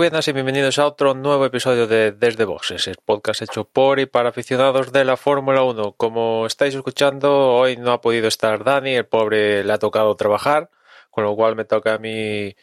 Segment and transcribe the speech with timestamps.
[0.00, 4.06] buenas y bienvenidos a otro nuevo episodio de Desde Boxes, el podcast hecho por y
[4.06, 5.92] para aficionados de la Fórmula 1.
[5.92, 10.70] Como estáis escuchando, hoy no ha podido estar Dani, el pobre le ha tocado trabajar,
[11.10, 12.56] con lo cual me toca a mí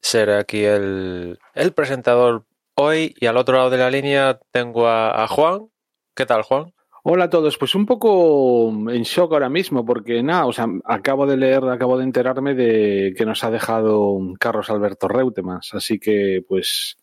[0.00, 5.24] ser aquí el, el presentador hoy y al otro lado de la línea tengo a,
[5.24, 5.68] a Juan.
[6.14, 6.72] ¿Qué tal, Juan?
[7.04, 11.26] Hola a todos, pues un poco en shock ahora mismo, porque nada, o sea, acabo
[11.26, 16.44] de leer, acabo de enterarme de que nos ha dejado Carlos Alberto Reutemas, así que
[16.46, 16.96] pues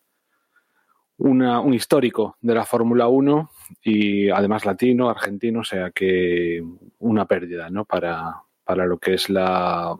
[1.17, 3.51] un histórico de la Fórmula 1
[3.83, 6.63] y además latino, argentino, o sea que
[6.99, 7.83] una pérdida, ¿no?
[7.83, 9.97] Para, para lo que es la,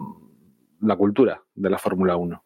[0.80, 2.42] la cultura de la Fórmula 1.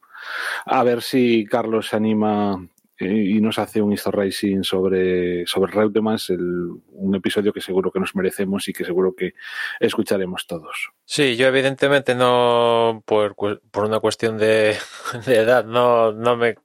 [0.66, 2.68] A ver si Carlos se anima
[3.08, 8.00] y nos hace un Histo Racing sobre, sobre Reutemas, el, un episodio que seguro que
[8.00, 9.34] nos merecemos y que seguro que
[9.80, 10.92] escucharemos todos.
[11.06, 14.78] Sí, yo evidentemente no, por, por una cuestión de,
[15.26, 16.56] de edad, no, no, me,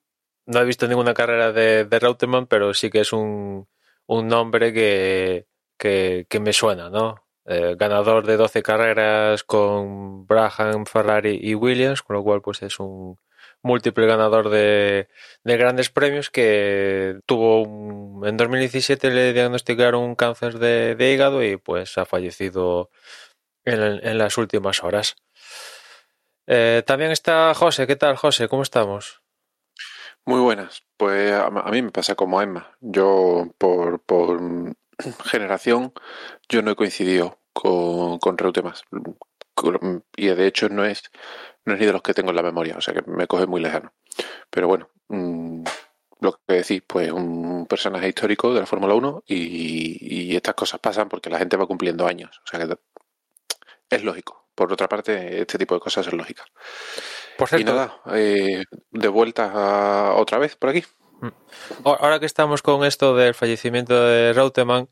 [0.46, 3.66] no he visto ninguna carrera de, de Reutemann, pero sí que es un,
[4.06, 7.24] un nombre que, que, que me suena, ¿no?
[7.50, 12.78] Eh, ganador de 12 carreras con Braham, Ferrari y Williams, con lo cual pues es
[12.78, 13.18] un,
[13.62, 15.08] múltiple ganador de,
[15.44, 21.56] de, grandes premios que tuvo un, en 2017 le diagnosticaron un cáncer de, hígado y
[21.56, 22.90] pues ha fallecido
[23.64, 25.16] en, en las últimas horas.
[26.46, 27.86] Eh, también está José.
[27.86, 28.48] ¿Qué tal, José?
[28.48, 29.22] ¿Cómo estamos?
[30.24, 30.82] Muy buenas.
[30.96, 32.76] Pues a, a mí me pasa como a Emma.
[32.80, 34.40] Yo, por, por
[35.24, 35.92] generación,
[36.48, 38.82] yo no he coincidido con, con Reutemas.
[40.16, 41.02] Y de hecho no es
[41.64, 43.46] no es ni de los que tengo en la memoria, o sea que me coge
[43.46, 43.92] muy lejano.
[44.50, 45.62] Pero bueno, mmm,
[46.20, 50.80] lo que decís, pues un personaje histórico de la Fórmula 1 y, y, estas cosas
[50.80, 52.76] pasan porque la gente va cumpliendo años, o sea que
[53.90, 54.48] es lógico.
[54.54, 56.44] Por otra parte, este tipo de cosas es lógica.
[57.36, 60.84] Por cierto, y nada, eh, de vuelta a, otra vez por aquí.
[61.84, 64.88] Ahora que estamos con esto del fallecimiento de Reutemann,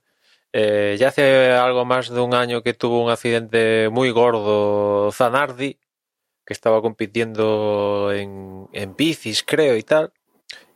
[0.59, 5.79] eh, ya hace algo más de un año que tuvo un accidente muy gordo Zanardi,
[6.47, 10.15] que estaba compitiendo en, en bicis, creo, y tal,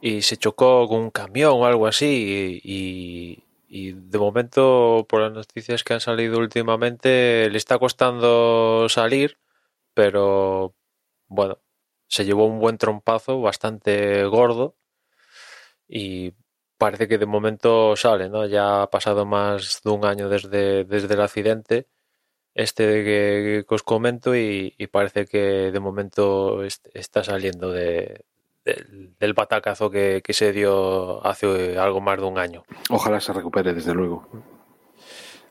[0.03, 5.33] y se chocó con un camión o algo así, y, y, de momento, por las
[5.33, 9.39] noticias que han salido últimamente, le está costando salir,
[9.95, 10.75] pero
[11.29, 11.59] bueno,
[12.09, 14.77] se llevó un buen trompazo bastante gordo
[15.89, 16.35] y
[16.81, 18.47] parece que de momento sale, ¿no?
[18.47, 21.87] Ya ha pasado más de un año desde, desde el accidente
[22.55, 28.25] este que, que os comento y, y, parece que de momento est está saliendo de,
[28.65, 28.75] de,
[29.21, 32.65] del batacazo que, que, se dio hace algo más de un año.
[32.89, 34.27] Ojalá se recupere, desde luego.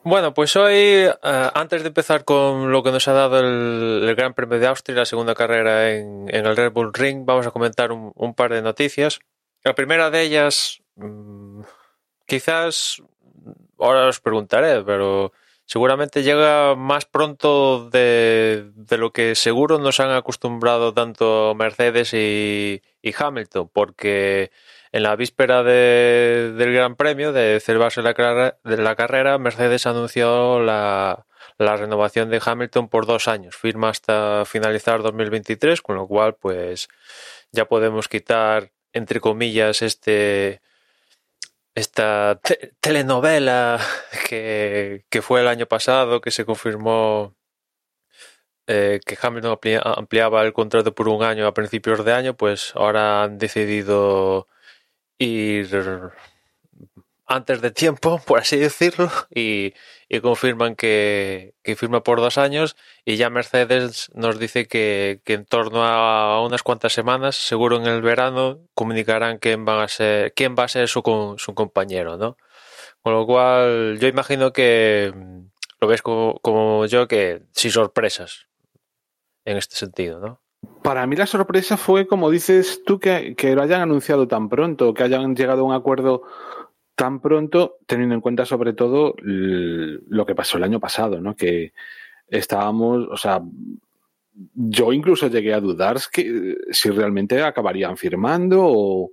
[0.02, 4.14] Bueno, pues hoy, uh, antes de empezar con lo que nos ha dado el, el,
[4.14, 7.50] Gran Premio de Austria, la segunda carrera en, en el Red Bull Ring, vamos a
[7.50, 9.20] comentar un, un, par de noticias.
[9.62, 10.82] La primera de ellas,
[12.26, 13.02] quizás,
[13.78, 15.32] ahora os preguntaré, pero
[15.70, 22.82] seguramente llega más pronto de, de, lo que seguro nos han acostumbrado tanto Mercedes y,
[23.16, 24.50] Hamilton, porque
[24.92, 30.60] en la víspera de, del Gran Premio de celebrarse la, de la carrera, Mercedes anunció
[30.60, 31.26] la,
[31.58, 36.88] la, renovación de Hamilton por dos años, firma hasta finalizar 2023, con lo cual pues
[37.52, 40.60] ya podemos quitar entre comillas este
[41.74, 43.80] esta te telenovela
[44.28, 47.36] que, que, fue el año pasado, que se confirmó
[48.66, 52.72] eh, que Hamilton amplia ampliaba el contrato por un año a principios de año, pues
[52.76, 54.46] ahora han decidido
[55.18, 56.12] ir
[57.30, 59.72] antes de tiempo, por así decirlo, y,
[60.08, 65.34] y confirman que, que, firma por dos años y ya Mercedes nos dice que, que,
[65.34, 70.34] en torno a unas cuantas semanas, seguro en el verano, comunicarán quién, van a ser,
[70.34, 71.02] quién va a ser su,
[71.38, 72.36] su compañero, ¿no?
[73.00, 75.14] Con lo cual, yo imagino que
[75.80, 78.48] lo ves como, como yo, que sin sorpresas
[79.44, 80.40] en este sentido, ¿no?
[80.82, 84.92] Para mí la sorpresa fue, como dices tú, que, que lo hayan anunciado tan pronto,
[84.92, 86.22] que hayan llegado a un acuerdo
[87.00, 91.34] tan pronto, teniendo en cuenta sobre todo lo que pasó el año pasado, ¿no?
[91.34, 91.72] Que
[92.28, 93.40] estábamos, o sea,
[94.52, 99.12] yo incluso llegué a dudar que si realmente acabarían firmando o,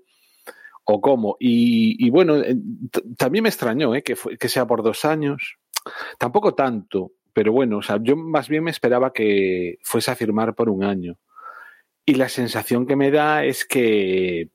[0.84, 1.38] cómo.
[1.40, 2.42] Y, bueno,
[3.16, 4.04] también me extrañó ¿eh?
[4.04, 5.56] que, que sea por dos años.
[6.18, 10.56] Tampoco tanto, pero bueno, o sea, yo más bien me esperaba que fuese a firmar
[10.56, 11.18] por un año.
[12.06, 14.50] Y la sensación que me da es que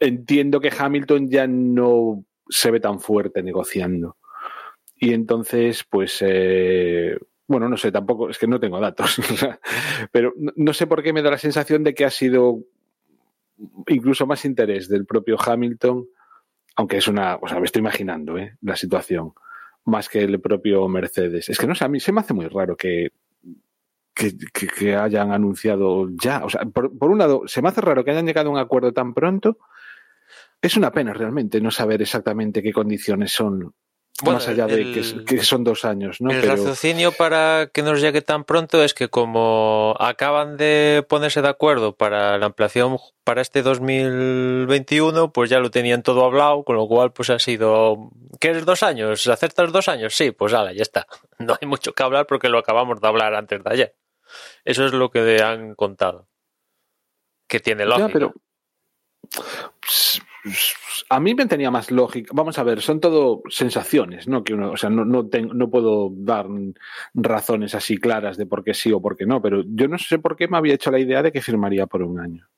[0.00, 4.16] entiendo que Hamilton ya no se ve tan fuerte negociando.
[4.98, 9.16] Y entonces, pues, eh, bueno, no sé, tampoco, es que no tengo datos,
[10.12, 12.60] pero no, sé por qué me da la sensación de que ha sido
[13.86, 16.06] incluso más interés del propio Hamilton,
[16.76, 18.56] aunque es una, o sea, me estoy imaginando ¿eh?
[18.62, 19.32] la situación,
[19.84, 21.48] más que el propio Mercedes.
[21.48, 23.12] Es que no sé, a mí se me hace muy raro que,
[24.12, 28.04] que, que hayan anunciado ya, o sea, por, por un lado, se me hace raro
[28.04, 29.58] que hayan llegado a un acuerdo tan pronto.
[30.66, 33.72] Es una pena realmente no saber exactamente qué condiciones son
[34.20, 36.32] bueno, más allá de que, que, son dos años, ¿no?
[36.32, 36.56] El Pero...
[36.56, 41.94] raciocinio para que nos llegue tan pronto es que como acaban de ponerse de acuerdo
[41.94, 47.12] para la ampliación para este 2021, pues ya lo tenían todo hablado, con lo cual
[47.12, 48.10] pues ha sido...
[48.40, 49.24] ¿Quieres dos años?
[49.28, 50.16] ¿Acertas dos años?
[50.16, 51.06] Sí, pues ala, ya está.
[51.38, 53.94] No hay mucho que hablar porque lo acabamos de hablar antes de ayer.
[54.64, 56.26] Eso es lo que han contado.
[57.46, 58.08] Que tiene lógica.
[58.08, 58.34] Ya, pero
[61.08, 62.30] a mí me tenía más lógica.
[62.34, 64.44] Vamos a ver, son todo sensaciones, ¿no?
[64.44, 66.46] Que uno, o sea, no, no, tengo, no puedo dar
[67.14, 70.18] razones así claras de por qué sí o por qué no, pero yo no sé
[70.18, 72.48] por qué me había hecho la idea de que firmaría por un año.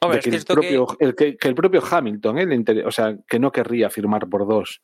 [0.00, 1.04] Hombre, de que, es el propio, que...
[1.04, 2.54] El, que, que, el propio Hamilton, ¿eh?
[2.54, 2.86] Inter...
[2.86, 4.82] o sea, que no querría firmar por dos.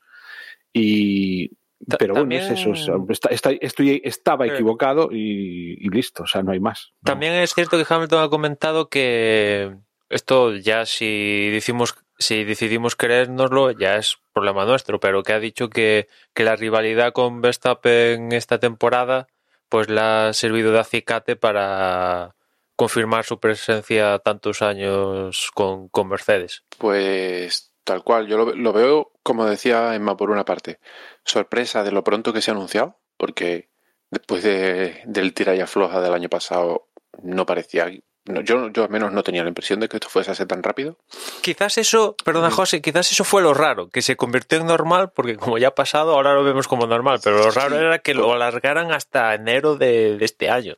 [0.73, 1.51] Y.
[1.99, 2.43] Pero también...
[2.43, 2.71] bueno, es eso.
[2.71, 6.93] O sea, está, está, estoy, estaba equivocado y, y listo, o sea, no hay más.
[7.01, 7.13] No.
[7.13, 9.77] También es cierto que Hamilton ha comentado que
[10.11, 15.71] esto ya si decimos si decidimos creérnoslo ya es problema nuestro, pero que ha dicho
[15.71, 19.27] que, que la rivalidad con Verstappen esta temporada
[19.71, 22.35] pues le ha servido de acicate para
[22.77, 26.65] confirmar su presencia tantos años con, con Mercedes.
[26.77, 30.81] Pues tal cual, yo lo, lo, veo, como decía Emma, por una parte,
[31.25, 33.71] sorpresa de lo pronto que se ha anunciado, porque
[34.11, 36.89] después de, del tira y afloja del año pasado
[37.23, 37.85] no parecía
[38.31, 40.47] no, yo, yo al menos no tenía la impresión de que esto fuese a ser
[40.47, 40.97] tan rápido.
[41.43, 45.37] Quizás eso, perdona José, quizás eso fue lo raro, que se convirtió en normal, porque
[45.37, 48.15] como ya ha pasado, ahora lo vemos como normal, pero lo raro sí, era que
[48.15, 50.77] lo alargaran hasta enero de, de, este año.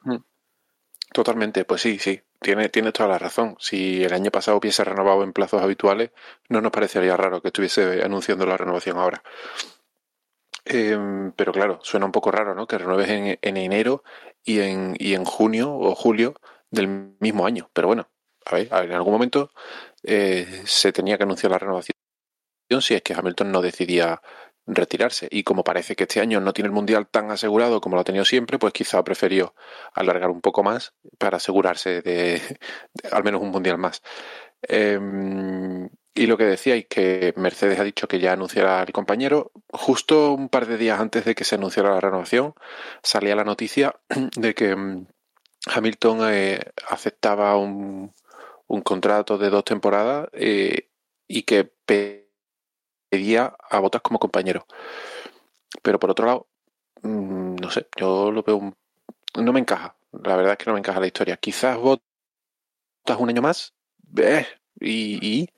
[1.13, 3.57] Totalmente, pues sí, sí, tiene, tiene toda la razón.
[3.59, 6.11] Si el año pasado hubiese renovado en plazos habituales,
[6.49, 9.23] no nos parecería raro que estuviese anunciando la renovación ahora.
[10.65, 10.97] Eh,
[11.37, 12.67] pero claro, suena un poco raro, ¿no?
[12.67, 14.05] Que renueves en, en enero
[14.45, 16.35] y en, y en junio o julio
[16.73, 17.71] del mismo año.
[17.73, 18.09] Pero bueno,
[18.45, 19.53] a ver, a ver en algún momento
[20.03, 21.97] eh, se tenía que anunciar la renovación
[22.81, 24.23] si es que Hamilton no decidía
[24.67, 25.29] retirarse.
[25.31, 28.05] Y como parece que este año no tiene el Mundial tan asegurado como lo ha
[28.05, 29.55] tenido siempre, pues quizá prefirió
[29.93, 32.41] alargar un poco más para asegurarse de,
[33.13, 34.03] al menos un Mundial más.
[34.69, 34.99] Eh,
[36.15, 39.51] y lo que decíais, que Mercedes ha dicho que ya anunciará al compañero.
[39.73, 42.55] Justo un par de días antes de que se anunciara la renovación,
[43.03, 43.97] salía la noticia
[44.37, 45.07] de que mm,
[45.67, 48.13] Hamilton eh, aceptaba un,
[48.67, 50.89] un, contrato de dos temporadas eh,
[51.29, 54.67] y que pedía a Botas como compañero.
[55.83, 56.49] Pero por otro lado,
[57.03, 58.75] mmm, no sé, yo lo veo
[59.41, 59.97] no me encaja.
[60.13, 61.37] La verdad es que no me encaja la historia.
[61.37, 62.05] Quizás Botas
[63.19, 63.75] un año más
[64.19, 64.47] eh,
[64.81, 65.49] y,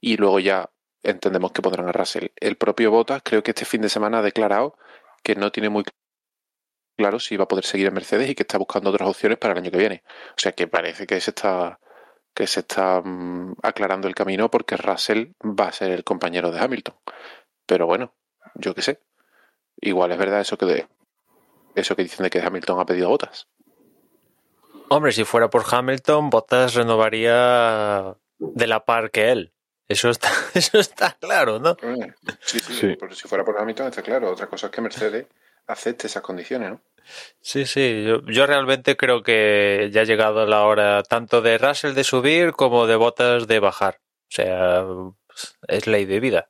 [0.00, 0.70] y, luego ya
[1.02, 2.28] entendemos que pondrán a Russell.
[2.36, 4.76] El propio Botas creo que este fin de semana ha declarado
[5.22, 5.84] que no tiene muy
[7.02, 9.52] claro si va a poder seguir en Mercedes y que está buscando otras opciones para
[9.52, 10.04] el año que viene.
[10.30, 11.80] O sea que parece que se está
[12.32, 16.60] que se está um, aclarando el camino porque Russell va a ser el compañero de
[16.60, 16.94] Hamilton.
[17.66, 18.14] Pero bueno,
[18.54, 19.00] yo qué sé.
[19.80, 20.86] Igual es verdad eso que de,
[21.74, 23.48] eso que dicen de que Hamilton ha pedido botas.
[24.88, 29.52] Hombre, si fuera por Hamilton, Bottas renovaría de la par que él.
[29.88, 31.76] Eso está, eso está claro, ¿no?
[32.40, 32.96] Sí, sí, sí.
[32.98, 34.30] Pero si fuera por Hamilton está claro.
[34.30, 35.26] Otra cosa es que Mercedes
[35.66, 36.80] acepte esas condiciones, ¿no?
[37.40, 41.94] Sí, sí, yo, yo, realmente creo que ya ha llegado la hora tanto de Russell
[41.94, 44.00] de subir como de Botas de bajar.
[44.28, 44.84] O sea,
[45.66, 46.46] es ley de vida.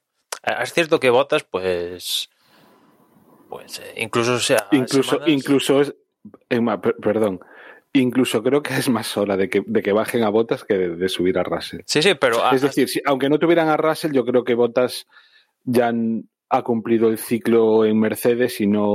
[0.60, 2.28] Es cierto que Botas, pues,
[3.48, 5.28] pues incluso sea incluso semanas...
[5.28, 5.94] incluso es
[6.48, 7.40] Emma, perdón,
[7.92, 10.96] incluso creo que es más hora de que, de que bajen a Botas que de,
[10.96, 11.80] de, subir a Russell.
[11.86, 15.06] Sí, sí, pero es decir, si, aunque no tuvieran a Russell, yo creo que Botas
[15.64, 15.92] ya
[16.52, 18.86] ha cumplido el ciclo en Mercedes y no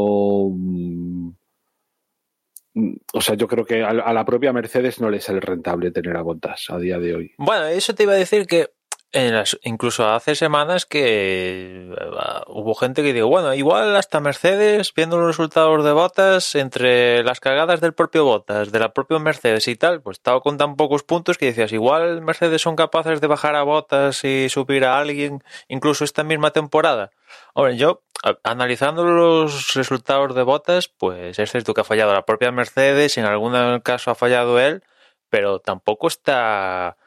[3.13, 6.21] o sea, yo creo que a la propia Mercedes no le sale rentable tener a
[6.21, 7.31] Bottas a día de hoy.
[7.39, 8.67] Bueno, eso te iba a decir que
[9.13, 14.93] en las, incluso hace semanas que uh, hubo gente que dijo, bueno, igual hasta Mercedes,
[14.93, 19.67] viendo los resultados de botas, entre las cagadas del propio botas, de la propia Mercedes
[19.67, 23.27] y tal, pues estaba con tan pocos puntos que decías, igual Mercedes son capaces de
[23.27, 27.11] bajar a botas y subir a alguien, incluso esta misma temporada.
[27.53, 28.03] Hombre, yo,
[28.43, 33.25] analizando los resultados de botas, pues es cierto que ha fallado la propia Mercedes, en
[33.25, 34.83] algún caso ha fallado él,
[35.29, 36.97] pero tampoco está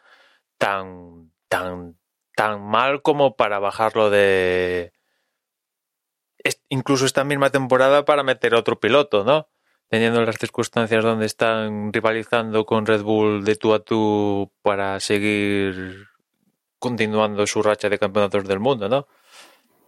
[0.58, 1.98] tan tan
[2.34, 4.92] tan mal como para bajarlo de
[6.70, 9.48] incluso esta misma temporada para meter otro piloto, ¿no?
[9.88, 16.06] Teniendo las circunstancias donde están rivalizando con Red Bull de tú a tú para seguir
[16.78, 19.06] continuando su racha de campeonatos del mundo, ¿no?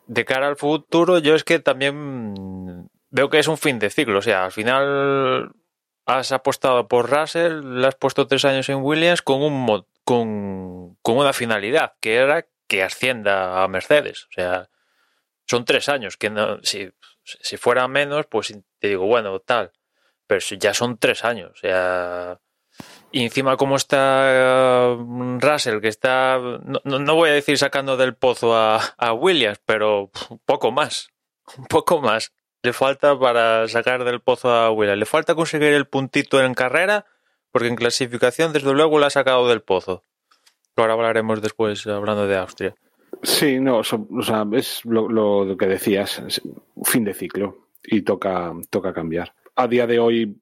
[0.07, 4.19] De cara al futuro, yo es que también veo que es un fin de ciclo.
[4.19, 5.53] O sea, al final
[6.05, 9.65] has apostado por Russell, le has puesto tres años en Williams con un
[10.05, 14.25] con, con una finalidad, que era que ascienda a Mercedes.
[14.25, 14.71] O sea,
[15.47, 16.91] son tres años, que no, si,
[17.25, 19.73] si fuera menos, pues te digo, bueno, tal.
[20.27, 21.51] Pero ya son tres años.
[21.53, 22.41] O sea,
[23.11, 28.15] y encima como está uh, Russell, que está, no, no, voy a decir sacando del
[28.15, 31.11] pozo a, a Williams, pero un poco más.
[31.57, 32.33] Un poco más.
[32.63, 34.99] Le falta para sacar del pozo a Williams.
[34.99, 37.05] Le falta conseguir el puntito en carrera,
[37.53, 40.03] porque en clasificación, desde luego, la ha sacado del pozo.
[40.77, 42.75] Ahora hablaremos después hablando de Austria.
[43.23, 43.85] Sí, no, o
[44.23, 46.43] sea, es lo, que decías,
[46.83, 49.35] fin de ciclo y toca, toca cambiar.
[49.55, 50.37] A día de hoy,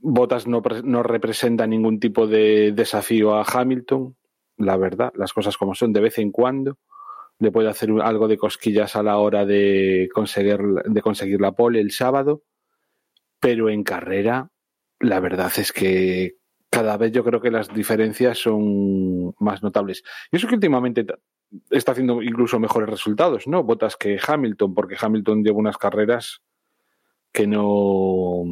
[0.00, 4.16] Botas no, no representa ningún tipo de desafío a Hamilton,
[4.56, 6.78] la verdad, las cosas como son, de vez en cuando
[7.38, 11.80] le puede hacer algo de cosquillas a la hora de conseguir, de conseguir la pole
[11.80, 12.42] el sábado,
[13.38, 14.50] pero en carrera,
[15.00, 16.36] la verdad es que
[16.70, 20.02] cada vez yo creo que las diferencias son más notables.
[20.30, 21.06] Y eso que últimamente
[21.70, 23.62] está haciendo incluso mejores resultados, ¿no?
[23.62, 26.42] Botas que Hamilton, porque Hamilton lleva unas carreras
[27.32, 28.44] que no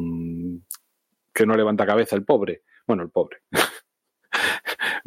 [1.33, 2.63] que no levanta cabeza el pobre.
[2.87, 3.37] Bueno, el pobre.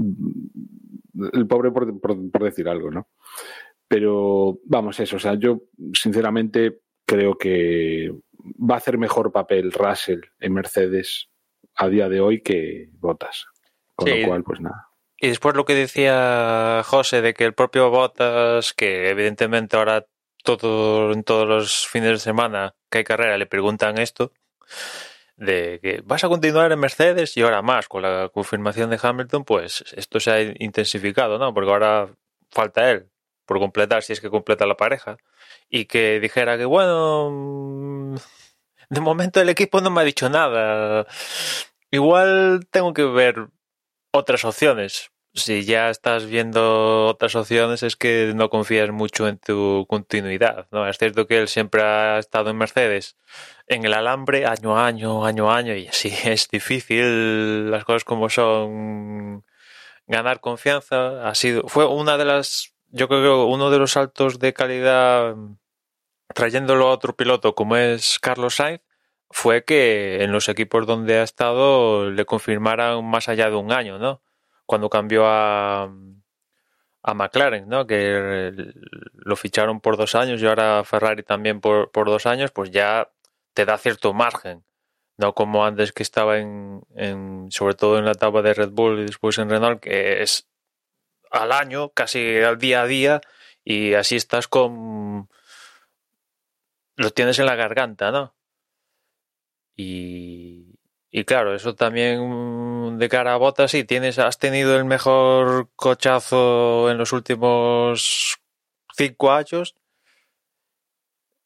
[1.33, 3.09] el pobre por, por, decir algo, ¿no?
[3.89, 8.13] Pero vamos, eso, o sea, yo sinceramente creo que
[8.45, 11.29] va a hacer mejor papel Russell en Mercedes
[11.75, 13.47] a día de hoy que Botas.
[13.95, 14.89] Con lo cual, pues nada.
[15.19, 20.07] Y después lo que decía José de que el propio Botas, que evidentemente ahora
[20.43, 24.33] todo, en todos los fines de semana que hay carrera le preguntan esto,
[25.37, 29.45] de que vas a continuar en Mercedes y ahora más con la confirmación de Hamilton,
[29.45, 31.53] pues esto se ha intensificado, ¿no?
[31.53, 32.09] Porque ahora
[32.51, 33.11] falta él
[33.51, 35.17] por completar si es que completa la pareja
[35.69, 38.15] y que dijera que bueno, mm,
[38.91, 41.05] de momento el equipo no me ha dicho nada.
[41.91, 43.49] Igual tengo que ver
[44.13, 45.11] otras opciones.
[45.35, 50.87] Si ya estás viendo otras opciones es que no confías mucho en tu continuidad, ¿no?
[50.87, 53.17] Es cierto que él siempre ha estado en Mercedes
[53.67, 58.05] en el alambre año a año, año a año y así es difícil las cosas
[58.05, 59.45] como son
[60.07, 61.29] ganar confianza.
[61.29, 65.37] Ha sido fue una de las yo creo que uno de los saltos de calidad
[66.35, 68.83] trayéndolo a otro piloto como es Carlos Sainz
[69.31, 73.99] fue que en los equipos donde ha estado le confirmaran más allá de un año,
[73.99, 74.23] ¿no?
[74.67, 75.85] Cuando cambió a,
[77.03, 77.87] a McLaren, ¿no?
[77.87, 78.53] Que
[79.13, 83.11] lo ficharon por dos años y ahora Ferrari también por, por dos años, pues ya
[83.55, 84.65] te da cierto margen.
[85.17, 89.01] No como antes que estaba en, en, sobre todo en la etapa de Red Bull
[89.01, 90.50] y después en Renault, que es
[91.31, 93.21] al año, casi al día a día,
[93.65, 95.29] y así estás con...
[96.97, 98.35] lo tienes en la garganta, ¿no?
[99.77, 100.79] Y,
[101.11, 106.91] y claro, eso también de cara a botas, sí, tienes, has tenido el mejor cochazo
[106.91, 108.39] en los últimos
[108.97, 109.75] cinco años,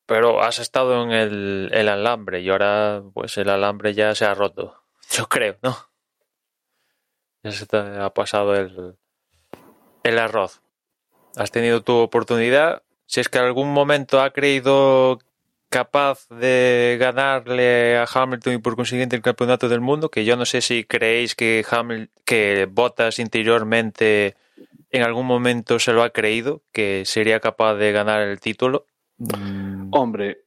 [0.06, 4.34] pero has estado en el, el alambre y ahora pues el alambre ya se ha
[4.34, 5.76] roto, yo creo, ¿no?
[7.42, 8.96] Ya se te ha pasado el,
[10.04, 10.62] el arroz.
[11.34, 12.82] Has tenido tu oportunidad.
[13.06, 15.18] Si es que en algún momento ha creído
[15.68, 20.44] capaz de ganarle a Hamilton y por consiguiente el campeonato del mundo, que yo no
[20.44, 24.36] sé si creéis que Hamilton, que Bottas interiormente
[24.90, 28.86] en algún momento se lo ha creído, que sería capaz de ganar el título.
[29.18, 29.88] Mm.
[29.90, 30.44] Hombre,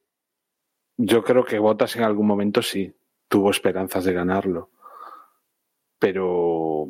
[0.96, 2.94] yo creo que Bottas en algún momento sí
[3.28, 4.70] tuvo esperanzas de ganarlo.
[5.98, 6.88] Pero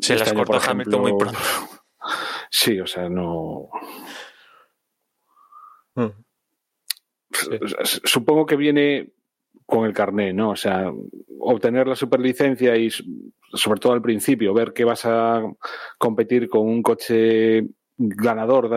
[0.00, 1.38] se las este cortó Hamilton muy pronto.
[2.50, 3.68] Sí, o sea, no.
[5.96, 6.10] Mm.
[8.04, 9.14] Supongo que viene
[9.66, 10.50] con el carné, ¿no?
[10.50, 10.92] O sea,
[11.40, 12.90] obtener la superlicencia y
[13.54, 15.42] sobre todo al principio, ver que vas a
[15.98, 17.66] competir con un coche
[17.96, 18.70] ganador,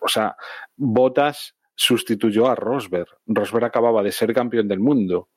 [0.00, 0.36] o sea,
[0.76, 3.08] Botas sustituyó a Rosberg.
[3.26, 5.28] Rosberg acababa de ser campeón del mundo.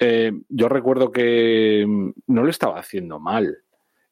[0.00, 1.84] Eh, yo recuerdo que
[2.26, 3.58] no lo estaba haciendo mal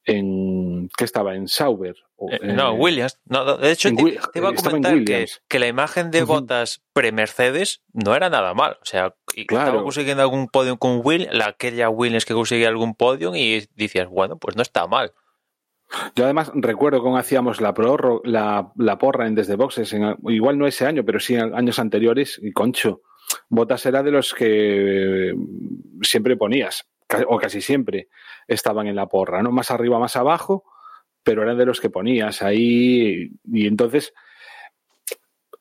[0.04, 1.96] en que estaba en Sauber.
[2.30, 3.18] Eh, no, Williams.
[3.26, 8.28] No, de hecho, te, iba a comentar que, la imagen de botas pre-Mercedes no era
[8.28, 8.78] nada mal.
[8.82, 13.34] O sea, estaba consiguiendo algún podio con Will, la, aquella Williams que conseguía algún podio
[13.34, 15.12] y decías, bueno, pues no está mal.
[16.14, 17.74] Yo además recuerdo cómo hacíamos la,
[18.24, 22.38] la, la, porra en Desde Boxes, igual no ese año, pero sí en años anteriores,
[22.42, 23.00] y Concho,
[23.48, 25.34] Botas era de los que
[26.02, 26.88] siempre ponías
[27.26, 28.08] o casi siempre
[28.46, 29.50] estaban en la porra, ¿no?
[29.50, 30.64] Más arriba, más abajo,
[31.22, 33.30] pero eran de los que ponías ahí.
[33.44, 34.12] Y entonces,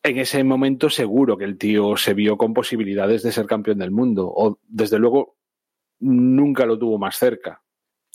[0.04, 3.92] en ese momento seguro que el tío se vio con posibilidades de ser campeón del
[3.92, 4.32] mundo.
[4.34, 5.38] O desde luego
[6.00, 7.64] nunca lo tuvo más cerca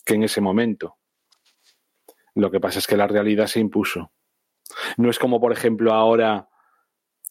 [0.05, 0.97] que en ese momento.
[2.35, 4.11] Lo que pasa es que la realidad se impuso.
[4.97, 6.49] No es como, por ejemplo, ahora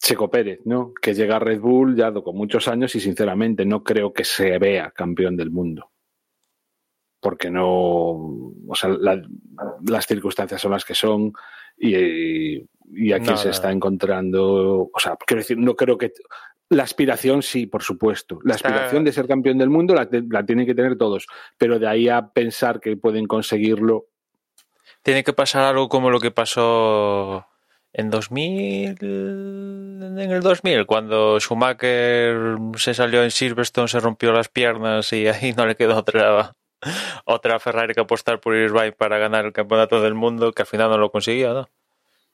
[0.03, 0.93] Checo Pérez, ¿no?
[0.93, 4.59] Que llega a Red Bull ya con muchos años y sinceramente no creo que se
[4.59, 5.93] vea campeón del mundo
[7.23, 8.89] porque no, o sea,
[9.87, 11.31] las circunstancias son las que son
[11.77, 12.57] y,
[13.13, 16.11] aquí se está encontrando, o sea, quiero decir, no creo que
[16.69, 20.09] la aspiración sí, por supuesto, la aspiración de ser campeón del mundo la,
[20.45, 24.07] tienen que tener todos, pero de ahí a pensar que pueden conseguirlo.
[25.01, 27.47] Tiene que pasar algo como lo que pasó
[27.93, 35.13] en 2000, en el 2000, cuando Schumacher se salió en Silverstone, se rompió las piernas
[35.13, 36.55] y ahí no le quedó otra
[37.25, 40.89] otra Ferrari que apostar por Irvine para ganar el campeonato del mundo, que al final
[40.89, 41.69] no lo consiguió, ¿no?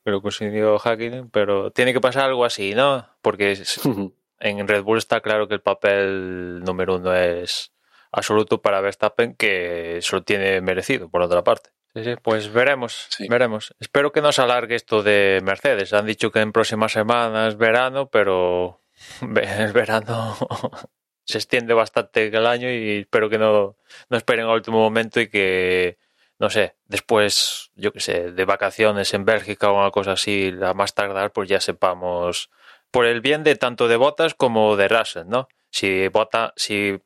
[0.03, 3.05] Pero consiguió Hacking, pero tiene que pasar algo así, ¿no?
[3.21, 3.61] Porque
[4.39, 7.73] en Red Bull está claro que el papel número uno es
[8.11, 11.69] absoluto para Verstappen, que se lo tiene merecido, por otra parte.
[11.95, 13.73] Sí, sí, pues veremos, veremos.
[13.79, 15.91] Espero que no se alargue esto de Mercedes.
[15.93, 18.81] Han dicho que en próximas semanas verano, pero
[19.21, 20.37] el verano
[21.25, 23.77] se extiende bastante el año y espero que no,
[24.09, 25.97] no esperen al último momento y que,
[26.37, 30.73] no sé, después, yo qué sé, de vacaciones en Bélgica o una cosa así, a
[30.75, 32.51] más tardar, pues ya sepamos,
[32.91, 35.47] por el bien de tanto de Botas como de Russell, ¿no?
[35.71, 36.99] Si Bota, si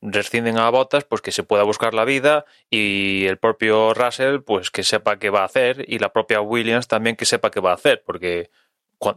[0.00, 4.70] rescinden a Botas, pues que se pueda buscar la vida y el propio Russell, pues
[4.70, 7.72] que sepa qué va a hacer y la propia Williams también que sepa qué va
[7.72, 8.50] a hacer, porque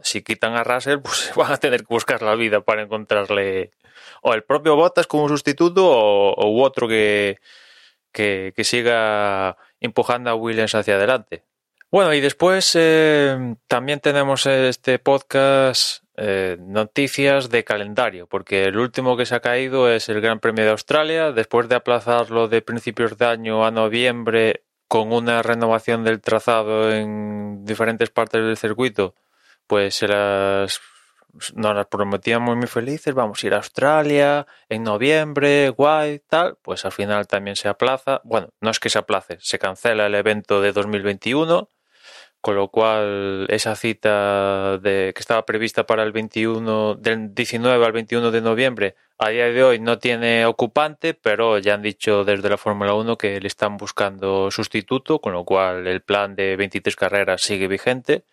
[0.02, 3.72] si quitan a Russell, pues van a tener que buscar la vida para encontrarle
[4.22, 7.38] o el propio Bottas como sustituto o, u otro que,
[8.12, 11.44] que, siga empujando a Williams hacia adelante.
[11.94, 19.16] Bueno, y después eh, también tenemos este podcast eh, noticias de calendario, porque el último
[19.16, 23.16] que se ha caído es el Gran Premio de Australia, después de aplazarlo de principios
[23.16, 29.14] de año a noviembre con una renovación del trazado en diferentes partes del circuito
[29.68, 30.80] pues se las
[31.54, 36.84] nos las prometíamos muy felices, vamos a ir a Australia en noviembre, guay, tal, pues
[36.84, 40.60] al final también se aplaza, bueno, no es que se aplace, se cancela el evento
[40.60, 41.70] de 2021,
[42.44, 47.92] con lo cual esa cita de, que estaba prevista para el 21, del 19 al
[47.92, 52.50] 21 de noviembre, a día de hoy no tiene ocupante, pero ya han dicho desde
[52.50, 56.94] la Fórmula 1 que le están buscando sustituto, con lo cual el plan de 23
[56.96, 58.24] carreras sigue vigente.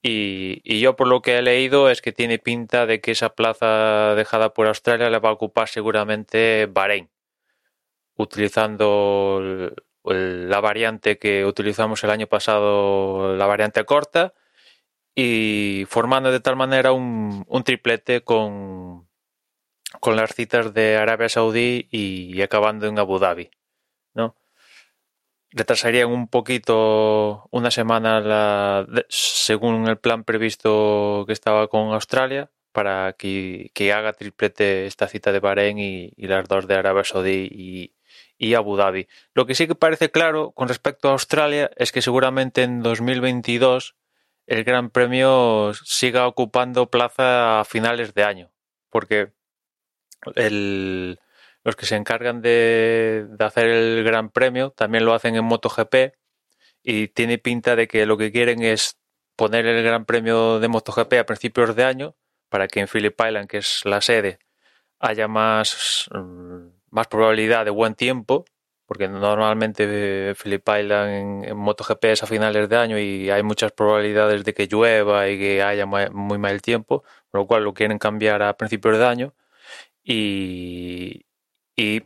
[0.00, 4.14] Y, yo por lo que he leído es que tiene pinta de que esa plaza
[4.14, 7.10] dejada por Australia la va a ocupar seguramente Bahrein,
[8.16, 9.72] utilizando
[10.04, 14.34] la variante que utilizamos el año pasado, la variante corta,
[15.14, 19.08] y formando de tal manera un, triplete con,
[20.00, 23.50] con las citas de Arabia Saudí y acabando en Abu Dhabi.
[24.14, 24.36] ¿no?
[25.52, 33.70] retrasarían un poquito una semana según el plan previsto que estaba con Australia para que,
[33.92, 37.94] haga triplete esta cita de Bahrein y, las dos de Arabia Saudí y,
[38.40, 39.06] y, Abu Dhabi.
[39.34, 43.96] Lo que sí que parece claro con respecto a Australia es que seguramente en 2022
[44.46, 48.50] el Gran Premio siga ocupando plaza a finales de año,
[48.88, 49.32] porque
[50.24, 56.14] los que se encargan de, hacer el Gran Premio también lo hacen en MotoGP
[56.82, 58.98] y tiene pinta de que lo que quieren es
[59.36, 62.16] poner el Gran Premio de MotoGP a principios de año
[62.48, 64.38] para que en Phillip Island, que es la sede,
[64.98, 68.44] haya más, mm, más probabilidad de buen tiempo,
[68.86, 74.44] porque normalmente Phillip Island en, MotoGP es a finales de año y hay muchas probabilidades
[74.44, 78.42] de que llueva y que haya muy mal tiempo, por lo cual lo quieren cambiar
[78.42, 79.34] a principios de año
[80.02, 81.26] y,
[81.76, 82.02] y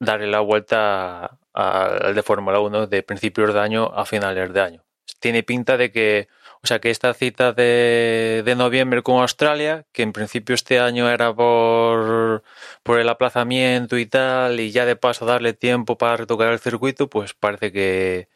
[0.00, 4.84] darle la vuelta al de Fórmula 1 de principios de año a finales de año.
[5.20, 6.28] Tiene pinta de que,
[6.62, 11.08] o sea, que esta cita de, de noviembre con Australia, que en principio este año
[11.10, 12.42] era por,
[12.82, 17.08] por el aplazamiento y tal, y ya de paso darle tiempo para retocar el circuito,
[17.08, 18.28] pues parece que,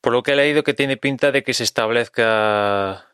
[0.00, 3.08] por lo que he leído, que tiene pinta de que se establezca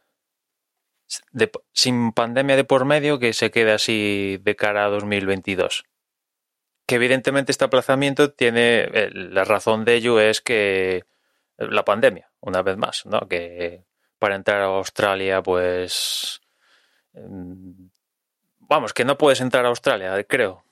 [1.73, 5.85] sin pandemia de por medio, que se quede así de cara a 2022
[6.87, 11.05] que evidentemente este aplazamiento tiene, eh, la razón de ello es que
[11.57, 13.29] la pandemia, una vez más, ¿no?
[13.29, 13.85] Que
[14.21, 16.41] para entrar a Australia, pues,
[17.15, 17.87] mm,
[18.61, 20.63] vamos, que no puedes entrar a Australia, creo.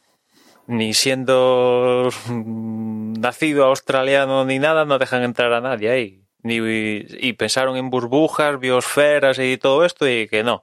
[0.69, 6.25] Ni siendo nacido australiano ni nada, no dejan entrar a nadie ahí.
[6.45, 10.63] Y pensaron en burbujas, biosferas y todo esto y que no,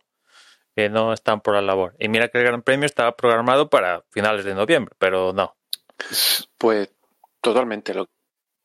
[0.76, 1.96] que no están por la labor.
[2.00, 5.58] Y mira que el Gran Premio estaba programado para finales de noviembre, pero no.
[6.58, 6.94] Pues
[7.42, 7.94] totalmente.
[7.94, 8.08] Lo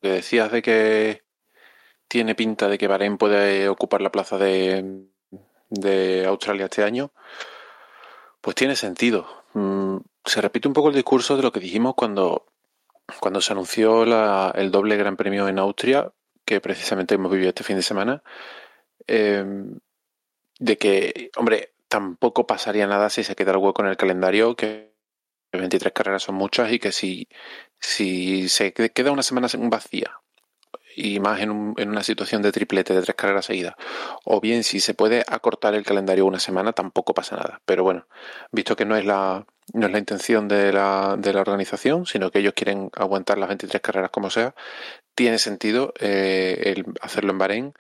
[0.01, 1.23] que decías de que
[2.11, 5.07] tiene pinta de que Bahrein puede ocupar la plaza de,
[5.69, 7.13] de Australia este año,
[8.41, 9.45] pues tiene sentido.
[9.55, 12.47] Mm, se repite un poco el discurso de lo que dijimos cuando,
[13.21, 16.13] cuando se anunció la, el doble Gran Premio en Austria,
[16.45, 18.25] que precisamente hemos vivido este fin de semana.
[19.07, 19.45] Eh,
[20.59, 24.97] de que, hombre, tampoco pasaría nada si se queda el hueco en el calendario, que
[25.53, 27.29] 23 carreras son muchas y que si,
[27.79, 30.20] si se queda una semana vacía
[31.01, 33.75] y más en, un, en, una situación de triplete de tres carreras seguidas,
[34.25, 37.61] o bien si se puede acortar el calendario una semana, tampoco pasa nada.
[37.65, 38.07] Pero bueno,
[38.53, 42.31] visto que no es la, no es la intención de la, de la organización, sino
[42.31, 44.55] que ellos quieren aguantar las 23 carreras como sea,
[45.15, 47.75] tiene sentido eh, el hacerlo en Bahrein,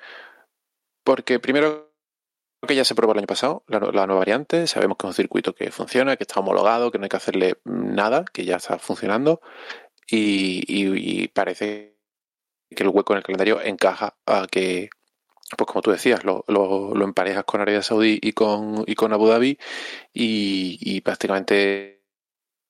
[1.04, 1.90] porque primero
[2.66, 4.66] que ya se probó el año pasado, la, la, nueva variante.
[4.66, 7.56] Sabemos que es un circuito que funciona, que está homologado, que no hay que hacerle
[7.64, 9.40] nada, que ya está funcionando.
[10.06, 11.89] Y, y, y parece
[12.74, 14.90] que el hueco en el calendario encaja a que,
[15.56, 19.28] pues como tú decías, lo, lo, emparejas con Arabia Saudí y con, y con Abu
[19.28, 19.59] Dhabi
[20.12, 22.04] y, y prácticamente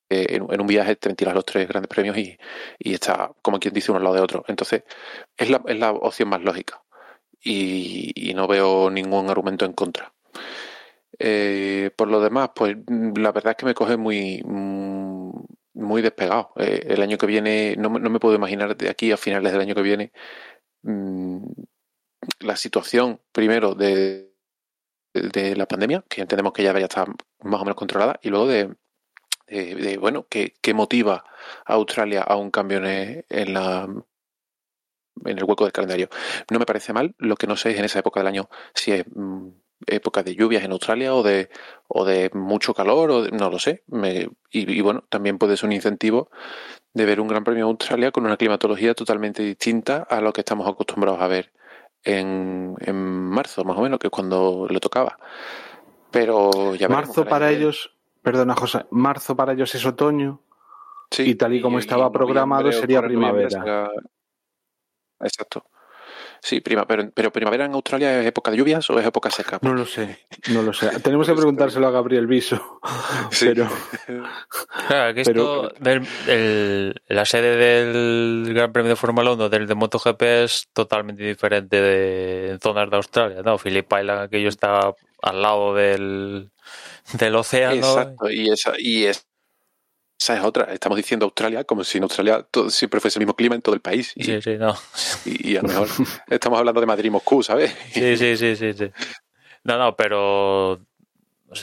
[0.08, 2.38] en, en, un viaje te ventilas los tres grandes premios y,
[2.78, 4.44] y, está, como quien dice, uno al lado de otro.
[4.48, 4.84] Entonces,
[5.36, 6.82] es la, es la opción más lógica
[7.42, 10.12] y, y no veo ningún argumento en contra.
[11.18, 14.42] Eh, por lo demás, pues la verdad es que me coge muy
[15.74, 16.52] despegado.
[16.56, 19.60] Eh, el año que viene, no, no, me puedo imaginar de aquí a finales del
[19.60, 20.12] año que viene
[20.82, 21.44] mmm,
[22.40, 24.32] la situación, primero, de,
[25.14, 27.08] de, la pandemia, que entendemos que ya debería estar
[27.40, 28.74] más o menos controlada, y luego de,
[29.48, 31.24] de, bueno, que, que, motiva
[31.66, 33.88] a Australia a un cambio en, en la
[35.24, 36.08] en el hueco del calendario.
[36.50, 38.92] No me parece mal, lo que no sé es en esa época del año si
[38.92, 39.04] es
[39.80, 41.50] mmm, época de lluvias en Australia o de,
[41.88, 43.82] o de mucho calor, o de, no lo sé.
[43.86, 46.30] Me, y, y, bueno, también puede ser un incentivo
[46.92, 50.40] de ver un Gran Premio de Australia con una climatología totalmente distinta a lo que
[50.40, 51.52] estamos acostumbrados a ver
[52.02, 55.18] en, en marzo, más o menos, que es cuando le tocaba.
[56.10, 60.42] Pero ya Marzo para ellos, perdona José, marzo para ellos es otoño.
[61.10, 63.50] Sí, y tal y como y, estaba programado sería primavera.
[63.50, 63.90] Será...
[65.20, 65.64] Exacto.
[66.42, 69.58] Sí, prima, pero, pero, primavera en Australia es época de lluvias o es época seca.
[69.62, 70.18] No lo sé,
[70.50, 70.88] no lo sé.
[71.00, 72.80] Tenemos que preguntárselo a Gabriel Viso.
[73.30, 73.46] Sí.
[73.46, 73.68] Pero,
[74.88, 79.74] claro, que esto pero, el, la sede del Gran Premio de Fórmula 1 del de
[79.74, 83.58] MotoGP es totalmente diferente de zonas de Australia, ¿no?
[83.58, 86.50] Phillip Island, aquello está al lado del,
[87.12, 87.76] del océano.
[87.76, 89.29] Exacto, y esa, y es
[90.20, 90.64] esa es otra.
[90.72, 93.74] Estamos diciendo Australia como si en Australia todo, siempre fuese el mismo clima en todo
[93.74, 94.12] el país.
[94.14, 94.76] Y, sí, sí, no.
[95.24, 95.88] Y, y, a lo mejor
[96.28, 97.74] estamos hablando de Madrid y Moscú, ¿sabes?
[97.92, 98.90] Sí, sí, sí, sí, sí.
[99.64, 100.80] No, no, pero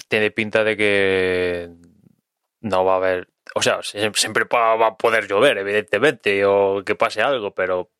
[0.07, 1.69] tiene pinta de que
[2.61, 3.29] no va a haber.
[3.53, 7.91] O sea, siempre va a poder llover, evidentemente, o que pase algo, pero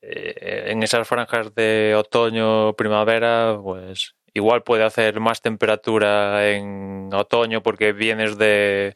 [0.00, 7.62] eh, en esas franjas de otoño, primavera, pues igual puede hacer más temperatura en otoño
[7.62, 8.94] porque vienes de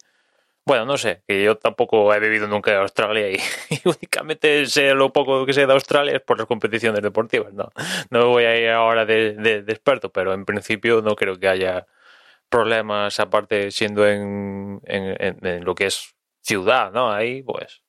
[0.64, 3.38] bueno, no sé, que yo tampoco he vivido nunca en Australia y,
[3.85, 7.70] únicamente sé lo poco que sé de Australia es por las competiciones deportivas, ¿no?
[8.11, 11.87] No voy a ir ahora de, de, experto, pero en principio no creo que haya
[12.48, 17.12] problemas, aparte siendo en, en, en, en, lo que es ciudad, ¿no?
[17.12, 17.83] Ahí, pues,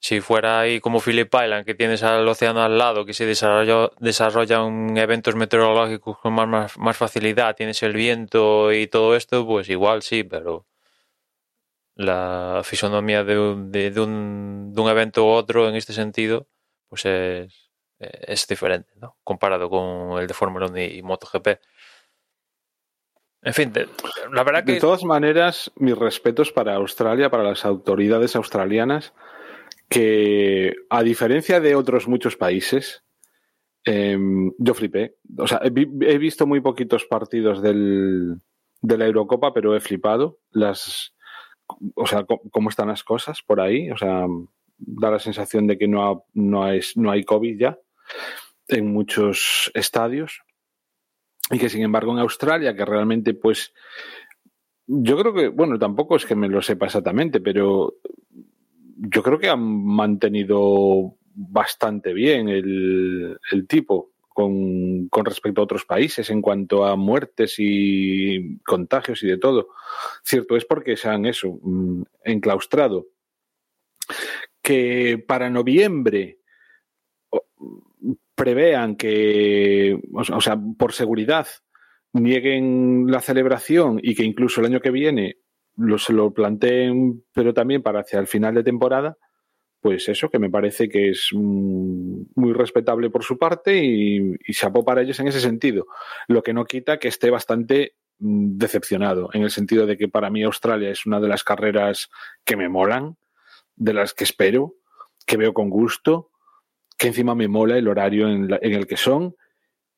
[0.00, 3.90] si fuera ahí como Phillip Island, que tienes al océano al lado, que se desarrolla,
[4.00, 9.68] desarrollan eventos meteorológicos con más, más, más facilidad, tienes el viento y todo esto, pues
[9.70, 10.66] igual sí, pero
[11.96, 16.48] la fisonomía de un, de, de, un, de un evento u otro en este sentido,
[16.88, 19.16] pues es, es diferente, ¿no?
[19.22, 21.48] Comparado con el de Fórmula 1 y, y MotoGP.
[23.42, 23.88] En fin, de,
[24.32, 24.72] la verdad que...
[24.72, 29.12] De todas maneras, mis respetos para Australia, para las autoridades australianas,
[29.88, 33.04] que a diferencia de otros muchos países,
[33.84, 34.18] eh,
[34.58, 35.16] yo flipé.
[35.36, 38.40] O sea, he, he, visto muy poquitos partidos del,
[38.80, 41.13] de la Eurocopa, pero he flipado las,
[41.94, 43.90] o sea, cómo están las cosas por ahí.
[43.90, 44.26] O sea,
[44.78, 47.78] da la sensación de que no, ha, no, es, no hay COVID ya
[48.68, 50.42] en muchos estadios
[51.50, 53.72] y que sin embargo en Australia, que realmente pues
[54.86, 57.94] yo creo que, bueno, tampoco es que me lo sepa exactamente, pero
[58.96, 65.86] yo creo que han mantenido bastante bien el, el tipo con, con, respecto a otros
[65.86, 69.68] países en cuanto a muertes y contagios y de todo.
[70.22, 73.06] Cierto es porque se han eso, mm, enclaustrado.
[74.60, 76.40] Que para noviembre
[78.34, 81.46] prevean que, o sea, por seguridad,
[82.12, 85.38] nieguen la celebración y que incluso el año que viene
[85.98, 89.16] se lo planteen, pero también para hacia el final de temporada,
[89.84, 94.82] pues eso, que me parece que es muy respetable por su parte y, y chapó
[94.82, 95.88] para ellos en ese sentido.
[96.26, 100.30] Lo que no quita que esté bastante mm, decepcionado, en el sentido de que para
[100.30, 102.08] mí Australia es una de las carreras
[102.46, 103.18] que me molan,
[103.76, 104.76] de las que espero,
[105.26, 106.30] que veo con gusto,
[106.96, 109.36] que encima me mola el horario en el que son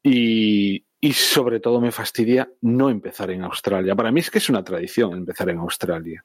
[0.02, 3.94] y, y, sobre todo me fastidia no empezar en Australia.
[3.94, 6.24] Para mí es que es una tradición empezar en Australia.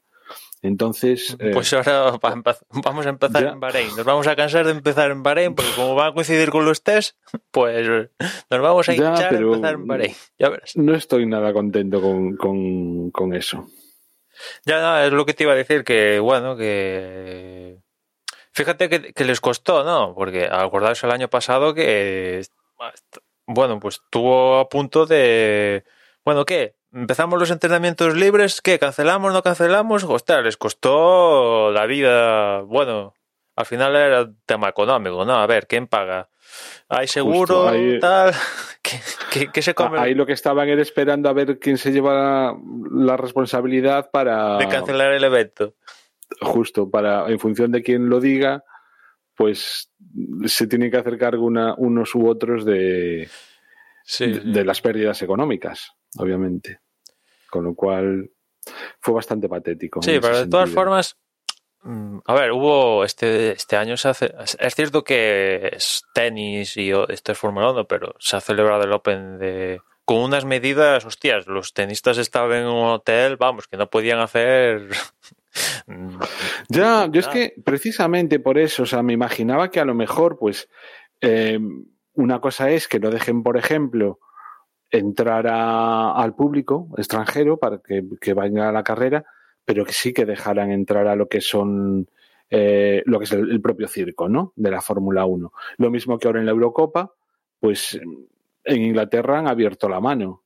[0.62, 1.36] Entonces.
[1.40, 3.50] Eh, pues ahora vamos a empezar ya.
[3.50, 3.96] en Bahrein.
[3.96, 6.84] Nos vamos a cansar de empezar en Bahrein porque, como va a coincidir con los
[6.84, 7.18] test,
[7.52, 7.88] pues
[8.50, 10.16] nos vamos a hinchar ya, a empezar en Bahrein.
[10.38, 10.78] Ya verás.
[10.78, 13.68] No estoy nada contento con, con, con eso.
[14.66, 17.80] Ya, no, es lo que te iba a decir, que bueno, que
[18.54, 20.14] Fíjate que, que, les costó, ¿no?
[20.14, 22.46] Porque acordaros el año pasado que,
[23.46, 25.86] bueno, pues tuvo a punto de,
[26.26, 26.76] bueno, ¿qué?
[26.94, 28.78] Empezamos los entrenamientos libres, ¿qué?
[28.78, 30.04] ¿Cancelamos, no cancelamos?
[30.04, 33.14] Hostia, les costó la vida, bueno,
[33.56, 35.36] al final era tema económico, ¿no?
[35.36, 36.30] A ver, ¿quién paga?
[36.90, 38.34] ¿Hay seguro, ahí, tal?
[38.82, 39.00] ¿Qué,
[39.32, 40.00] qué, qué se come?
[40.00, 42.58] Ahí lo que estaban era esperando a ver quién se lleva
[42.92, 44.58] la responsabilidad para...
[44.58, 45.76] De cancelar el evento
[46.40, 48.64] justo para, en función de quién lo diga,
[49.36, 49.92] pues
[50.46, 53.30] se tiene que hacer cargo una, unos u otros de,
[54.04, 56.80] sí, de, de, las pérdidas económicas, obviamente.
[57.50, 58.30] Con lo cual
[59.00, 60.02] fue bastante patético.
[60.02, 61.18] Sí, pero de todas formas,
[61.84, 66.92] mm, a ver, hubo este, este año se hace, es cierto que es tenis y
[67.10, 71.48] esto es Fórmula 1, pero se ha celebrado el Open de con unas medidas, hostias,
[71.48, 74.90] los tenistas estaban en un hotel, vamos, que no podían hacer
[76.70, 80.38] ya, yo es que precisamente por eso, o sea, me imaginaba que a lo mejor,
[80.38, 80.70] pues,
[81.22, 81.60] eh,
[82.14, 84.20] una cosa es que no dejen, por ejemplo,
[84.92, 89.26] entrar a, al público extranjero para que, que vaya a la carrera,
[89.66, 92.10] pero que sí que dejaran entrar a lo que son
[92.50, 94.52] eh, lo que es el, el, propio circo, ¿no?
[94.56, 95.54] De la Fórmula 1.
[95.78, 97.14] Lo mismo que ahora en la Eurocopa,
[97.60, 98.00] pues
[98.64, 100.44] en Inglaterra han abierto la mano.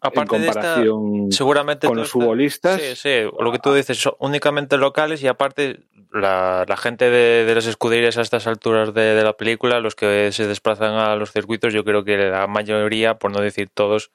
[0.00, 2.80] Aparte en comparación de esta, seguramente con los futbolistas.
[2.80, 5.80] Sí, sí, lo que tú dices, son únicamente locales y aparte
[6.12, 9.94] la, la gente de, de, las escuderías a estas alturas de, de, la película, los
[9.94, 14.12] que se desplazan a los circuitos, yo creo que la mayoría, por no decir todos,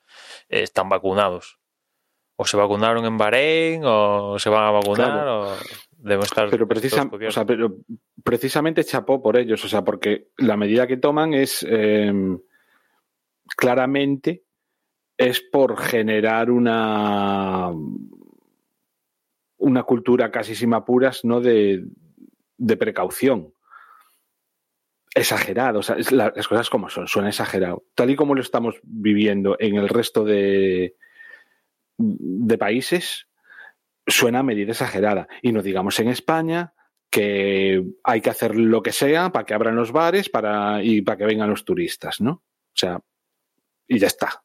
[0.47, 1.59] están vacunados.
[2.35, 5.41] O se vacunaron en Bahrein, o se van a vacunar, claro.
[5.49, 5.55] o
[5.97, 6.49] deben estar.
[6.49, 7.75] Pero, precisa, o sea, pero
[8.23, 12.11] precisamente chapó por ellos, o sea, porque la medida que toman es eh,
[13.55, 14.43] claramente
[15.17, 17.71] es por generar una
[19.57, 21.39] una cultura casi sin apuras, ¿no?
[21.39, 21.85] De,
[22.57, 23.53] de precaución.
[25.15, 27.85] Exagerado, o sea, las cosas como son, suena exagerado.
[27.95, 30.97] Tal y como lo estamos viviendo en el resto de,
[31.97, 33.27] de países,
[34.05, 35.27] suena a medida exagerada.
[35.41, 36.73] Y no digamos en España,
[37.09, 41.17] que hay que hacer lo que sea para que abran los bares para, y para
[41.17, 42.31] que vengan los turistas, ¿no?
[42.31, 42.99] O sea,
[43.87, 44.42] y ya está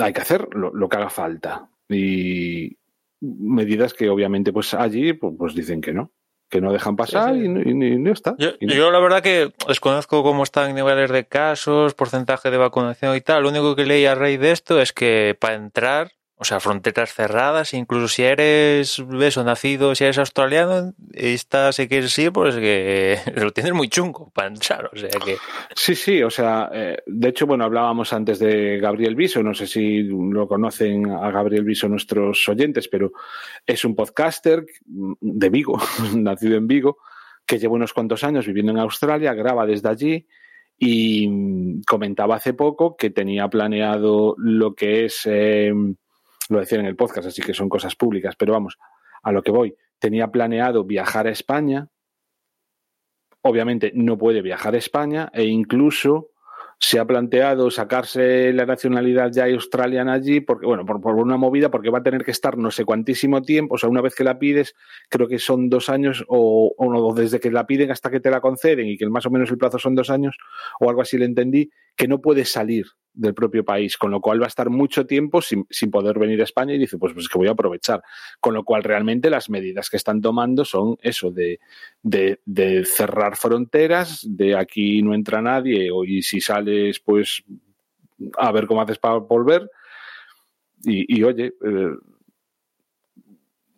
[0.00, 1.68] hay que hacer lo, lo, que haga falta.
[1.88, 2.78] Y
[3.20, 6.12] medidas que obviamente pues allí pues, pues dicen que no,
[6.48, 7.46] que no dejan pasar sí, sí.
[7.46, 8.34] Y, y, y, no está.
[8.38, 8.74] Yo, y no.
[8.74, 13.42] yo, la verdad que desconozco cómo están niveles de casos, porcentaje de vacunación y tal.
[13.42, 17.12] Lo único que leí a raíz de esto es que para entrar o sea, fronteras
[17.12, 23.18] cerradas, incluso si eres eso, nacido, si eres australiano, esta si quieres ir, pues que
[23.36, 25.36] lo tienes muy chungo para entrar, o sea que...
[25.74, 29.66] Sí, sí, o sea, eh, de hecho, bueno, hablábamos antes de Gabriel Viso, no sé
[29.66, 33.12] si lo conocen a Gabriel Viso nuestros oyentes, pero
[33.66, 35.78] es un podcaster de Vigo,
[36.16, 36.96] nacido en Vigo,
[37.44, 40.26] que lleva unos cuantos años viviendo en Australia, graba desde allí
[40.78, 45.70] Y comentaba hace poco que tenía planeado lo que es, eh,
[46.50, 48.76] lo decía en el podcast, así que son cosas públicas, pero vamos,
[49.22, 49.74] a lo que voy.
[49.98, 51.88] Tenía planeado viajar a España.
[53.42, 56.30] Obviamente no puede viajar a España e incluso
[56.82, 61.70] se ha planteado sacarse la nacionalidad ya australiana allí, porque, bueno, por, por, una movida,
[61.70, 64.24] porque va a tener que estar no sé cuantísimo tiempo, o sea, una vez que
[64.24, 64.74] la pides,
[65.10, 68.40] creo que son dos años, o, o desde que la piden hasta que te la
[68.40, 70.38] conceden, y que más o menos el plazo son dos años,
[70.80, 74.40] o algo así le entendí, que no puede salir del propio país, con lo cual
[74.40, 77.28] va a estar mucho tiempo sin, sin poder venir a España y dice, pues, pues
[77.28, 78.02] que voy a aprovechar.
[78.40, 81.60] Con lo cual realmente las medidas que están tomando son eso, de,
[82.02, 87.42] de, de cerrar fronteras, de aquí no entra nadie, o, y si sales, pues
[88.36, 89.70] a ver cómo haces para volver.
[90.82, 91.94] Y, y oye, eh,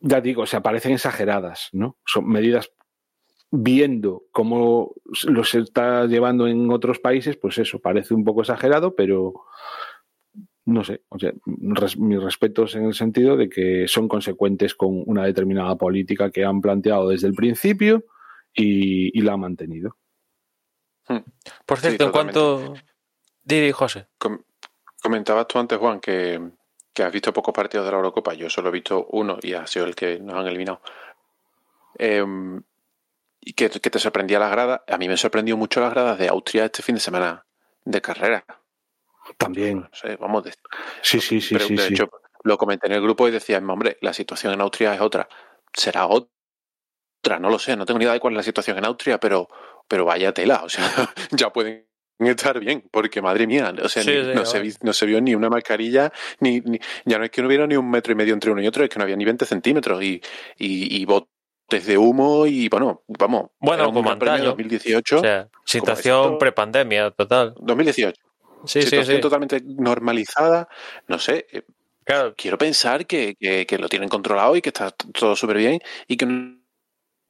[0.01, 1.97] ya digo, se parecen exageradas, ¿no?
[2.05, 2.71] Son medidas
[3.53, 9.45] viendo cómo los está llevando en otros países, pues eso, parece un poco exagerado, pero
[10.65, 15.03] no sé, o sea, res, mis respetos en el sentido de que son consecuentes con
[15.07, 18.07] una determinada política que han planteado desde el principio
[18.55, 19.97] y, y la han mantenido.
[21.67, 22.75] Por cierto, sí, en cuanto...
[23.45, 24.07] Didi, José.
[24.19, 24.38] Com
[25.03, 26.41] comentabas tú antes, Juan, que,
[26.95, 28.35] que, has visto pocos partidos de la Eurocopa.
[28.35, 30.81] Yo solo he visto uno y ha sido el que nos han eliminado.
[31.99, 32.25] Eh,
[33.44, 34.81] y que, que, te sorprendía las gradas.
[34.87, 37.44] A mí me sorprendió mucho las gradas de Austria este fin de semana
[37.85, 38.44] de carrera.
[39.37, 39.81] También.
[39.81, 40.44] No sé, vamos.
[40.44, 40.52] De,
[41.02, 41.55] sí, sí, sí.
[41.55, 41.94] Pero, sí, de sí.
[41.94, 42.09] hecho,
[42.44, 45.28] lo comenté en el grupo y decía, hombre, la situación en Austria es otra.
[45.72, 48.85] Será otra, no lo sé, no tengo ni idea de cuál es la situación en
[48.85, 49.48] Austria, pero,
[49.88, 50.85] pero vaya tela, o sea,
[51.31, 51.87] ya pueden
[52.18, 55.07] estar bien, porque madre mía, o sea, Sí, ni- sí, no, a se, no se
[55.07, 58.12] vio ni una mascarilla, ni, ni- ya no es que no hubiera ni un metro
[58.12, 60.20] y medio entre uno y otro, es que no había ni 20 centímetros y,
[60.59, 61.31] y, y botes
[61.70, 64.44] de humo y bueno, vamos, Bueno, como antaño.
[64.44, 67.55] 2018, O sea, situación prepandemia total.
[67.61, 68.20] 2018,
[68.64, 69.20] Sí, situación sí.
[69.22, 70.68] totalmente normalizada,
[71.09, 71.62] no sé, eh,
[72.05, 75.81] Claro, quiero pensar que, que, que lo tienen controlado y que está todo súper bien
[76.09, 76.59] y que no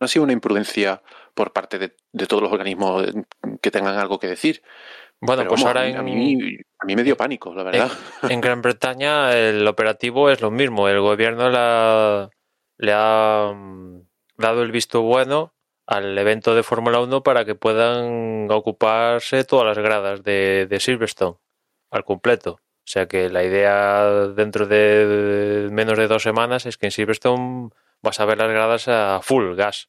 [0.00, 1.02] ha sido una imprudencia
[1.34, 3.12] por parte de, de todos los organismos eh,
[3.60, 4.62] que tengan algo que decir.
[5.20, 7.54] bueno, Pero pues vamos, ahora a, mí, en, a, mí, a mí me dio pánico,
[7.54, 7.90] la verdad.
[8.30, 10.88] en Gran Bretaña el operativo es lo mismo.
[10.88, 12.30] El gobierno la-
[12.78, 14.00] le ha mm,
[14.42, 15.54] dado el visto bueno
[15.86, 21.38] al evento de Fórmula 1 para que puedan ocuparse todas las gradas de, Silverstone
[21.90, 22.60] al completo.
[22.84, 27.70] O sea que la idea dentro de menos de dos semanas es que en Silverstone
[28.02, 29.88] vas a ver las gradas a full gas.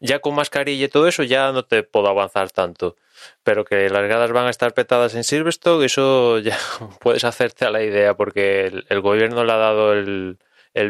[0.00, 2.96] Ya con mascarilla y todo eso ya no te puedo avanzar tanto.
[3.42, 6.58] Pero que las gradas van a estar petadas en Silverstone, eso ya
[7.00, 10.38] puedes hacerte a la idea, porque el, gobierno le ha dado el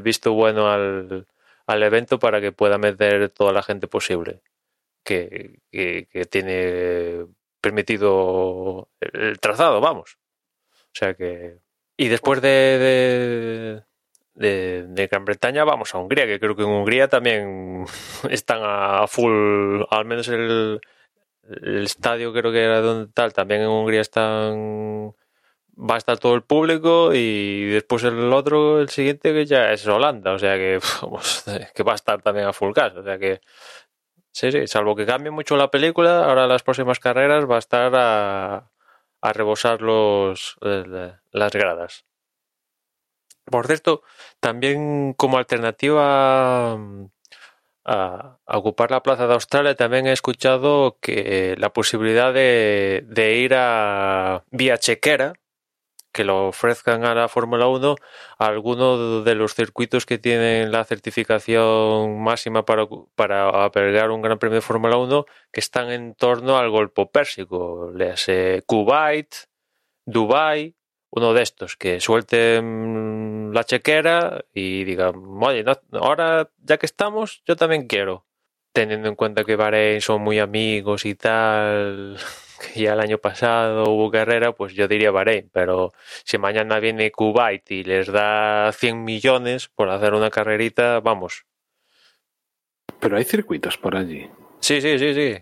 [0.02, 1.26] visto bueno al,
[1.70, 4.42] al evento para que pueda meter toda la gente posible
[5.04, 7.26] que, que, tiene
[7.61, 10.18] permitido el, trazado, vamos.
[10.72, 11.59] O sea que.
[11.96, 13.83] Y después de,
[14.35, 17.85] de, de, Gran Bretaña vamos a Hungría, que creo que en Hungría también
[18.30, 20.80] están a full, al menos el
[21.85, 25.14] estadio creo que era donde tal, también en Hungría están
[25.80, 29.86] va a estar todo el público y después el otro, el siguiente que ya es
[29.86, 30.80] Holanda, o sea que
[31.74, 33.40] que va a estar también a full gas, o sea que
[34.32, 37.92] sí, sí, salvo que cambie mucho la película, ahora las próximas carreras va a estar
[37.94, 38.70] a,
[39.20, 42.04] a rebosar los eh, las gradas.
[43.44, 44.02] Por cierto,
[44.38, 47.06] también como alternativa mm,
[47.84, 53.54] a, ocupar la plaza de Australia, también he escuchado que la posibilidad de, de ir
[53.56, 55.34] a vía chequera,
[56.12, 57.96] que lo ofrezcan a la Fórmula 1
[58.38, 64.38] a alguno de los circuitos que tienen la certificación máxima para, para albergar un Gran
[64.38, 69.35] Premio de Fórmula 1 que están en torno al Golfo Pérsico, le hace Kuwait,
[70.05, 70.75] Dubai,
[71.11, 77.56] uno de estos que suelten la chequera y digan, oye, ahora ya que estamos, yo
[77.56, 78.27] también quiero.
[78.73, 82.17] Teniendo en cuenta que Bahrein son muy amigos y tal,
[82.61, 85.92] que ya el año pasado hubo carrera, pues yo diría Bahrein, pero
[86.25, 91.46] si mañana viene Kuwait y les da 100 millones por hacer una carrerita, vamos.
[93.00, 94.29] Pero hay circuitos por allí.
[94.61, 95.38] Sí, sí, sí, sí.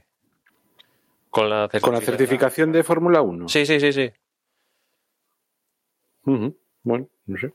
[1.31, 3.49] Con la Con la certificación de Fórmula 1.
[3.49, 4.13] Sí, sí, sí, sí.
[6.25, 6.57] Uh -huh.
[6.83, 7.53] Bueno, no sé.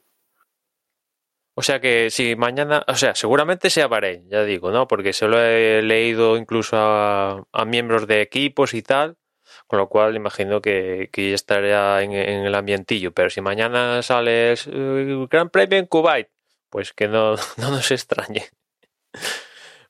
[1.56, 4.88] O sea que si mañana, o sea, seguramente sea Bahrein, ya digo, ¿no?
[4.88, 9.18] Porque se lo he leído incluso a, a miembros de equipos y tal,
[9.74, 13.12] con lo cual imagino que, que ya estaría en, el ambientillo.
[13.12, 16.28] Pero si mañana sale el Gran Premio en Kuwait,
[16.70, 18.46] pues que no, no nos extrañe.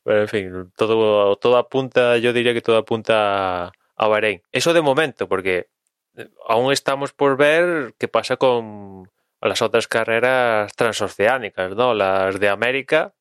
[0.05, 4.41] Pero en fin, todo, todo apunta, yo diría que todo apunta a, a Bahrein.
[4.53, 5.67] Eso de momento, porque
[6.15, 9.11] eh, aún estamos por ver qué pasa con
[9.41, 11.93] las otras carreras transoceánicas, ¿no?
[11.93, 13.15] Las de América,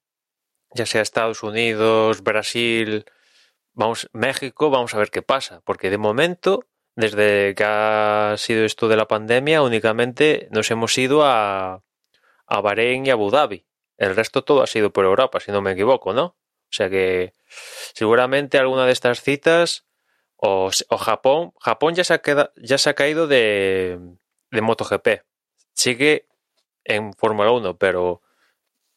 [0.74, 3.04] ya sea Estados Unidos, Brasil,
[3.74, 6.66] vamos, México, vamos a ver qué pasa, porque de momento,
[6.96, 11.82] desde que ha sido esto de la pandemia, únicamente nos hemos ido a,
[12.46, 13.66] a Bahrein y Abu Dhabi.
[13.96, 16.24] El resto todo ha sido por Europa, si no me equivoco, ¿no?
[16.24, 17.34] O sea que
[17.94, 19.86] seguramente alguna de estas citas
[20.36, 23.98] o, o Japón, Japón ya se ha, queda, ya se ha caído de,
[24.50, 25.22] de MotoGP.
[25.74, 26.26] Sigue
[26.84, 28.22] en Fórmula 1, pero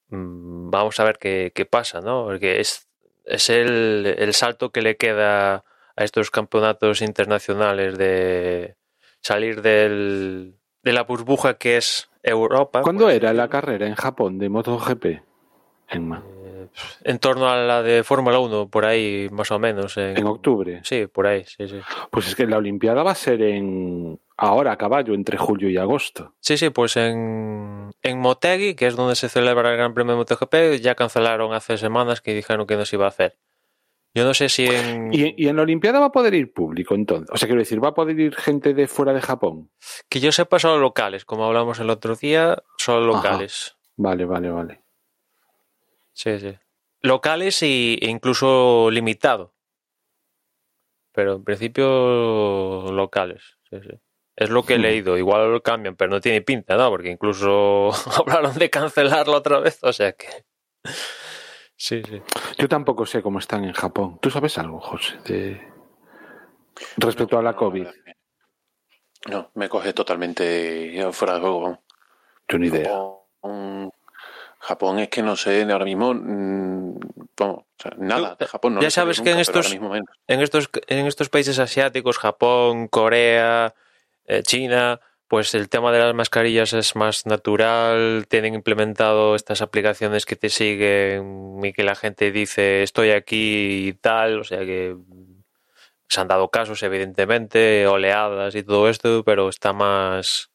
[0.08, 2.26] mmm, vamos a ver qué, qué, pasa, ¿no?
[2.26, 2.88] Porque es,
[3.26, 5.64] es el, el salto que le queda
[5.96, 8.76] a estos campeonatos internacionales de
[9.22, 12.82] salir del, de la burbuja que es Europa.
[12.82, 15.06] ¿Cuándo era la carrera en Japón de MotoGP?
[15.90, 16.24] Enma.
[16.44, 16.68] Eh,
[17.04, 19.98] en torno a la de Fórmula 1, por ahí más o menos.
[19.98, 20.82] En, ¿En octubre?
[20.84, 21.80] Sí, por ahí, sí, sí.
[22.12, 25.78] Pues es que la Olimpiada va a ser en ahora a caballo, entre julio y
[25.78, 26.36] agosto.
[26.40, 30.18] Sí, sí, pues en, en Motegi, que es donde se celebra el Gran Premio de
[30.18, 33.38] MotoGP, ya cancelaron hace semanas que dijeron que no se iba a hacer.
[34.14, 35.14] Yo no sé si en...
[35.14, 37.30] ¿Y, ¿Y, en la Olimpiada va a poder ir público entonces?
[37.34, 39.72] O sea, quiero decir, ¿va a poder ir gente de fuera de Japón?
[40.08, 43.72] Que yo sepa solo locales, como hablamos el otro día, solo locales.
[43.72, 43.80] Ajá.
[43.98, 44.82] Vale, vale, vale.
[46.14, 46.58] Sí, sí.
[47.02, 49.54] Locales y, e incluso limitado.
[51.12, 53.58] Pero en principio locales.
[53.70, 54.00] Sí, sí.
[54.36, 55.18] Es lo que he leído.
[55.18, 56.90] Igual lo cambian, pero no tiene pinta, ¿no?
[56.90, 59.80] Porque incluso hablaron de cancelarlo otra vez.
[59.82, 60.28] O sea que.
[61.78, 62.22] Sí, sí.
[62.58, 64.18] Yo tampoco sé cómo están en Japón.
[64.22, 65.18] ¿Tú sabes algo, José?
[65.26, 65.62] De...
[66.96, 67.86] Respecto no, a la COVID.
[69.30, 71.84] No, me coge totalmente fuera de juego.
[72.48, 72.90] Yo ni idea.
[72.90, 73.92] Japón,
[74.60, 76.14] Japón es que no sé ahora mismo.
[76.14, 76.98] Mmm,
[77.42, 78.76] o sea, nada de Japón.
[78.76, 83.76] No ya sabes nunca, que en estos, en, estos, en estos países asiáticos, Japón, Corea,
[84.44, 90.36] China, pues el tema de las mascarillas es más natural, tienen implementado estas aplicaciones que
[90.36, 94.96] te siguen y que la gente dice estoy aquí y tal, o sea que
[96.08, 100.52] se han dado casos evidentemente, oleadas y todo esto, pero está más...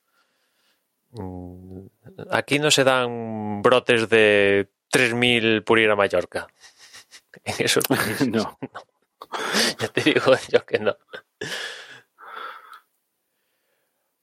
[1.13, 1.87] mm,
[2.31, 6.47] Aquí no se dan brotes de 3.000 por ir a Mallorca.
[7.45, 8.29] En esos países.
[8.29, 8.59] No.
[8.61, 8.81] no.
[9.81, 10.97] Ya te digo yo que no.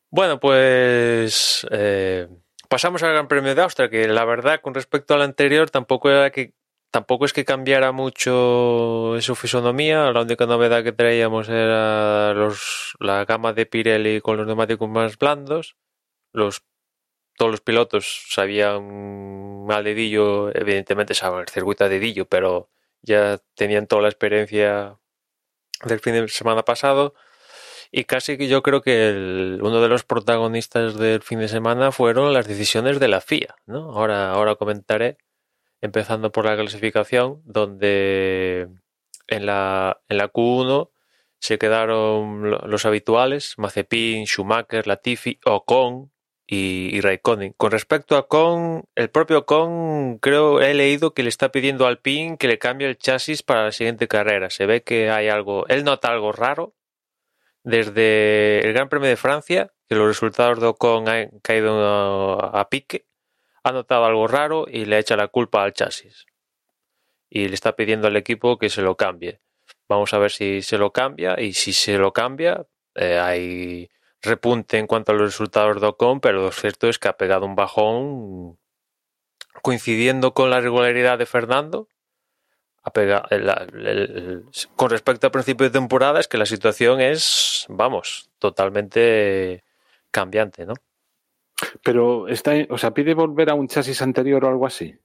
[0.09, 2.27] Bueno, pues eh,
[2.69, 6.31] pasamos al Gran Premio de Austria, que la verdad, con respecto al anterior, tampoco era
[6.31, 6.53] que
[6.91, 10.11] tampoco es que cambiara mucho su fisonomía.
[10.11, 15.17] La única novedad que traíamos era los, la gama de Pirelli con los neumáticos más
[15.17, 15.75] blandos.
[16.33, 16.63] Los,
[17.37, 22.69] todos los pilotos sabían al dedillo, evidentemente saben el circuito a dedillo, pero
[23.01, 24.97] ya tenían toda la experiencia
[25.83, 27.13] del fin de semana pasado.
[27.91, 32.33] Y casi que yo creo que uno de los protagonistas del fin de semana fueron
[32.33, 33.91] las decisiones de la FIA, ¿no?
[33.91, 35.17] Ahora, ahora comentaré,
[35.81, 38.67] empezando por la clasificación, donde
[39.27, 40.89] en la, en la Q1
[41.39, 46.11] se quedaron los habituales, Mazepin, Schumacher, Latifi, Ocon
[46.47, 47.53] y, y Raikkonen.
[47.57, 51.99] Con respecto a Ocon, el propio Ocon creo he leído que le está pidiendo al
[51.99, 54.49] PIN que le cambie el chasis para la siguiente carrera.
[54.49, 56.73] Se ve que hay algo, él nota algo raro
[57.67, 63.07] desde el Gran Premio de Francia, que los resultados de Ocon han caído a, pique,
[63.61, 66.25] ha notado algo raro y le echa la culpa al chasis.
[67.29, 69.41] Y le está pidiendo al equipo que se lo cambie.
[69.89, 72.65] Vamos a ver si se lo cambia y si se lo cambia,
[72.95, 73.89] eh, hay
[74.21, 77.45] repunte en cuanto a los resultados de Ocon, pero lo cierto es que ha pegado
[77.45, 78.57] un bajón
[79.61, 81.89] coincidiendo con la regularidad de Fernando
[82.91, 87.65] Pegado, el, el, el, con respecto al principio de temporada es que la situación es,
[87.69, 89.63] vamos, totalmente
[90.11, 90.73] cambiante, ¿no?
[91.83, 94.95] Pero está, o sea, pide volver a un chasis anterior o algo así.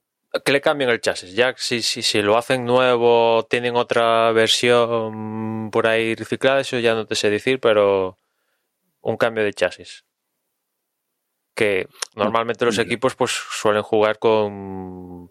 [0.45, 1.33] Que le cambien el chasis.
[1.35, 6.95] Ya si, si, si lo hacen nuevo, tienen otra versión por ahí reciclada, eso ya
[6.95, 8.17] no te sé decir, pero
[9.01, 10.05] un cambio de chasis.
[11.55, 15.29] Que normalmente los equipos pues suelen jugar con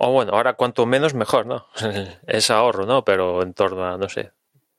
[0.00, 1.66] o bueno, ahora cuanto menos mejor, ¿no?
[2.26, 3.04] es ahorro, ¿no?
[3.04, 4.32] Pero en torno a, no sé,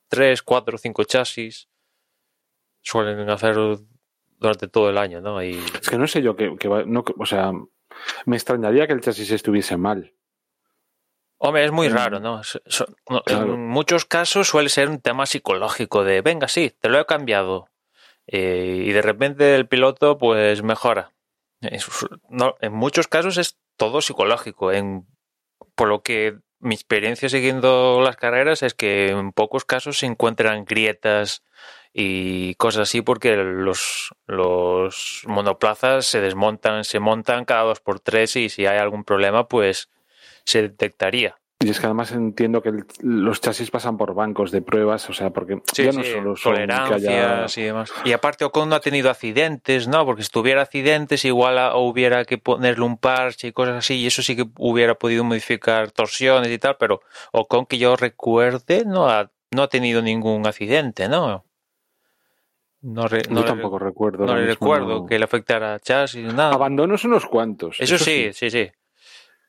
[0.08, 1.68] tres, cuatro, cinco chasis
[2.82, 3.56] suelen hacer
[4.38, 5.42] durante todo el año, ¿no?
[5.42, 5.62] Y...
[5.80, 7.52] Es que no sé yo que, que va, no, o sea,
[8.24, 10.14] me extrañaría que el chasis estuviese mal.
[11.36, 12.42] Hombre, es muy raro, ¿no?
[13.24, 13.54] Claro.
[13.54, 17.68] En muchos casos suele ser un tema psicológico de, venga, sí, te lo he cambiado.
[18.26, 21.12] Eh, y de repente el piloto, pues, mejora.
[22.28, 24.70] No, en muchos casos es todo psicológico.
[24.70, 25.06] En,
[25.80, 30.66] por lo que mi experiencia siguiendo las carreras es que en pocos casos se encuentran
[30.66, 31.42] grietas
[31.94, 38.36] y cosas así porque los, los monoplazas se desmontan, se montan cada dos por tres
[38.36, 39.88] y si hay algún problema pues
[40.44, 41.39] se detectaría.
[41.62, 45.12] Y es que además entiendo que el- los chasis pasan por bancos de pruebas, o
[45.12, 46.86] sea, porque Sí, ya no solo son que haya...
[46.88, 47.92] tolerancias y demás.
[48.06, 50.06] Y aparte Ocon no ha tenido accidentes, ¿no?
[50.06, 54.06] Porque si tuviera accidentes igual a- hubiera que ponerle un parche y cosas así y
[54.06, 57.02] eso sí que hubiera podido modificar torsiones y tal, pero
[57.32, 61.44] Ocon que yo recuerde no ha, no ha tenido ningún accidente, ¿no?
[62.80, 64.24] No, re- no Yo le- tampoco recuerdo.
[64.24, 65.06] no le recuerdo no.
[65.06, 66.54] que le afectara a chasis, nada.
[66.54, 67.76] Abandonos unos cuantos.
[67.78, 68.70] Eso sí, sí, sí.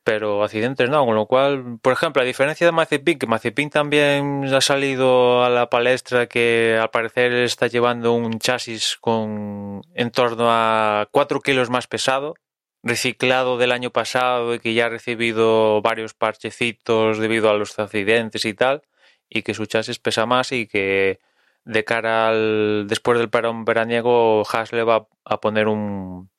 [0.04, 4.44] Pero accidentes no, con lo cual, por ejemplo, a diferencia de Mazepin, que Mazepin también
[4.52, 10.46] ha salido a la palestra que al parecer está llevando un chasis con en torno
[10.50, 12.34] a 4 kilos más pesado,
[12.82, 18.44] reciclado del año pasado y que ya ha recibido varios parchecitos debido a los accidentes
[18.44, 18.82] y tal,
[19.28, 21.20] y que su chasis pesa más y que
[21.64, 26.30] de cara al después del parón veraniego Haas le va a poner un,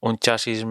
[0.00, 0.64] un chasis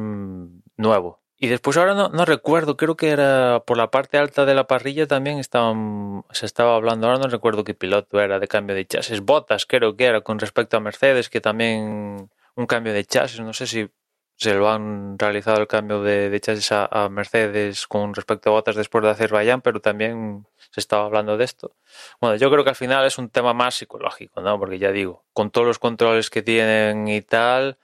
[0.77, 1.20] nuevo.
[1.43, 4.67] Y después ahora no, no recuerdo, creo que era por la parte alta de la
[4.67, 8.85] parrilla también estaban, se estaba hablando, ahora no recuerdo qué piloto era de cambio de
[8.85, 13.39] chasis, Botas creo que era con respecto a Mercedes, que también un cambio de chasis,
[13.39, 13.89] no sé si
[14.35, 18.53] se lo han realizado el cambio de, de chasis a, a Mercedes con respecto a
[18.53, 21.75] Botas después de Azerbaiyán, pero también se estaba hablando de esto.
[22.19, 24.59] Bueno, yo creo que al final es un tema más psicológico, ¿no?
[24.59, 27.79] Porque ya digo, con todos los controles que tienen y tal,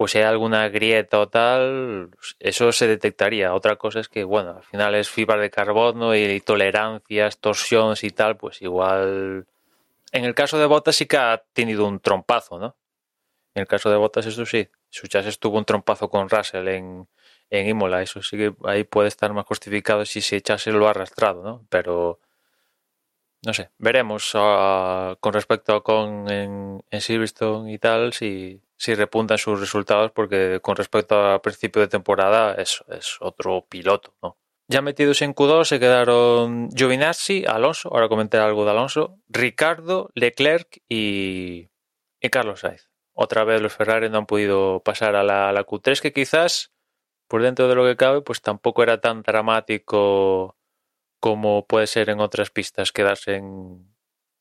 [0.00, 3.52] pues si hay alguna grieta o tal, eso se detectaría.
[3.52, 8.08] Otra cosa es que, bueno, al final es fibra de carbono y tolerancias, torsiones y
[8.08, 9.46] tal, pues igual...
[10.10, 12.76] En el caso de Bottas sí que ha tenido un trompazo, ¿no?
[13.54, 17.06] En el caso de Bottas, eso sí, su chasis tuvo un trompazo con Russell en,
[17.50, 20.92] en Imola, eso sí que ahí puede estar más justificado si ese chasis lo ha
[20.92, 21.66] arrastrado, ¿no?
[21.68, 22.20] Pero
[23.44, 28.94] no sé, veremos uh, con respecto a con en, en Silverstone y tal si, si
[28.94, 34.38] repuntan sus resultados porque con respecto a principio de temporada es, es otro piloto, ¿no?
[34.68, 40.80] Ya metidos en Q2 se quedaron Giovinazzi, Alonso, ahora comentaré algo de Alonso, Ricardo, Leclerc
[40.88, 41.68] y,
[42.20, 42.88] y Carlos Sainz.
[43.12, 46.72] Otra vez los Ferrari no han podido pasar a la, a la Q3 que quizás
[47.28, 50.56] por dentro de lo que cabe pues tampoco era tan dramático
[51.20, 53.94] como puede ser en otras pistas, quedarse en,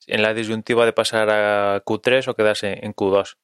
[0.08, 3.36] en la disyuntiva de pasar a Q3 o quedarse en Q2.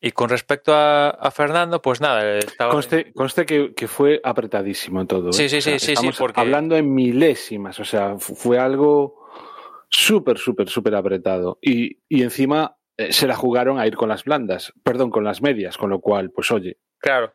[0.00, 2.38] Y con respecto a, a Fernando, pues nada.
[2.38, 2.72] Estaba...
[2.72, 5.28] Conste, conste que, que, fue apretadísimo todo.
[5.28, 5.32] ¿eh?
[5.34, 6.40] Sí, sí, o sea, sí, sí, sí, porque...
[6.40, 9.26] Hablando en milésimas, o sea, fue algo
[9.90, 11.58] súper, súper, súper apretado.
[11.60, 15.42] Y, y encima eh, se la jugaron a ir con las blandas, perdón, con las
[15.42, 16.78] medias, con lo cual, pues oye.
[16.98, 17.32] Claro.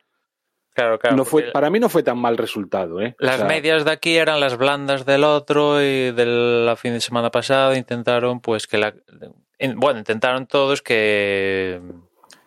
[0.74, 1.16] Claro, claro.
[1.16, 3.00] No fue, para mí no fue tan mal resultado.
[3.00, 3.16] ¿eh?
[3.18, 6.92] Las o sea, medias de aquí eran las blandas del otro y de la fin
[6.92, 8.94] de semana pasado intentaron, pues que la.
[9.76, 11.80] Bueno, intentaron todos que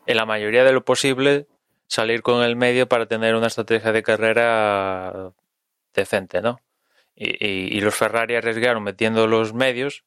[0.10, 1.46] en la mayoría de lo posible
[1.86, 5.34] salir con el medio para tener una estrategia de carrera
[5.94, 6.60] decente, ¿no?
[7.16, 10.06] Y, los Ferrari arriesgaron metiendo los medios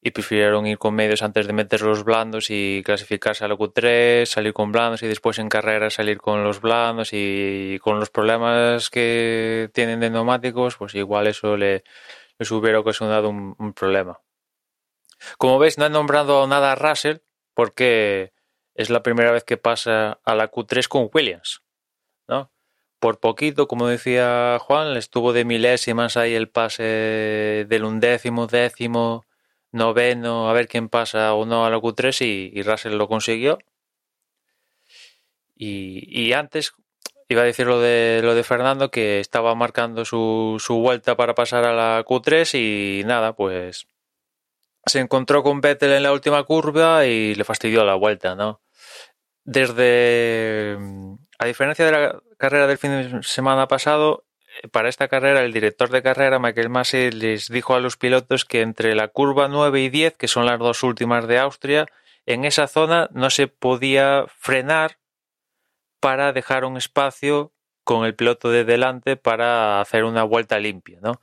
[0.00, 4.24] y prefirieron ir con medios antes de meter los blandos y clasificarse a la Q3,
[4.24, 8.88] salir con blandos y después en carrera salir con los blandos y con los problemas
[8.88, 11.84] que tienen de neumáticos, pues igual eso le,
[12.38, 14.20] les hubiera ocasionado un, un problema.
[15.36, 17.18] Como veis, no he nombrado nada a Russell
[17.52, 18.33] porque
[18.74, 21.62] es la primera vez que pasa a la Q3 con Williams,
[22.28, 22.50] ¿no?
[22.98, 29.26] Por poquito, como decía Juan, estuvo de milésimas ahí el pase del undécimo, décimo,
[29.72, 33.58] noveno, a ver quién pasa o no a la Q3 y, y Russell lo consiguió.
[35.56, 36.72] Y, y, antes
[37.28, 41.34] iba a decir lo de, lo de Fernando, que estaba marcando su, su, vuelta para
[41.34, 43.86] pasar a la Q3 y nada, pues
[44.86, 48.63] se encontró con Vettel en la última curva y le fastidió la vuelta, ¿no?
[49.44, 50.78] Desde,
[51.38, 54.24] a diferencia de la carrera del fin de semana pasado,
[54.70, 58.62] para esta carrera, el director de carrera, Michael Masi, les dijo a los pilotos que
[58.62, 61.86] entre la curva 9 y 10, que son las dos últimas de Austria,
[62.26, 64.98] en esa zona no se podía frenar
[66.00, 71.20] para dejar un espacio con el piloto de delante para hacer una vuelta limpia, ¿no?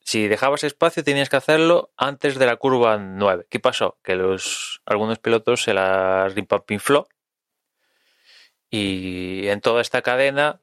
[0.00, 3.46] Si dejabas espacio tenías que hacerlo antes de la curva 9.
[3.48, 3.98] ¿Qué pasó?
[4.02, 7.08] Que los algunos pilotos se la rimpapinfló
[8.70, 10.60] y en toda esta cadena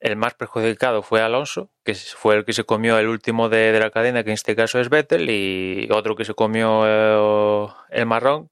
[0.00, 3.80] el más perjudicado fue Alonso, que fue el que se comió el último de, de
[3.80, 8.06] la cadena, que en este caso es Vettel, y otro que se comió eh, el
[8.06, 8.50] marrón,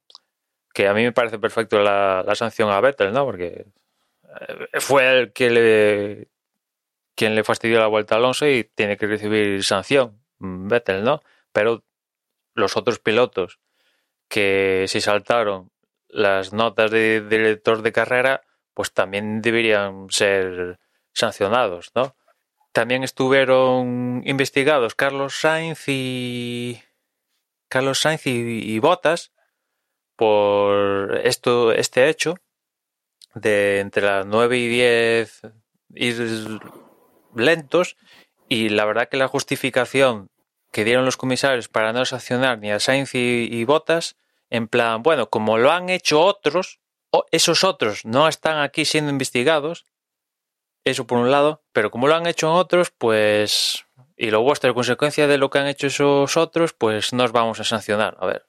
[0.73, 3.27] que a mí me parece perfecto la, la, sanción a Vettel, ¿no?
[3.27, 3.67] Porque
[4.81, 6.29] fue el que le
[7.15, 11.23] quien le fastidió la vuelta a Alonso y tiene que recibir sanción, mm, Vettel, ¿no?
[11.53, 11.85] Pero
[12.55, 13.61] los otros pilotos
[14.29, 15.71] que si saltaron
[16.09, 18.43] las notas de director de carrera,
[18.75, 20.79] pues también deberían ser
[21.13, 22.17] sancionados, ¿no?
[22.73, 26.83] También estuvieron investigados Carlos Sainz y
[27.69, 29.33] Carlos Sainz y, Botas
[30.17, 32.37] por esto, este hecho
[33.35, 35.43] de entre las 9 y 10
[35.95, 36.61] ir
[37.35, 37.97] lentos
[38.49, 40.29] y la verdad que la justificación
[40.71, 44.17] que dieron los comisarios para no sancionar ni a Sainz y, Botas,
[44.51, 46.81] en plan, bueno, como lo han hecho otros,
[47.31, 49.87] esos otros no están aquí siendo investigados,
[50.85, 53.85] eso por un lado, pero como lo han hecho otros, pues,
[54.17, 57.61] y lo vuestro, consecuencia de lo que han hecho esos otros, pues no os vamos
[57.61, 58.17] a sancionar.
[58.21, 58.47] A ver.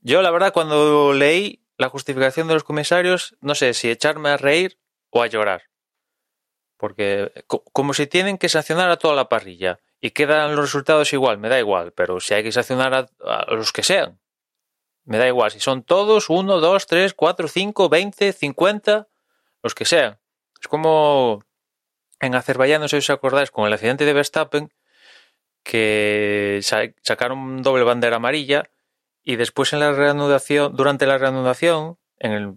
[0.00, 4.36] Yo, la verdad, cuando leí la justificación de los comisarios, no sé si echarme a
[4.36, 4.78] reír
[5.10, 5.64] o a llorar.
[6.76, 7.32] Porque
[7.72, 11.48] como si tienen que sancionar a toda la parrilla y quedan los resultados igual, me
[11.48, 14.20] da igual, pero si hay que sancionar a, los que sean,
[15.04, 19.08] me da igual, si son todos, uno, dos, tres, cuatro, cinco, veinte, cincuenta,
[19.62, 20.18] los que sean.
[20.60, 21.44] Es como
[22.20, 24.72] en Azerbaiyán, no sé si os acordáis, con el accidente de Verstappen,
[25.62, 26.60] que
[27.02, 28.64] sacaron doble bandera amarilla
[29.22, 32.54] y después en la reanudación, durante la reanudación, en el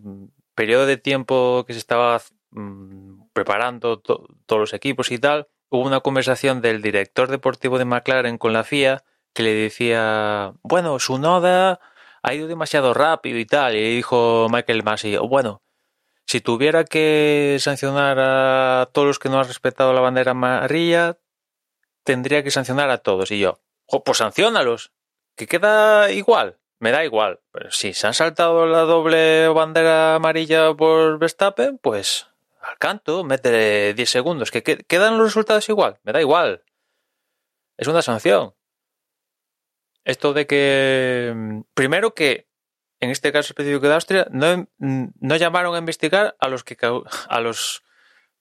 [0.53, 2.21] periodo de tiempo que se estaba
[2.51, 8.37] mm, preparando todos los equipos y tal, hubo una conversación del director deportivo de McLaren
[8.37, 11.79] con la FIA que le decía, bueno, su noda
[12.27, 15.61] ha ido demasiado rápido y tal, y dijo Michael Massey, bueno,
[16.25, 21.17] si tuviera que sancionar a todos los que no han respetado la bandera amarilla,
[22.03, 23.31] tendría que sancionar a todos.
[23.31, 23.61] Y yo,
[24.03, 24.91] pues sancionalos,
[25.37, 26.59] que queda igual.
[26.79, 27.39] Me da igual.
[27.51, 32.27] Pero si se han saltado la doble bandera amarilla por Verstappen, pues
[32.61, 34.51] al canto, mete 10 segundos.
[34.51, 35.99] Que quedan los resultados igual.
[36.03, 36.63] Me da igual.
[37.77, 38.53] Es una sanción.
[40.07, 41.33] Esto de que.
[41.35, 42.47] Mm, primero que
[42.99, 46.77] en este caso específico de Austria, no, no llamaron a investigar a los que
[47.29, 47.83] a los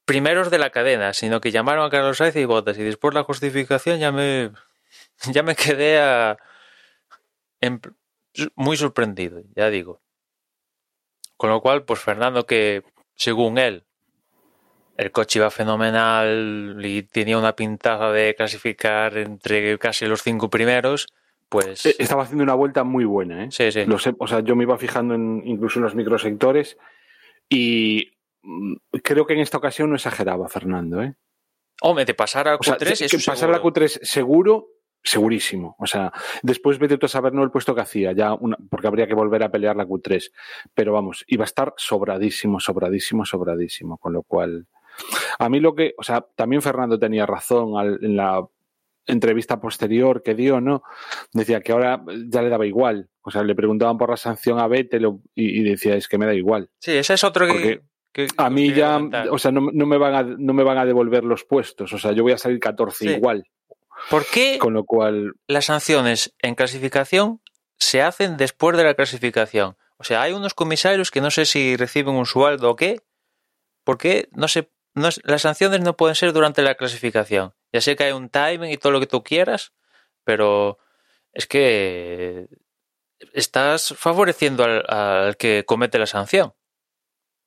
[0.04, 3.24] primeros de la cadena, sino que llamaron a Carlos Sainz y Botas y después la
[3.24, 4.52] justificación ya me
[5.32, 5.98] ya me quedé
[8.54, 10.00] muy sorprendido, ya digo.
[11.36, 12.84] Con lo cual, pues Fernando que
[13.16, 13.84] según él
[14.96, 21.08] el coche iba fenomenal y tenía una pintada de clasificar entre casi los cinco primeros,
[21.48, 21.86] pues...
[21.86, 23.48] Eh, estaba haciendo una vuelta muy buena, ¿eh?
[23.50, 23.84] Sí, sí.
[24.18, 26.76] O sea, yo me iba fijando en, incluso en los microsectores
[27.48, 31.14] y mm, creo que en esta ocasión no exageraba Fernando, ¿eh?
[31.82, 34.68] Hombre, de pasar a Q3 o pasar a Q3 seguro,
[35.02, 35.76] segurísimo.
[35.78, 38.86] O sea, después vete tú a saber no el puesto que hacía, ya una, porque
[38.86, 40.32] habría que volver a pelear la Q3.
[40.74, 43.98] Pero vamos, iba a estar sobradísimo, sobradísimo, sobradísimo.
[43.98, 44.66] Con lo cual,
[45.38, 48.46] a mí lo que, o sea, también Fernando tenía razón al, en la
[49.06, 50.82] entrevista posterior que dio, ¿no?
[51.32, 53.08] Decía que ahora ya le daba igual.
[53.22, 56.34] O sea, le preguntaban por la sanción a Vettel y, decía, es que me da
[56.34, 56.70] igual.
[56.80, 57.82] Sí, ese es otro que,
[58.38, 58.98] a mí ya,
[59.30, 61.92] o sea, no, me van a, no me van a devolver los puestos.
[61.92, 63.44] O sea, yo voy a salir 14 igual.
[64.10, 65.34] ¿Por qué Con lo cual...
[65.46, 67.40] las sanciones en clasificación
[67.78, 69.76] se hacen después de la clasificación?
[69.98, 73.02] O sea, hay unos comisarios que no sé si reciben un sueldo o qué.
[73.84, 77.54] ¿Por qué no se, no, las sanciones no pueden ser durante la clasificación?
[77.72, 79.72] Ya sé que hay un timing y todo lo que tú quieras,
[80.24, 80.78] pero
[81.32, 82.48] es que
[83.32, 86.54] estás favoreciendo al, que comete la sanción,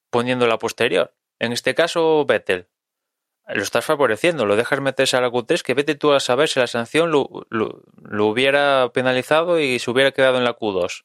[0.09, 1.15] poniéndola posterior.
[1.39, 2.67] En este caso, Vettel.
[3.47, 6.59] Lo estás favoreciendo, lo dejas meterse a la Q3, que vete tú a saber si
[6.59, 11.03] la sanción lo, lo hubiera penalizado y se hubiera quedado en la Q2.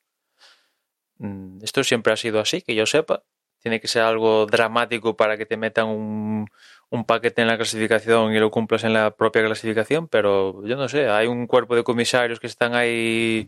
[1.18, 3.24] Mm, esto siempre ha sido así, que yo sepa.
[3.60, 6.46] Tiene que ser algo dramático para que te metan un,
[6.94, 10.88] un paquete en la clasificación y lo cumplas en la propia clasificación, pero yo no
[10.88, 13.46] sé, hay un cuerpo de comisarios que están ahí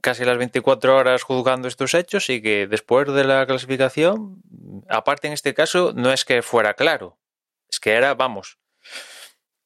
[0.00, 4.42] casi las 24 horas juzgando estos hechos y que después de la clasificación,
[4.88, 7.16] aparte en este caso, no es que fuera claro,
[7.70, 8.58] es que era, vamos,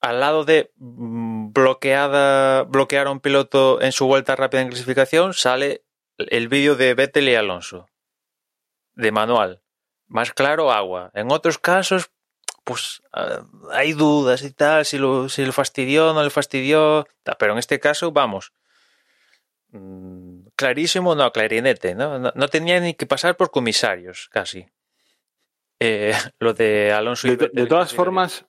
[0.02, 5.32] al lado de mm, bloqueada, bloquear a un piloto en su vuelta rápida en clasificación,
[5.32, 5.82] sale
[6.18, 7.88] el vídeo de Vettel y Alonso,
[8.94, 9.62] de manual.
[10.08, 11.10] Más claro, agua.
[11.14, 12.10] En otros casos,
[12.66, 17.06] pues ah, hay dudas y tal, si lo, si lo fastidió, no le fastidió,
[17.38, 18.52] pero en este caso, vamos,
[19.70, 22.18] mm, clarísimo, no, clarinete, ¿no?
[22.18, 24.66] No, tenía ni que pasar por comisarios, casi.
[25.78, 28.44] Eh, lo de Alonso y De, todas formas,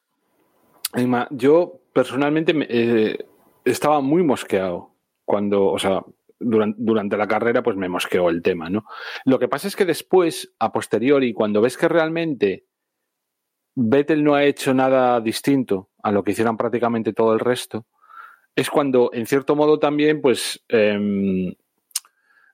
[1.29, 3.23] yo personalmente eh,
[3.65, 4.95] estaba muy mosqueado
[5.25, 6.01] cuando, o sea,
[6.39, 8.83] durante, durante, la carrera, pues me mosqueó el tema, ¿no?
[9.25, 12.66] Lo que pasa es que después, a posteriori, cuando ves que realmente
[13.79, 17.85] Vettel no ha hecho nada distinto a lo que hicieran prácticamente todo el resto,
[18.55, 21.55] es cuando, en cierto modo, también, pues, eh,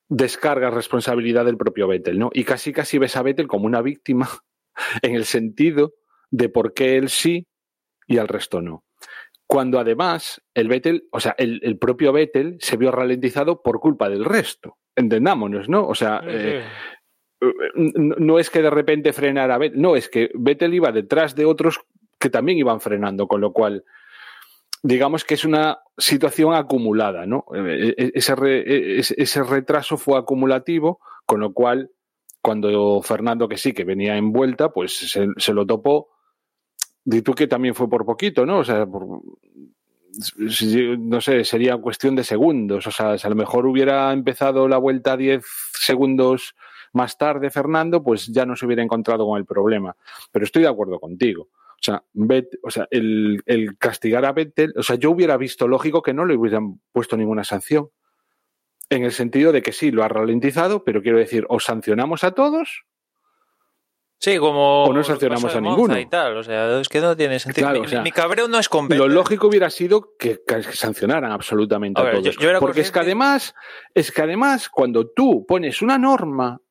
[0.10, 2.30] descarga responsabilidad del propio Vettel, ¿no?
[2.34, 4.28] Y casi casi ves a Vettel como una víctima
[5.02, 5.94] en el sentido
[6.30, 7.48] de por qué él sí
[8.06, 8.84] y al resto no.
[9.48, 14.10] Cuando además el Vettel, o sea, el, el propio Vettel se vio ralentizado por culpa
[14.10, 14.78] del resto.
[14.96, 15.88] Entendámonos, ¿no?
[15.88, 16.64] O sea, eh,
[17.76, 21.80] no es que de repente frenara Vettel, no, es que Vettel iba detrás de otros
[22.20, 23.84] que también iban frenando, con lo cual,
[24.82, 27.46] digamos que es una situación acumulada, ¿no?
[27.54, 31.92] Ese, re, ese retraso fue acumulativo, con lo cual,
[32.42, 34.94] cuando Fernando, que sí, que venía en vuelta, pues
[35.38, 36.10] se, lo topó.
[37.06, 38.60] Y que también fue por poquito, ¿no?
[38.60, 38.88] O sea,
[40.98, 42.88] no sé, sería cuestión de segundos.
[42.88, 46.56] O sea, si a lo mejor hubiera empezado la vuelta 10 segundos
[46.94, 49.96] más tarde Fernando, pues ya no se hubiera encontrado con el problema.
[50.32, 51.50] Pero estoy de acuerdo contigo.
[51.84, 55.68] O sea, Bet, o sea el, el, castigar a Vettel, o sea, yo hubiera visto
[55.68, 57.90] lógico que no le hubieran puesto ninguna sanción.
[58.90, 62.32] En el sentido de que sí, lo ha ralentizado, pero quiero decir, o sancionamos a
[62.32, 62.86] todos.
[64.20, 64.86] Sí, como.
[64.86, 66.00] O no sancionamos a ninguno.
[66.00, 66.38] Y tal.
[66.38, 67.68] O sea, es que no tiene sentido.
[67.68, 69.00] Claro, mi, o sea, mi, cabreo no es con Vettel.
[69.06, 72.36] Lo lógico hubiera sido que, que sancionaran absolutamente a, A ver, todos.
[72.36, 73.54] yo- yo era Porque es que además,
[73.94, 76.62] es que además, cuando tú pones una norma,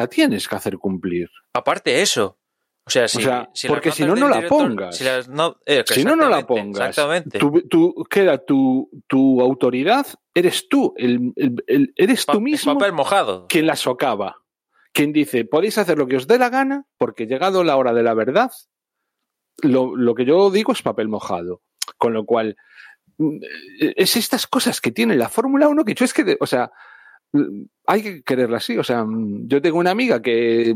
[0.00, 1.28] la tienes que hacer cumplir.
[1.54, 2.38] Aparte eso.
[2.86, 4.96] O sea, si, O sea, si las porque si notas no, no la pongas.
[4.96, 6.88] Si, no- eh, Si no, no la pongas.
[6.88, 7.38] Exactamente.
[7.38, 12.74] Tú, tú- queda tu, tu autoridad, eres tú, el, el- el- eres Pa- tú mismo
[12.74, 13.46] papel mojado.
[13.48, 14.36] quien la socava.
[14.92, 18.02] Quien dice, podéis hacer lo que os dé la gana, porque llegado la hora de
[18.02, 18.50] la verdad,
[19.62, 21.62] lo, lo que yo digo es papel mojado.
[21.98, 22.56] Con lo cual,
[23.18, 23.36] mm,
[23.78, 26.72] es estas cosas que tiene la Fórmula 1 que yo es que, o sea,
[27.86, 28.78] hay que quererla así.
[28.78, 30.74] O sea, yo tengo una amiga que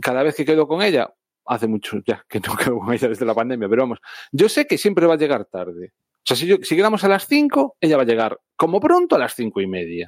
[0.00, 1.12] cada vez que quedo con ella,
[1.46, 3.98] hace mucho ya que no quedo con ella desde la pandemia, pero vamos,
[4.30, 5.92] yo sé que siempre va a llegar tarde.
[5.94, 9.16] O sea, si, yo, si quedamos a las 5, ella va a llegar como pronto
[9.16, 10.06] a las cinco y media.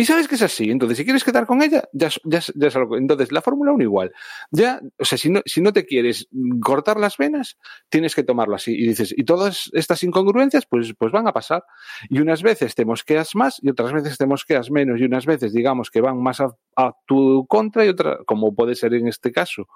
[0.00, 0.70] Y sabes que es así.
[0.70, 2.96] Entonces, si quieres quedar con ella, ya, ya, ya es algo.
[2.96, 4.12] Entonces, la Fórmula 1 igual.
[4.52, 6.28] Ya, o sea, si no, si no te quieres
[6.62, 8.76] cortar las venas, tienes que tomarlo así.
[8.76, 11.64] Y dices, y todas estas incongruencias, pues, pues van a pasar.
[12.08, 15.00] Y unas veces te mosqueas más y otras veces te mosqueas menos.
[15.00, 18.94] Y unas veces, digamos, que van más a, tu contra y otra, como puede ser
[18.94, 19.66] en este caso,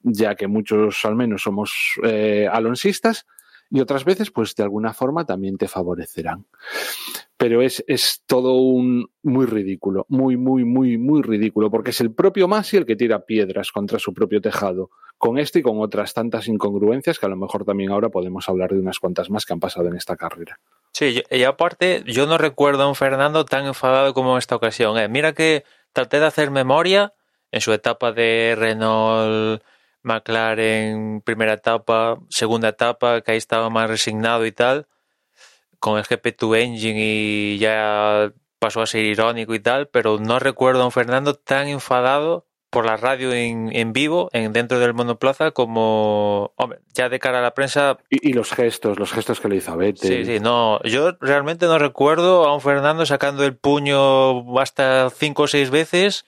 [0.00, 1.72] ya que muchos al menos somos
[2.04, 3.26] eh, alonsistas,
[3.70, 6.46] y otras veces, pues de alguna forma también te favorecerán.
[7.36, 12.12] Pero es, es todo un muy ridículo, muy, muy, muy, muy ridículo, porque es el
[12.12, 16.14] propio Masi el que tira piedras contra su propio tejado, con este y con otras
[16.14, 19.52] tantas incongruencias que a lo mejor también ahora podemos hablar de unas cuantas más que
[19.52, 20.58] han pasado en esta carrera.
[20.92, 24.96] Sí, y aparte, yo no recuerdo a un Fernando tan enfadado como en esta ocasión.
[24.98, 25.08] ¿eh?
[25.08, 27.12] Mira que traté de hacer memoria
[27.52, 29.62] en su etapa de Renault,
[30.06, 34.86] McLaren, primera etapa, segunda etapa, que ahí estaba más resignado y tal,
[35.80, 40.82] con el GP2 Engine y ya pasó a ser irónico y tal, pero no recuerdo
[40.82, 45.50] a un Fernando tan enfadado por la radio en, en vivo, en dentro del monoplaza,
[45.50, 49.48] como, hombre, ya de cara a la prensa, Y, y los gestos, los gestos que
[49.48, 50.24] le hizo a Vettel.
[50.24, 50.80] Sí, sí, no.
[50.82, 56.26] Yo realmente no recuerdo a un Fernando sacando el puño hasta cinco o seis veces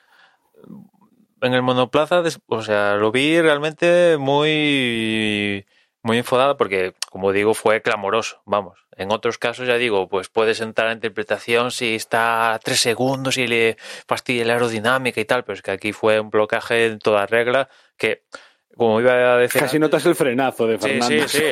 [1.43, 2.23] en el monoplaza.
[2.47, 5.67] O sea, lo vi realmente muy,
[6.03, 8.43] muy enfadado porque, como digo, fue clamoroso.
[8.45, 8.79] Vamos.
[8.97, 13.39] En otros casos, ya digo, pues puedes entrar a interpretación si está a tres segundos
[13.39, 13.77] y le
[14.09, 17.69] fastidia la aerodinámica y tal, pero es que aquí fue un blocaje en toda regla
[17.97, 18.25] que,
[18.79, 19.61] como iba a decir.
[19.61, 21.07] Casi notas el frenazo de Fernando.
[21.07, 21.43] sí, sí.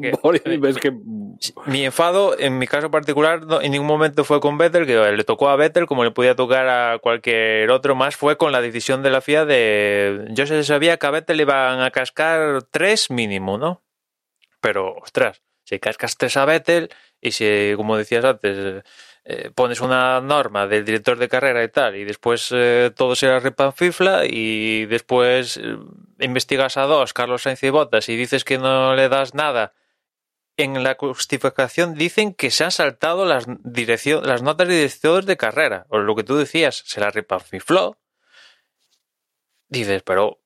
[0.00, 0.90] Que- y ves que
[1.66, 5.22] Mi enfado, en mi caso particular, no- en ningún momento fue con Vettel, que le
[5.24, 9.02] tocó a Vettel como le podía tocar a cualquier otro más, fue con la decisión
[9.04, 10.24] de la FIA de...
[10.30, 13.82] Yo se sabía que a Vettel le iban a cascar tres mínimo, ¿no?
[14.60, 16.88] Pero, ostras, si cascas tres a Vettel
[17.20, 18.82] y si, como decías antes,
[19.28, 23.26] eh, pones una norma del director de carrera y tal, y después eh, todo se
[23.26, 25.76] la repanfifla y después eh,
[26.20, 29.74] investigas a dos, Carlos Sainz y Bottas, y dices que no le das nada
[30.56, 35.36] en la justificación dicen que se han saltado las, dirección, las notas de directores de
[35.36, 35.86] carrera.
[35.88, 37.98] O lo que tú decías, se la repanfifló.
[39.68, 40.38] Dices, pero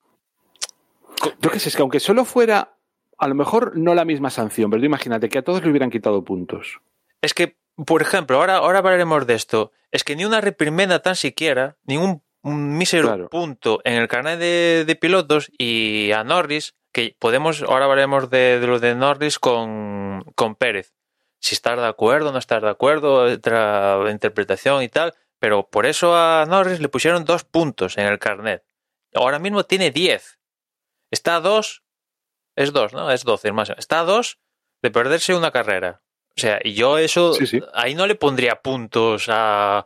[1.41, 2.77] Yo qué sé, es que aunque solo fuera,
[3.19, 5.91] a lo mejor no la misma sanción, pero tú imagínate que a todos le hubieran
[5.91, 6.81] quitado puntos.
[7.23, 7.57] es que,
[7.87, 9.73] por ejemplo, ahora, ahora hablaremos de esto.
[9.91, 13.29] Es que ni una reprimenda tan siquiera, ni un, mísero Claro.
[13.29, 18.59] punto en el carnet de, de pilotos y a Norris, que podemos, ahora hablaremos de,
[18.61, 20.95] de lo de Norris con, con Pérez.
[21.39, 25.15] Si estás de acuerdo, no estás de acuerdo, otra interpretación y tal.
[25.39, 28.63] Pero por eso a Norris le pusieron dos puntos en el carnet.
[29.15, 30.39] Ahora mismo tiene 10.
[31.11, 31.83] Está a dos
[32.57, 33.11] es dos, ¿no?
[33.11, 33.71] Es 12 más.
[33.71, 34.39] Está a dos
[34.83, 36.03] de perderse una carrera.
[36.37, 37.61] O sea, y yo eso, Sí, sí.
[37.75, 39.85] ahí no le pondría puntos a...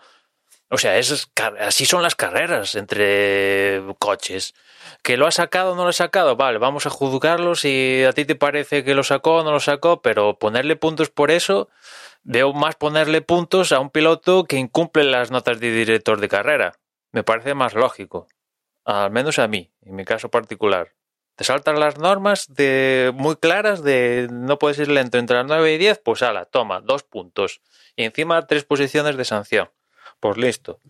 [0.70, 1.30] O sea, es,
[1.60, 4.54] así son las carreras entre coches.
[5.02, 8.12] Que lo ha sacado o no lo ha sacado, vale, vamos a juzgarlo si a
[8.12, 11.68] ti te parece que lo sacó o no lo sacó, pero ponerle puntos por eso,
[12.22, 16.72] veo más ponerle puntos a un piloto que incumple las notas de director de carrera.
[17.12, 18.26] Me parece más lógico,
[18.84, 20.92] al menos a mí, en mi caso particular.
[21.36, 25.74] Te saltan las normas de muy claras de no puedes ir lento entre las 9
[25.74, 27.60] y 10, pues ala, toma, dos puntos.
[27.96, 29.70] Y encima tres posiciones de sanción.
[30.20, 30.80] Pues listo.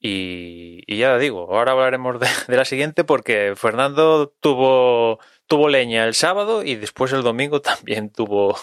[0.00, 6.14] Y, ya digo, ahora hablaremos de, de, la siguiente porque Fernando tuvo, tuvo leña el
[6.14, 8.58] sábado y después el domingo también tuvo,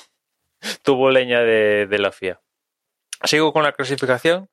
[0.83, 2.41] tuvo leña de, de la FIA.
[3.23, 4.49] Sigo con la clasificación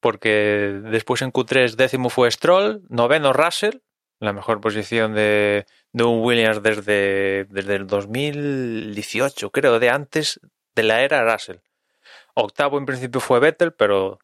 [0.00, 3.76] porque después en Q3 décimo fue Stroll, noveno Russell,
[4.22, 10.40] la mejor posición de, de un Williams desde, desde el 2018, creo, de antes
[10.76, 11.56] de la era Russell.
[12.34, 14.20] Octavo en principio fue Vettel, pero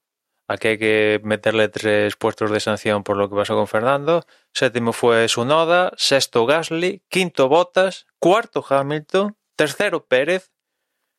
[0.47, 4.25] aquí hay que meterle tres puestos de sanción por lo que pasó con Fernando.
[4.53, 10.53] Séptimo fue Sunoda, sexto Gasly, quinto Bottas, cuarto Hamilton, tercero Pérez,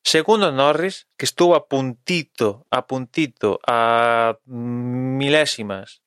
[0.04, 6.02] segundo Norris, que estuvo a puntito, a puntito, a milésimas,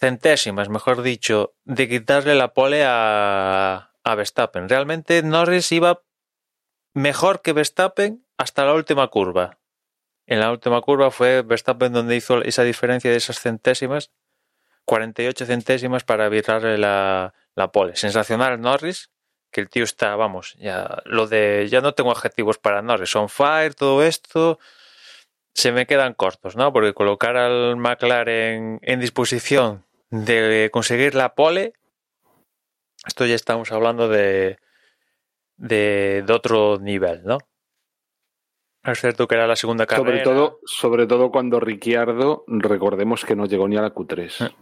[0.00, 4.68] centésimas, mejor dicho, de quitarle la pole a, a Verstappen.
[4.68, 6.02] Realmente Norris iba
[6.94, 9.58] mejor que Verstappen hasta la última curva.
[10.26, 14.10] En la última curva fue Verstappen donde hizo esa diferencia de esas centésimas,
[14.86, 17.94] 48 centésimas para evitarle la, la pole.
[17.96, 19.10] Sensacional Norris,
[19.52, 23.28] que el tío está, vamos, ya lo de ya no tengo adjetivos para Norris, on
[23.28, 24.58] fire, todo esto
[25.52, 26.72] se me quedan cortos, ¿no?
[26.72, 31.72] Porque colocar al McLaren en disposición de conseguir la pole,
[33.06, 34.58] esto ya estamos hablando de,
[35.56, 37.38] de, de otro nivel, ¿no?
[38.82, 40.10] Es cierto que era la segunda carrera.
[40.10, 44.54] Sobre todo, sobre todo cuando Ricciardo, recordemos que no llegó ni a la Q3.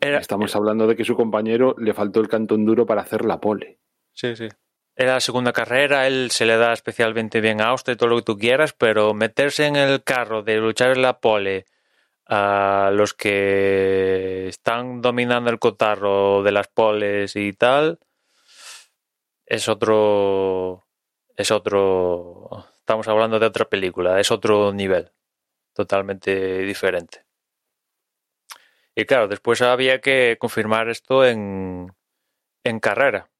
[0.00, 3.40] Era, Estamos hablando de que su compañero le faltó el cantón duro para hacer la
[3.40, 3.80] pole.
[4.12, 4.48] Sí, sí.
[4.94, 8.16] Era la segunda carrera, él se le da especialmente bien a Austria y todo lo
[8.16, 11.64] que tú quieras, pero meterse en el carro de luchar en la pole
[12.26, 17.98] a los que están dominando el cotarro de las poles y tal,
[19.46, 20.86] es otro.
[21.36, 22.66] Es otro.
[22.78, 25.12] Estamos hablando de otra película, es otro nivel,
[25.74, 27.26] totalmente diferente.
[28.94, 31.94] Y claro, después había que confirmar esto en,
[32.64, 33.30] en carrera,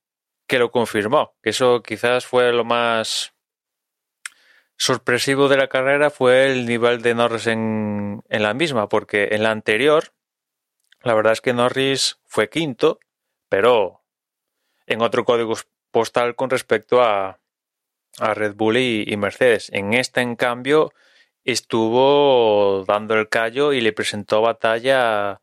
[0.47, 3.35] que lo confirmó, que eso quizás fue lo más
[4.83, 9.45] sorpresivo de la carrera fue el nivel de Norris en, en la misma, porque en
[9.45, 10.12] la anterior,
[11.03, 12.99] la verdad es que Norris fue quinto,
[13.49, 14.03] pero
[14.87, 15.55] en otro código
[15.93, 17.39] postal con respecto a,
[18.18, 19.70] a Red Bull y, Mercedes.
[19.72, 20.93] En esta, en cambio,
[21.45, 25.41] estuvo dando el callo y le presentó batalla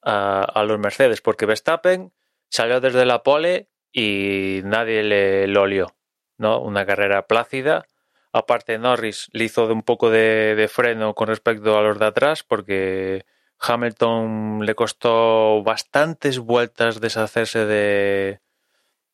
[0.00, 2.10] a, a, los Mercedes, porque Verstappen
[2.48, 5.94] salió desde la pole y nadie le lo olió,
[6.38, 6.58] ¿no?
[6.58, 7.86] Una carrera plácida.
[8.32, 12.42] Aparte, Norris le hizo de un poco de, freno con respecto a los de atrás,
[12.42, 13.24] porque
[13.58, 18.40] Hamilton le costó bastantes vueltas deshacerse de,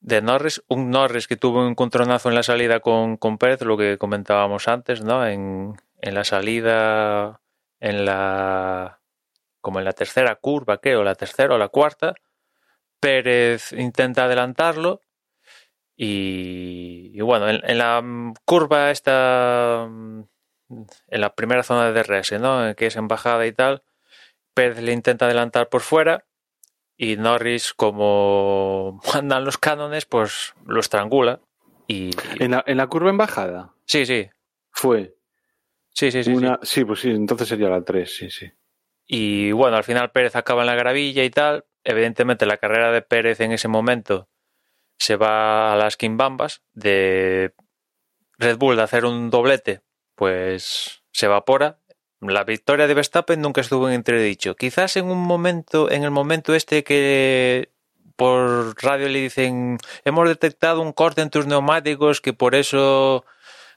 [0.00, 3.76] de Norris, un Norris que tuvo un encontronazo en la salida con, con Pérez, lo
[3.76, 5.26] que comentábamos antes, ¿no?
[5.26, 7.40] En, en, la salida,
[7.80, 9.00] en la
[9.60, 12.14] como en la tercera curva, creo, la tercera o la cuarta,
[13.00, 15.00] Pérez intenta adelantarlo
[15.96, 18.02] y, y bueno, en, en, la
[18.44, 22.74] curva esta, en la primera zona de DRS, ¿no?
[22.74, 23.82] Que es en bajada y tal,
[24.54, 26.24] Pérez le intenta adelantar por fuera
[26.96, 31.40] y Norris, como mandan los cánones, pues lo estrangula.
[31.86, 33.74] Y, ¿En, la, ¿En la curva en bajada?
[33.84, 34.30] Sí, sí.
[34.70, 35.14] Fue.
[35.90, 36.32] Sí, sí, sí.
[36.32, 36.58] Una...
[36.62, 36.80] sí.
[36.80, 38.50] sí, pues sí, entonces sería la 3, sí, sí.
[39.06, 41.66] Y bueno, al final Pérez acaba en la gravilla y tal.
[41.84, 44.28] Evidentemente la carrera de Pérez en ese momento
[44.98, 47.54] se va a las quimbambas de
[48.38, 49.82] Red Bull de hacer un doblete,
[50.14, 51.78] pues se evapora
[52.32, 54.56] la victoria de Verstappen nunca estuvo en entredicho.
[54.56, 57.70] Quizás en un momento, en el momento este que
[58.16, 63.24] por radio le dicen hemos detectado un corte en tus neumáticos que por eso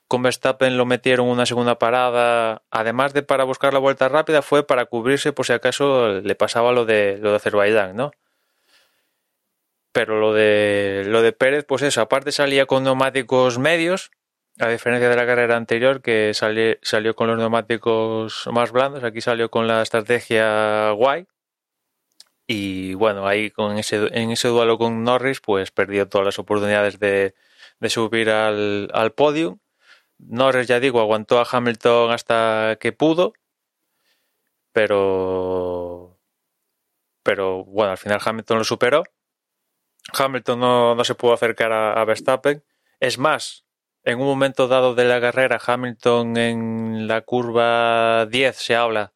[0.08, 4.66] con Verstappen lo metieron una segunda parada, además de para buscar la vuelta rápida, fue
[4.66, 8.12] para cubrirse por si acaso le pasaba lo de lo de Azerbaiyán, ¿no?
[9.92, 14.12] Pero lo de lo de Pérez, pues eso, aparte salía con neumáticos medios,
[14.60, 19.22] a diferencia de la carrera anterior, que salió, salió con los neumáticos más blandos, aquí
[19.22, 21.28] salió con la estrategia guay.
[22.48, 26.98] Y bueno, ahí con ese, en ese duelo con Norris, pues perdió todas las oportunidades
[27.00, 27.36] de,
[27.80, 29.60] de subir al, al podio.
[30.20, 33.34] Norris, ya digo, aguantó a Hamilton hasta que pudo,
[34.72, 36.18] pero,
[37.24, 39.04] pero bueno, al final Hamilton lo superó.
[40.14, 42.64] Hamilton no, no se pudo acercar a, a Verstappen.
[43.00, 43.66] Es más,
[44.04, 49.14] en un momento dado de la carrera, Hamilton en la curva 10 se habla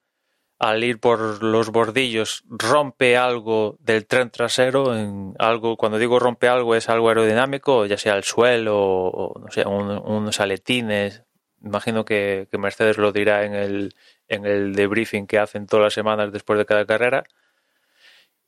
[0.62, 6.48] al ir por los bordillos rompe algo del tren trasero en algo cuando digo rompe
[6.48, 11.24] algo es algo aerodinámico ya sea el suelo o no sé un, unos aletines
[11.64, 13.96] imagino que, que, Mercedes lo dirá en el
[14.28, 17.24] en el debriefing que hacen todas las semanas después de cada carrera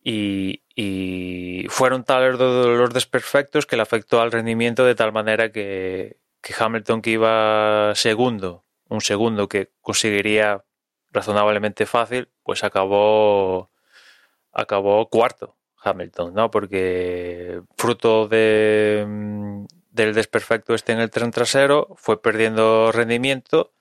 [0.03, 0.59] y,
[1.69, 7.01] fueron tales los desperfectos que le afectó al rendimiento de tal manera que, que Hamilton
[7.01, 10.63] que iba segundo un segundo que conseguiría
[11.11, 13.71] razonablemente fácil, pues acabó,
[14.51, 16.51] acabó cuarto Hamilton, ¿no?
[16.51, 19.05] Porque fruto de,
[19.91, 23.73] del desperfecto este en el tren trasero fue perdiendo rendimiento,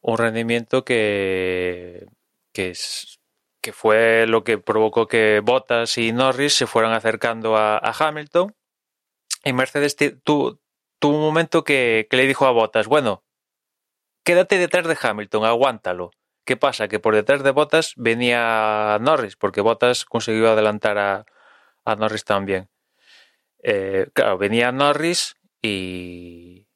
[0.00, 2.06] un rendimiento que,
[2.52, 3.17] que, es,
[3.60, 8.54] que fue lo que provocó que Bottas y Norris se fueran acercando a, Hamilton
[9.44, 10.60] y Mercedes tuvo,
[10.98, 13.24] tuvo un momento que, que le dijo a Bottas, bueno,
[14.24, 16.10] quédate detrás de Hamilton, aguántalo.
[16.44, 16.88] ¿Qué pasa?
[16.88, 21.26] Que por detrás de Bottas venía Norris, porque Bottas consiguió adelantar a,
[21.84, 22.68] a Norris también.
[23.62, 26.66] Eh, claro, venía Norris y,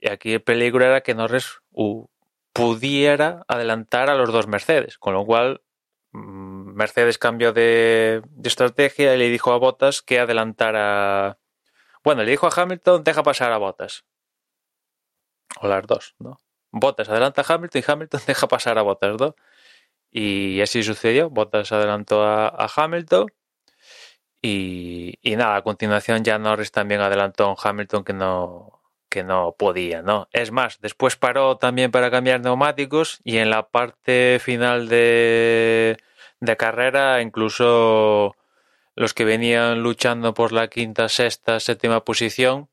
[0.00, 2.06] y, aquí el peligro era que Norris uh,
[2.52, 5.63] pudiera adelantar a los dos Mercedes, con lo cual
[6.14, 11.38] Mercedes cambió de, estrategia y le dijo a Bottas que adelantara.
[12.04, 14.04] Bueno, le dijo a Hamilton, deja pasar a Bottas.
[15.60, 16.38] O las dos, ¿no?
[16.70, 19.34] Bottas adelanta a Hamilton y Hamilton deja pasar a Bottas, ¿no?
[20.10, 21.30] Y así sucedió.
[21.30, 23.26] Bottas adelantó a, Hamilton.
[24.40, 29.24] Y, y, nada, a continuación ya Norris también adelantó a un Hamilton que no, que
[29.24, 30.28] no podía, ¿no?
[30.32, 35.96] Es más, después paró también para cambiar neumáticos y en la parte final de,
[36.44, 38.36] de carrera incluso
[38.94, 42.68] los que venían luchando por la quinta, sexta, séptima posición,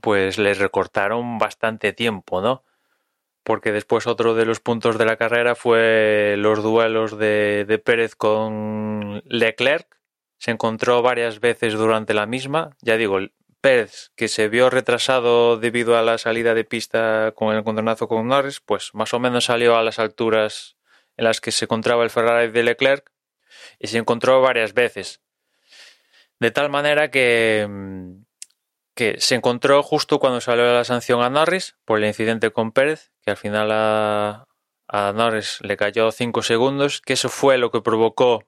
[0.00, 2.62] pues les recortaron bastante tiempo, ¿no?
[3.42, 8.14] porque después otro de los puntos de la carrera fue los duelos de, de, Pérez
[8.14, 9.98] con Leclerc.
[10.38, 12.76] Se encontró varias veces durante la misma.
[12.80, 13.18] Ya digo,
[13.60, 18.28] Pérez, que se vio retrasado debido a la salida de pista con el encontronazo con
[18.28, 20.76] Norris, pues más o menos salió a las alturas
[21.16, 23.10] en las que se encontraba el Ferrari de Leclerc
[23.78, 25.20] y se encontró varias veces.
[26.40, 28.22] De tal manera que mm,
[28.94, 33.10] que se encontró justo cuando salió la sanción a Norris por el incidente con Pérez,
[33.22, 34.48] que al final a,
[34.88, 38.46] a Norris le cayó 5 segundos, que eso fue lo que provocó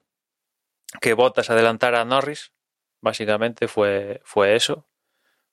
[1.01, 2.53] que Bottas adelantara a Norris,
[3.01, 4.87] básicamente fue, fue eso,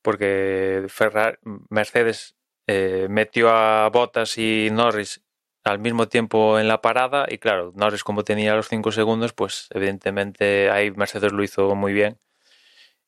[0.02, 1.38] porque Ferrari,
[1.70, 2.36] Mercedes
[2.68, 5.22] eh, metió a Bottas y Norris
[5.64, 9.68] al mismo tiempo en la parada y claro, Norris como tenía los 5 segundos, pues
[9.72, 12.20] evidentemente ahí Mercedes lo hizo muy bien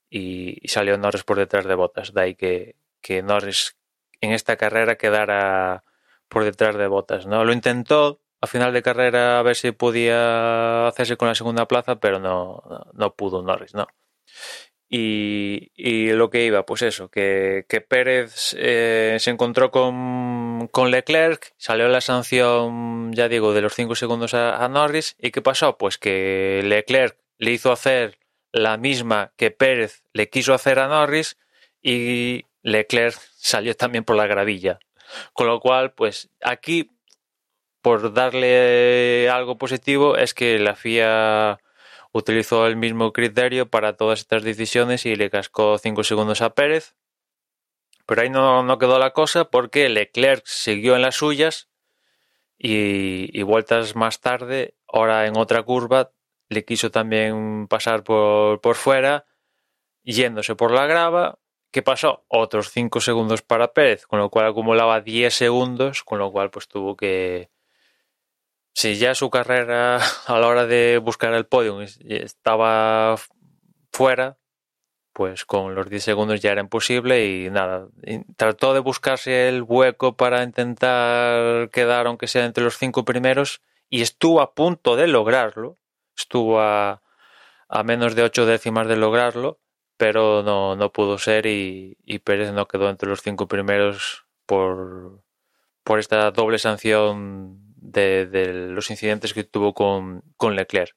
[0.10, 2.14] y, salió Norris por detrás de Botas.
[2.14, 3.78] De ahí que, que, Norris
[4.22, 5.84] en esta carrera quedara
[6.30, 7.26] por detrás de Botas.
[7.26, 7.43] ¿no?
[7.45, 11.99] Lo intentó a final de carrera a ver si podía hacerse con la segunda plaza,
[11.99, 12.62] pero no,
[12.93, 13.88] no pudo Norris, ¿no?
[14.90, 21.54] Y, lo que iba, pues eso, que, que Pérez eh, se encontró con, con, Leclerc,
[21.58, 25.16] salió la sanción, ya digo, de los 5 segundos a Norris.
[25.20, 25.78] ¿Y qué pasó?
[25.80, 28.20] Pues que Leclerc le hizo hacer
[28.54, 31.38] la misma que Pérez le quiso hacer a Norris
[31.82, 34.80] y Leclerc salió también por la gravilla.
[35.34, 36.92] Con lo cual, pues aquí,
[37.82, 41.60] por darle algo positivo, es que la FIA
[42.14, 46.95] utilizó el mismo criterio para todas estas decisiones y le cascó 5 segundos a Pérez.
[48.05, 51.70] Pero ahí no, quedó la cosa porque Leclerc siguió en las suyas
[52.57, 56.11] y, y vueltas más tarde, ahora en otra curva,
[56.49, 59.26] le quiso también pasar por, por fuera,
[60.03, 61.39] yéndose por la grava.
[61.72, 62.24] ¿Qué pasó?
[62.28, 66.68] Otros 5 segundos para Pérez, con lo cual acumulaba 10 segundos, con lo cual pues
[66.68, 67.49] tuvo que...
[68.74, 69.97] Si ya su carrera
[70.28, 73.15] a la hora de buscar el podio estaba
[73.91, 74.38] fuera,
[75.13, 77.88] pues con los 10 segundos ya era imposible y nada,
[78.36, 84.01] trató de buscarse el hueco para intentar quedar aunque sea entre los cinco primeros y
[84.01, 85.78] estuvo a punto de lograrlo,
[86.17, 87.03] estuvo a,
[87.69, 89.59] a menos de ocho décimas de lograrlo,
[89.97, 95.24] pero no, no pudo ser y, y, Pérez no quedó entre los cinco primeros por,
[95.84, 100.96] por esta doble sanción de, los incidentes que tuvo con, con Leclerc.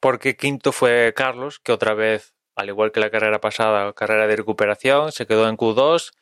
[0.00, 4.36] porque quinto fue Carlos, que otra vez, al igual que la carrera pasada, carrera de
[4.36, 6.12] recuperación, se quedó en Q2,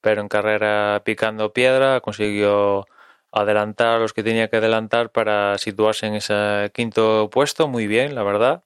[0.00, 2.86] pero en carrera picando piedra consiguió
[3.32, 8.14] adelantar a los que tenía que adelantar para situarse en ese quinto puesto, muy bien,
[8.14, 8.64] la verdad.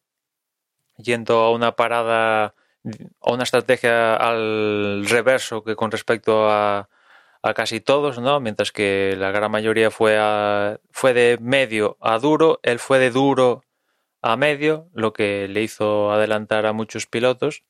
[0.98, 2.54] Yendo a una parada,
[3.20, 6.88] a una estrategia al reverso que con respecto a,
[7.42, 8.40] a casi todos, ¿no?
[8.40, 13.10] Mientras que la gran mayoría fue, a, fue de medio a duro, él fue de
[13.10, 13.64] duro
[14.22, 17.64] a medio, lo que le hizo adelantar a muchos pilotos.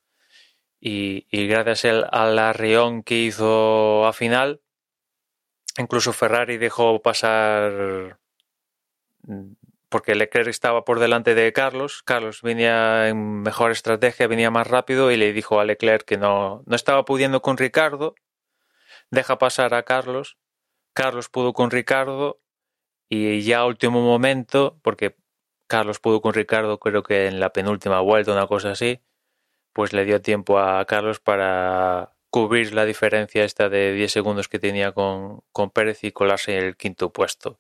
[0.81, 4.63] Y, gracias al, al arrión que hizo a final,
[5.79, 8.19] incluso Ferrari dejó pasar
[9.91, 12.03] porque Leclerc estaba por delante de Carlos.
[12.05, 16.63] Carlos venía en mejor estrategia, venía más rápido y le dijo a Leclerc que no,
[16.65, 18.15] no estaba pudiendo con Ricardo.
[19.11, 20.39] Deja pasar a Carlos.
[20.95, 22.41] Carlos pudo con Ricardo
[23.09, 25.17] y ya a último momento, porque
[25.67, 29.01] Carlos pudo con Ricardo creo que en la penúltima vuelta, una cosa así,
[29.73, 34.59] pues le dio tiempo a Carlos para cubrir la diferencia esta de 10 segundos que
[34.59, 37.59] tenía con, con Pérez y colarse en el quinto puesto.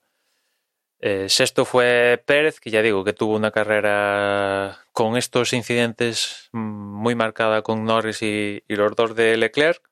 [1.01, 7.14] Eh, sexto fue Pérez, que ya digo que tuvo una carrera con estos incidentes muy
[7.14, 9.89] marcada con Norris y, y, los dos de Leclerc.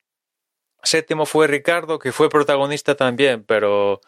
[0.83, 4.01] Séptimo fue Ricardo, que fue protagonista también, pero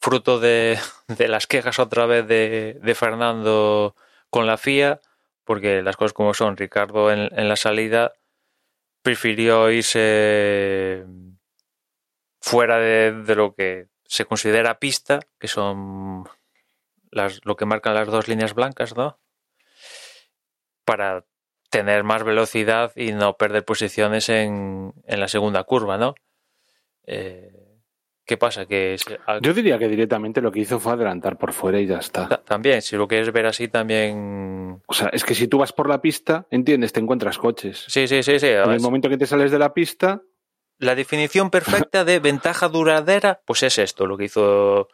[0.00, 0.78] fruto de,
[1.18, 3.94] las quejas otra vez de, Fernando
[4.30, 5.00] con la FIA,
[5.44, 8.12] porque las cosas como son, Ricardo en, la salida
[9.02, 11.04] prefirió irse
[12.40, 16.28] fuera de, de lo que se considera pista, que son
[17.10, 19.18] las, lo que marcan las dos líneas blancas, ¿no?
[20.84, 21.24] Para
[21.70, 26.14] tener más velocidad y no perder posiciones en, en la segunda curva, ¿no?
[27.06, 27.66] Eh,
[28.26, 28.66] ¿Qué pasa?
[28.66, 28.96] Que
[29.40, 32.26] Yo diría que directamente lo que hizo fue adelantar por fuera y ya está.
[32.44, 34.82] También, si lo quieres ver así, también.
[34.86, 37.84] O sea, es que si tú vas por la pista, entiendes, te encuentras coches.
[37.86, 38.48] Sí, sí, sí, sí.
[38.48, 40.22] En el momento que te sales de la pista,
[40.78, 44.88] la definición perfecta de ventaja duradera, pues es esto, lo que hizo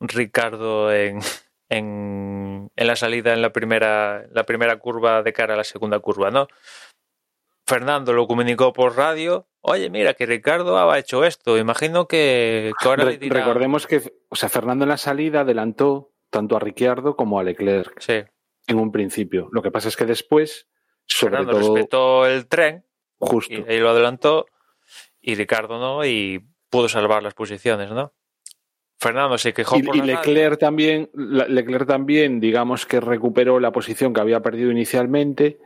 [0.00, 1.20] Ricardo en,
[1.68, 5.98] en, en, la salida en la primera, la primera curva de cara a la segunda
[6.00, 6.48] curva, ¿no?
[7.66, 9.46] Fernando lo comunicó por radio.
[9.60, 11.58] Oye, mira, que Ricardo ha hecho esto.
[11.58, 13.40] Imagino que, que ahora Re dirá...
[13.40, 18.00] Recordemos que, o sea, Fernando en la salida adelantó tanto a Ricciardo como a Leclerc.
[18.00, 18.24] Sí.
[18.66, 19.48] En un principio.
[19.52, 20.68] Lo que pasa es que después,
[21.04, 21.74] sobre Fernando todo.
[21.74, 22.86] respetó el tren.
[23.18, 23.52] Justo.
[23.52, 24.46] Y, y lo adelantó
[25.20, 28.14] y Ricardo no, y pudo salvar las posiciones, ¿no?
[28.98, 34.12] Fernando se quejó y, por y Leclerc también, Leclerc también, digamos que recuperó la posición
[34.12, 35.58] que había perdido inicialmente,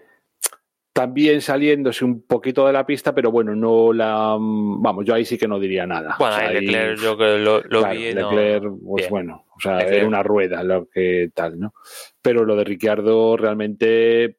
[0.92, 5.38] también saliéndose un poquito de la pista, pero bueno, no la, vamos, yo ahí sí
[5.38, 6.16] que no diría nada.
[6.18, 8.78] Bueno, o sea, ahí, Leclerc yo que lo, lo claro, vi, Leclerc, no...
[8.84, 9.10] pues Bien.
[9.10, 9.96] bueno, o sea, Leclerc.
[9.96, 11.72] era una rueda lo que tal, ¿no?
[12.20, 14.36] Pero lo de Ricciardo realmente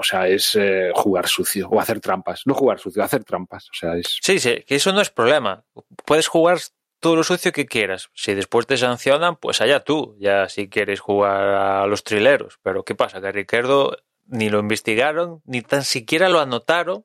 [0.00, 2.42] o sea, es eh, jugar sucio o hacer trampas.
[2.46, 3.68] No jugar sucio, hacer trampas.
[3.68, 4.18] O sea, es.
[4.22, 5.64] Sí, sí, que eso no es problema.
[6.04, 6.58] Puedes jugar
[7.00, 8.10] todo lo sucio que quieras.
[8.14, 12.58] Si después te sancionan, pues allá tú, ya si quieres jugar a los trileros.
[12.62, 13.20] Pero ¿qué pasa?
[13.20, 13.96] Que Ricardo
[14.26, 17.04] ni lo investigaron, ni tan siquiera lo anotaron.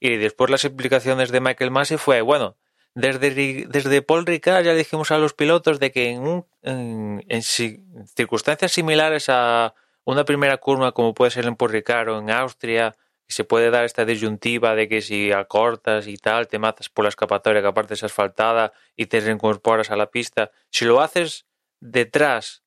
[0.00, 2.56] Y después las explicaciones de Michael Massey fue, bueno,
[2.94, 7.42] desde, desde Paul Ricard ya dijimos a los pilotos de que en, un, en, en
[7.42, 9.74] circunstancias similares a
[10.04, 12.94] una primera curva como puede ser en Porricar o en Austria,
[13.32, 17.08] se puede dar esta disyuntiva de que si acortas y tal, te matas por la
[17.08, 20.50] escapatoria que aparte es asfaltada y te reincorporas a la pista.
[20.70, 21.46] Si lo haces
[21.80, 22.62] detrás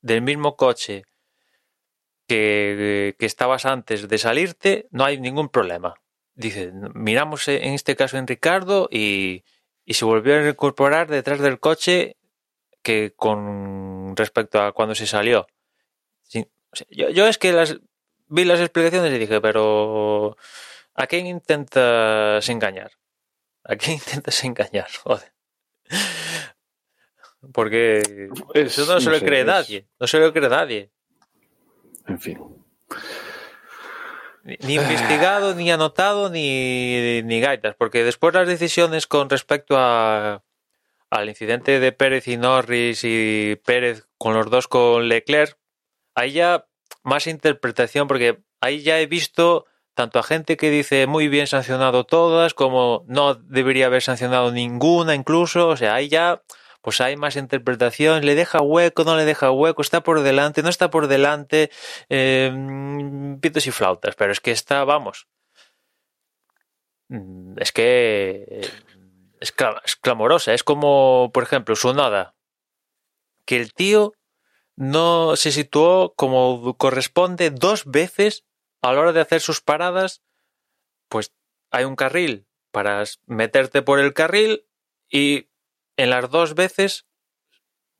[0.00, 1.04] del mismo coche
[2.28, 5.94] que, que estabas antes de salirte, no hay ningún problema.
[6.34, 9.44] Dice, miramos en este caso en Ricardo y,
[9.84, 12.16] y se volvió a reincorporar detrás del coche
[12.82, 15.46] que con respecto a cuando se salió.
[16.88, 17.78] Yo, yo, es que las,
[18.32, 20.36] vi las explicaciones y dije, pero
[20.94, 22.90] ¿a quién intentas engañar?
[23.64, 24.88] ¿A quién intentas engañar?
[25.04, 25.32] Joder.
[27.52, 29.46] Porque es, eso no se lo cree es...
[29.46, 29.88] nadie.
[29.98, 30.90] No se lo cree nadie.
[32.06, 32.38] En fin.
[34.44, 37.74] Ni, ni investigado, ni anotado, ni, ni gaitas.
[37.76, 40.42] Porque después las decisiones con respecto a,
[41.10, 45.58] al incidente de Pérez y Norris y Pérez con los dos con Leclerc,
[46.14, 46.66] ahí ya
[47.02, 52.04] más interpretación, porque ahí ya he visto tanto a gente que dice muy bien sancionado
[52.04, 56.42] todas, como no debería haber sancionado ninguna incluso, o sea, ahí ya
[56.80, 60.68] pues hay más interpretación, le deja hueco, no le deja hueco, está por delante, no
[60.68, 61.70] está por delante,
[62.08, 62.52] eh,
[63.40, 65.28] pitos y flautas, pero es que está, vamos,
[67.56, 68.72] es que
[69.40, 69.54] es,
[69.84, 72.34] es clamorosa, es como, por ejemplo, Sonoda,
[73.44, 74.14] que el tío
[74.76, 78.44] no se situó como corresponde dos veces
[78.80, 80.22] a la hora de hacer sus paradas.
[81.08, 81.32] Pues
[81.70, 84.66] hay un carril para meterte por el carril
[85.10, 85.48] y
[85.96, 87.06] en las dos veces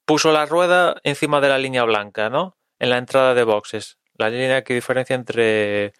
[0.04, 2.56] puso la rueda encima de la línea blanca, ¿no?
[2.78, 3.98] En la entrada de boxes.
[4.14, 5.92] La línea que diferencia entre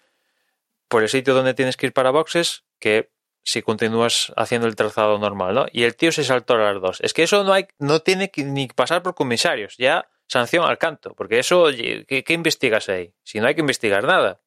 [0.87, 3.11] por el sitio donde tienes que ir para boxes que
[3.43, 5.65] si continúas haciendo el trazado normal, ¿no?
[5.71, 7.01] Y el tío se saltó a las dos.
[7.01, 10.77] Es que eso no hay, no tiene que ni pasar por comisarios, ya sanción al
[10.77, 13.13] canto, porque eso, ¿qué, investigas ahí?
[13.23, 14.41] Si no hay que investigar nada.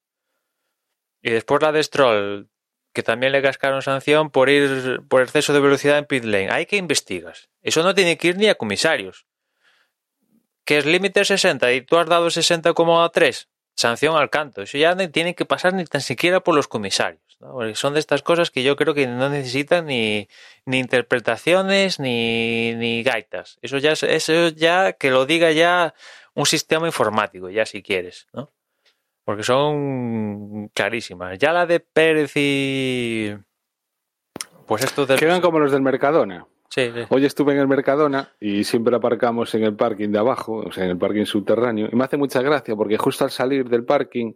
[1.23, 2.49] Y después la de Stroll,
[2.93, 6.51] que también le cascaron sanción por ir por exceso de velocidad en pit lane.
[6.51, 7.51] Hay que investigas.
[7.63, 9.27] Eso no tiene que ir ni a comisarios.
[10.65, 14.63] Que es límite 60 y tú has dado 60,3, sanción al canto.
[14.63, 17.26] Eso ya no tiene que pasar ni tan siquiera por los comisarios.
[17.41, 17.53] ¿No?
[17.53, 20.29] Porque son de estas cosas que yo creo que no necesitan ni,
[20.65, 23.59] ni interpretaciones ni, ni gaitas.
[23.63, 25.95] Eso ya, eso ya que lo diga ya
[26.35, 28.53] un sistema informático, ya si quieres, ¿no?
[29.27, 31.37] Porque son clarísimas.
[31.39, 33.35] Ya la de Pérez y.
[34.67, 35.19] Pues esto del.
[35.19, 36.47] Quedan como los del Mercadona.
[36.71, 37.01] Sí, sí.
[37.09, 40.85] Hoy estuve en el Mercadona y siempre aparcamos en el parking de abajo, o sea,
[40.85, 41.89] en el parking subterráneo.
[41.91, 44.35] Y me hace mucha gracia porque justo al salir del parking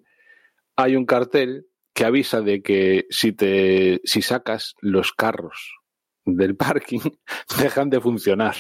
[0.75, 5.81] hay un cartel que avisa de que si te si sacas los carros
[6.25, 7.01] del parking
[7.61, 8.57] dejan de funcionar.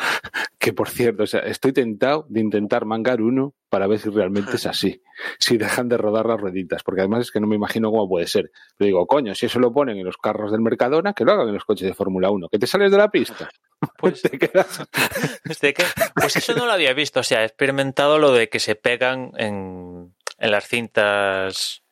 [0.58, 4.56] Que por cierto, o sea, estoy tentado de intentar mangar uno para ver si realmente
[4.56, 5.02] es así.
[5.38, 8.26] Si dejan de rodar las rueditas, porque además es que no me imagino cómo puede
[8.26, 8.50] ser.
[8.76, 11.48] Pero digo, coño, si eso lo ponen en los carros del Mercadona, que lo hagan
[11.48, 12.48] en los coches de Fórmula 1.
[12.48, 13.50] Que te sales de la pista.
[13.98, 14.38] Pues, te
[16.14, 17.20] pues eso no lo había visto.
[17.20, 21.82] O sea, he experimentado lo de que se pegan en, en las cintas.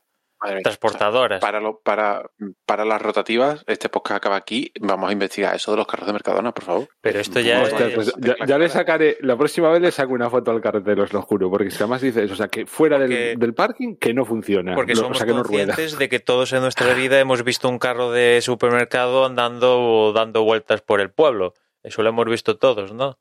[0.63, 1.41] Transportadoras.
[1.41, 2.31] Para, lo, para,
[2.67, 4.73] para las rotativas, este podcast acaba aquí.
[4.81, 6.89] Vamos a investigar eso de los carros de Mercadona, por favor.
[7.01, 10.13] Pero esto ya Hostia, es- pues ya, ya le sacaré, la próxima vez le saco
[10.13, 12.99] una foto al cartel, os lo juro, porque si además dices, o sea, que fuera
[12.99, 14.75] Porque- del, del parking, que no funciona.
[14.75, 15.67] Porque lo- somos o sea, que no rueda.
[15.67, 20.13] conscientes de que todos en nuestra vida hemos visto un carro de supermercado andando o
[20.13, 21.55] dando vueltas por el pueblo.
[21.83, 23.19] Eso lo hemos visto todos, ¿no?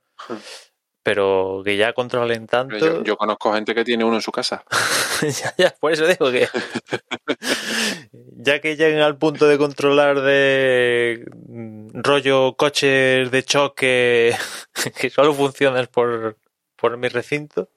[1.07, 2.77] Pero que ya controlen tanto.
[2.79, 4.65] Yo, yo conozco gente que tiene uno en su casa.
[5.21, 6.49] ya, ya, por eso digo que.
[8.35, 14.35] ya que lleguen al punto de controlar de mm, rollo coches de choque
[14.99, 16.37] que solo funcionan por,
[16.75, 17.69] por mi recinto,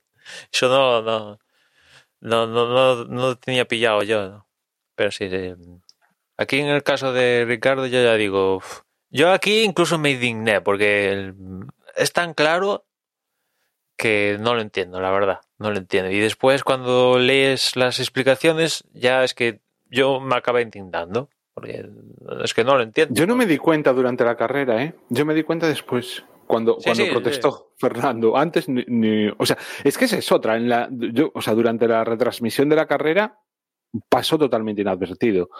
[0.52, 1.38] eso no, no,
[2.20, 4.28] no, no, no, no tenía pillado yo.
[4.28, 4.48] ¿no?
[4.96, 5.54] Pero sí, sí.
[6.36, 8.56] Aquí en el caso de Ricardo, yo ya digo.
[8.56, 8.80] uf,
[9.10, 11.34] Yo aquí incluso me indigné porque el-
[11.94, 12.86] es tan claro
[14.00, 16.10] que no lo entiendo, la verdad, no lo entiendo.
[16.10, 19.60] Y después cuando lees las explicaciones, ya es que
[19.90, 21.84] yo me acabé indignando, porque
[22.42, 23.14] es que no lo entiendo.
[23.14, 24.94] Yo no me di cuenta durante la carrera, ¿eh?
[25.10, 28.36] Yo me di cuenta después, cuando, Sí, cuando sí, protestó Fernando.
[28.38, 30.56] Antes ni, ni- O sea, es que esa es otra.
[30.56, 33.38] En la, yo, o sea, durante la retransmisión de la carrera
[34.08, 35.50] pasó totalmente inadvertido.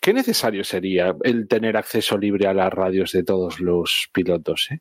[0.00, 4.80] ¿Qué necesario sería el tener acceso libre a las radios de todos los pilotos, eh?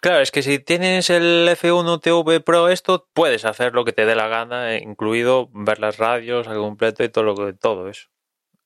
[0.00, 4.06] Claro, es que si tienes el F1 TV Pro esto, puedes hacer lo que te
[4.06, 8.08] dé la gana, incluido ver las radios al completo y todo lo que todo eso.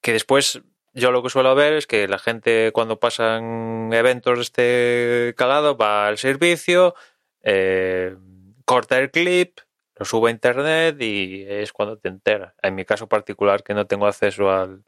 [0.02, 0.62] Que después
[0.92, 5.76] yo lo que suelo ver es que la gente cuando pasan eventos de este calado
[5.76, 6.94] va al servicio,
[7.42, 8.16] eh,
[8.66, 9.58] corta el clip,
[9.96, 12.54] lo sube a internet y es cuando te enteras.
[12.62, 14.84] En mi caso particular que no tengo acceso al,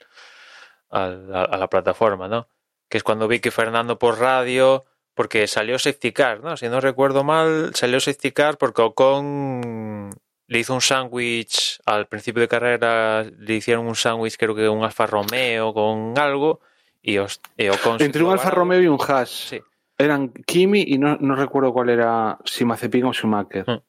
[0.90, 2.48] al- a la plataforma, ¿no?
[2.89, 6.56] Que es cuando vi que Fernando por radio porque salió Safety Car, ¿no?
[6.56, 10.10] Si no recuerdo mal, salió Safety Car porque Ocon
[10.46, 14.84] le hizo un sándwich al principio de carrera, le hicieron un sándwich, creo que un
[14.84, 16.60] Alfa Romeo con algo,
[17.00, 18.50] y, Ocon Entre un Alfa.
[18.50, 19.30] Romeo y un Haas.
[19.30, 19.60] Sí.
[19.98, 23.64] Eran Kimi y no, no recuerdo cuál era, si Mazepin o Schumacher.
[23.68, 23.82] Mm.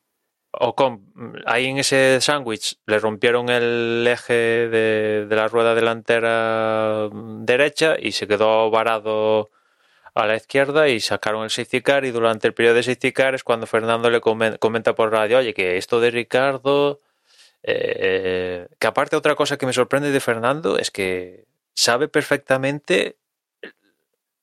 [0.57, 1.11] Ocon,
[1.45, 8.13] ahí en ese sándwich le rompieron el eje de, de la rueda delantera derecha y
[8.13, 9.49] se quedó varado
[10.15, 13.35] a la izquierda y sacaron el safety car y durante el periodo de safety car
[13.35, 17.01] es cuando Fernando le comen- comenta por radio, oye, que esto de Ricardo,
[17.63, 23.17] eh, que aparte otra cosa que me sorprende de Fernando es que sabe perfectamente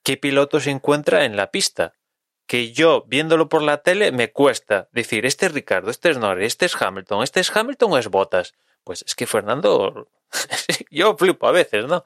[0.03, 1.95] qué piloto se encuentra en la pista.
[2.47, 6.49] Que yo, viéndolo por la tele, me cuesta decir, este es Ricardo, este es Norris,
[6.49, 8.53] este es Hamilton, este es Hamilton o es Bottas.
[8.85, 10.09] Pues es que Fernando,
[10.91, 12.05] yo flipo a veces, ¿no?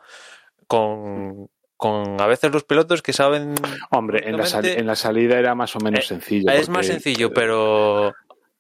[0.68, 3.54] Con, con a veces los pilotos que saben
[3.90, 6.50] Hombre, en la, sal- en la salida era más o menos Eh, sencillo.
[6.50, 8.14] es más sencillo, pero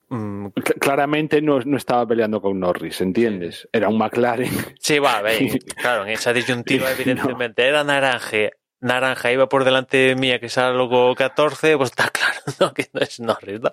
[0.08, 3.68] mm, Cl- Claramente no, no estaba peleando con Norris, ¿entiendes?
[3.72, 4.50] Era un McLaren.
[4.78, 10.38] Sí, va, ve, claro, en esa disyuntiva, evidentemente, era naranja, naranja, iba por delante mía,
[10.38, 12.74] que salgo 14, pues está claro, ¿no?
[12.74, 13.72] Que no es Norris, ¿no?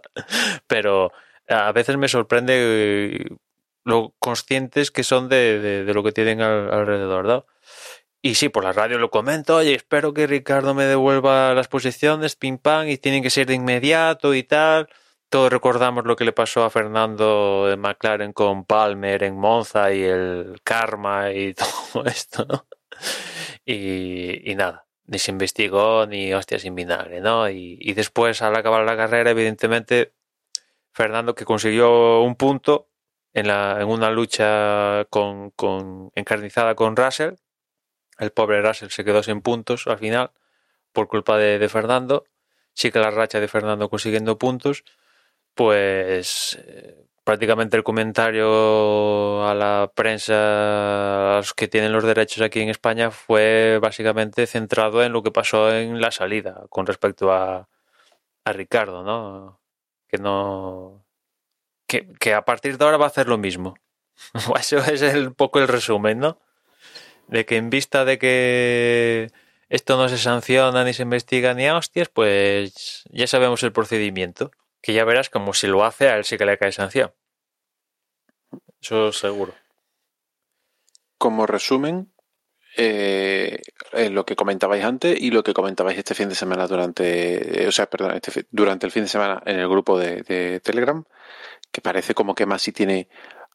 [0.67, 1.11] Pero
[1.49, 3.27] a veces me sorprende eh,
[3.83, 7.45] lo conscientes que son de, lo que tienen alrededor, ¿no?
[8.25, 12.37] Y sí, por la radio lo comento, oye, espero que Ricardo me devuelva las posiciones,
[12.37, 14.87] pim pam, y tienen que ser de inmediato y tal.
[15.27, 20.03] Todos recordamos lo que le pasó a Fernando de McLaren con Palmer en Monza y
[20.03, 21.53] el karma y
[21.91, 22.65] todo esto, ¿no?
[23.65, 27.49] Y, nada, ni se investigó ni hostia sin vinagre, ¿no?
[27.49, 30.13] Y, después, al acabar la carrera, evidentemente,
[30.93, 32.89] Fernando que consiguió un punto
[33.33, 37.35] en, la, en una lucha con, con, encarnizada con Russell,
[38.19, 40.31] el pobre Russell se quedó sin puntos al final
[40.91, 42.25] por culpa de, Fernando.
[42.73, 44.83] Sí que la racha de Fernando consiguiendo puntos,
[45.55, 52.61] pues eh, prácticamente el comentario a la prensa, a los que tienen los derechos aquí
[52.61, 57.67] en España, fue básicamente centrado en lo que pasó en la salida con respecto a,
[58.45, 59.59] a Ricardo, ¿no?
[60.07, 61.05] Que no.
[61.87, 63.75] Que, que, a partir de ahora va a hacer lo mismo.
[64.59, 66.39] Eso es un poco el resumen, ¿no?
[67.27, 69.31] De que en vista de que
[69.69, 74.51] esto no se sanciona ni se investiga ni a hostias, pues ya sabemos el procedimiento.
[74.81, 77.13] Que ya verás como si lo hace a él sí que le cae sanción.
[78.81, 79.55] Eso seguro.
[81.17, 82.13] Como resumen,
[82.75, 83.61] eh,
[84.11, 87.71] lo que comentabais antes y lo que comentabais este fin de semana durante, eh, o
[87.71, 91.03] sea, perdón, este, durante el fin de semana en el grupo de, de Telegram,
[91.71, 93.07] que parece como que más si tiene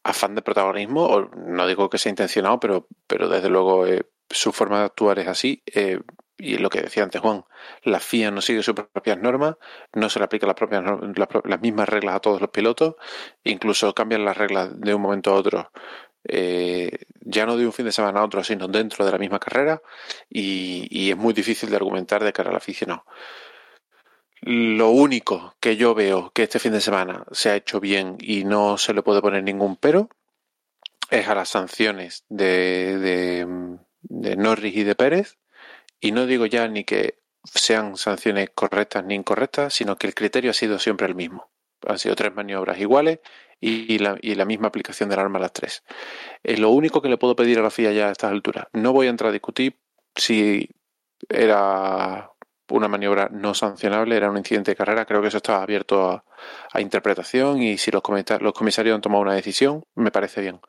[0.03, 4.51] afán de protagonismo, o no digo que sea intencionado, pero, pero desde luego eh, su
[4.51, 5.63] forma de actuar es así.
[5.65, 5.99] Eh,
[6.37, 7.43] y lo que decía antes Juan,
[7.83, 9.55] la FIA no sigue sus propias normas,
[9.93, 10.83] no se le aplican las, propias,
[11.43, 12.95] las, mismas reglas a todos los pilotos,
[13.43, 15.69] incluso cambian las reglas de un momento a otro,
[16.23, 19.39] eh, ya no de un fin de semana a otro, sino dentro de la misma
[19.39, 19.81] carrera,
[20.29, 23.03] y, y es muy difícil de argumentar de cara al aficionado.
[24.41, 28.45] Lo único que yo veo que este fin de semana se ha hecho bien y
[28.45, 30.09] no se le puede poner ningún pero
[31.09, 33.45] es a las sanciones de,
[34.01, 35.37] de, Norris y de Pérez.
[35.99, 40.51] Y no digo ya ni que sean sanciones correctas ni incorrectas, sino que el criterio
[40.51, 41.49] ha sido siempre el mismo.
[41.87, 43.19] Han sido tres maniobras iguales
[43.61, 45.83] y la, y la misma aplicación del arma a las tres.
[46.43, 48.67] Es lo único que le puedo pedir a la FIA ya a estas alturas.
[48.71, 49.77] No voy a entrar a discutir
[50.15, 50.69] si
[51.27, 52.31] era
[52.77, 55.05] una maniobra no sancionable, era un incidente de carrera.
[55.05, 56.23] Creo que eso estaba abierto
[56.73, 58.01] a, interpretación y si los,
[58.39, 60.59] los comisarios han tomado una decisión, me parece bien.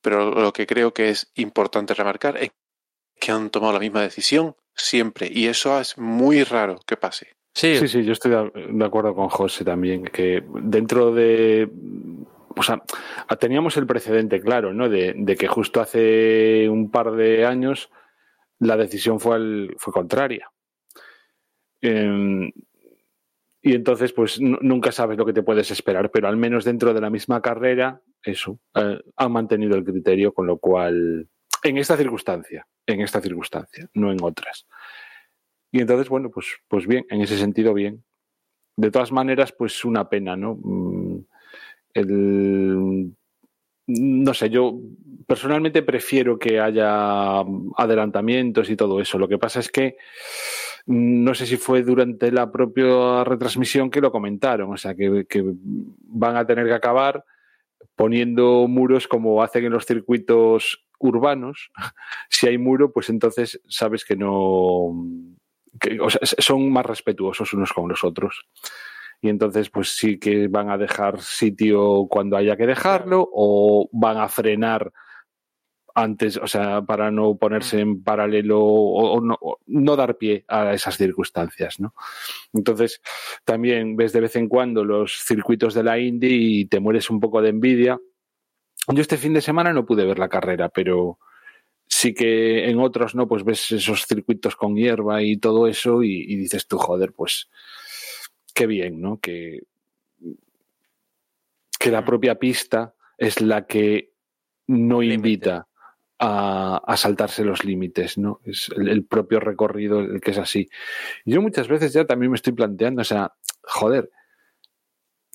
[0.00, 2.50] Pero lo que creo que es importante remarcar es
[3.18, 7.36] que han tomado la misma decisión siempre y eso es muy raro que pase.
[7.54, 11.70] Sí, sí, sí yo estoy de acuerdo con José también, que dentro de
[12.56, 12.82] o sea,
[13.38, 14.88] teníamos el precedente claro, ¿no?
[14.88, 17.90] De, de, que justo hace un par de años
[18.58, 20.50] la decisión fue, fue contraria.
[21.86, 22.50] Em,
[23.62, 27.00] y entonces, pues nunca sabes lo que te puedes esperar, pero al menos dentro de
[27.00, 31.28] la misma carrera, eso, eh, han mantenido el criterio, con lo cual,
[31.62, 34.66] en esta circunstancia, en esta circunstancia, no en otras.
[35.72, 38.04] Y entonces, bueno, pues, pues bien, en ese sentido, bien.
[38.76, 40.58] De todas maneras, pues una pena, ¿no?
[40.60, 41.18] Mm,
[41.94, 43.12] el,
[43.86, 44.78] no sé, yo
[45.26, 47.40] personalmente prefiero que haya
[47.76, 49.18] adelantamientos y todo eso.
[49.18, 49.96] Lo que pasa es que
[50.86, 55.26] no sé si fue durante la propia retransmisión que lo comentaron, o sea, que,
[55.64, 57.24] van a tener que acabar
[57.96, 61.70] poniendo muros como hacen en los circuitos urbanos.
[62.30, 64.92] si hay muro, pues entonces sabes que no.
[66.38, 68.46] son más respetuosos unos con los otros.
[69.20, 74.18] Y entonces, pues sí que van a dejar sitio cuando haya que dejarlo, o van
[74.18, 74.92] a frenar
[75.96, 79.22] antes, o sea, para no ponerse en paralelo o,
[79.66, 81.94] no, dar pie a esas circunstancias, ¿no?
[82.52, 83.00] Entonces,
[83.46, 87.18] también ves de vez en cuando los circuitos de la Indy y te mueres un
[87.18, 87.98] poco de envidia.
[88.88, 91.18] Yo este fin de semana no pude ver la carrera, pero
[91.86, 93.26] sí que en otros, ¿no?
[93.26, 97.48] Pues ves esos circuitos con hierba y todo eso y, y dices tú, joder, pues
[98.52, 99.18] qué bien, ¿no?
[99.18, 99.62] Que,
[101.78, 104.12] que la propia pista es la que
[104.66, 105.68] no invita
[106.18, 108.40] a, saltarse los límites, ¿no?
[108.44, 110.68] Es el, propio recorrido el que es así.
[111.24, 113.32] Yo muchas veces ya también me estoy planteando, o sea,
[113.62, 114.10] joder,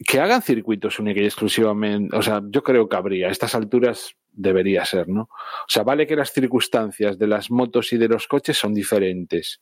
[0.06, 4.16] que hagan circuitos únicos y exclusivamente, o sea, yo creo que habría, a estas alturas
[4.32, 5.24] debería ser, ¿no?
[5.24, 9.62] O sea, vale que las circunstancias de las motos y de los coches son diferentes.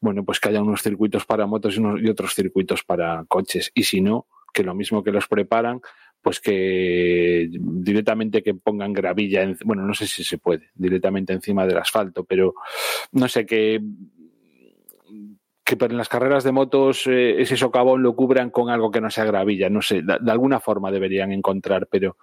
[0.00, 3.70] Bueno, pues que haya unos circuitos para motos y otros circuitos para coches.
[3.74, 5.80] Y si no, que lo mismo que los preparan,
[6.22, 11.66] pues que directamente que pongan gravilla, en, bueno, no sé si se puede, directamente encima
[11.66, 12.54] del asfalto, pero
[13.12, 13.80] no sé, que,
[15.64, 19.10] que en las carreras de motos eh, ese socavón lo cubran con algo que no
[19.10, 22.16] sea gravilla, no sé, de, de, alguna forma deberían encontrar, pero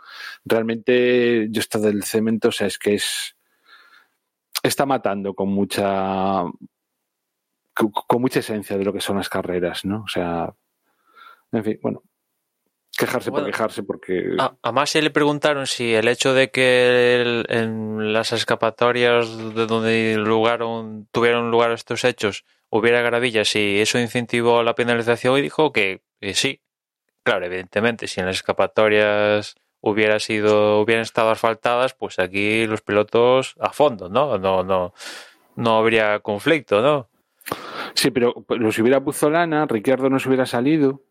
[0.44, 3.36] realmente yo esto del cemento, o sea, es que es
[4.64, 6.44] está matando con mucha
[7.74, 10.04] con, con mucha esencia de lo que son las carreras, ¿no?
[10.04, 10.54] O sea,
[11.52, 12.04] en fin, bueno,
[12.98, 17.22] quejarse Bueno, por quejarse porque A, a Masi le preguntaron si el hecho de que
[17.22, 24.00] el- en las escapatorias de donde lugaron, tuvieron lugar estos hechos hubiera gravilla, si eso
[24.00, 26.62] incentivó la penalización y dijo que, que sí.
[27.24, 33.56] Claro, evidentemente, si en las escapatorias hubiera sido, hubieran estado asfaltadas, pues aquí los pilotos
[33.60, 34.38] a fondo, ¿no?
[34.38, 34.94] No, no,
[35.56, 37.10] no habría conflicto, ¿no?
[37.94, 41.02] sí, pero, pero si hubiera Puzolana, Ricciardo no se hubiera salido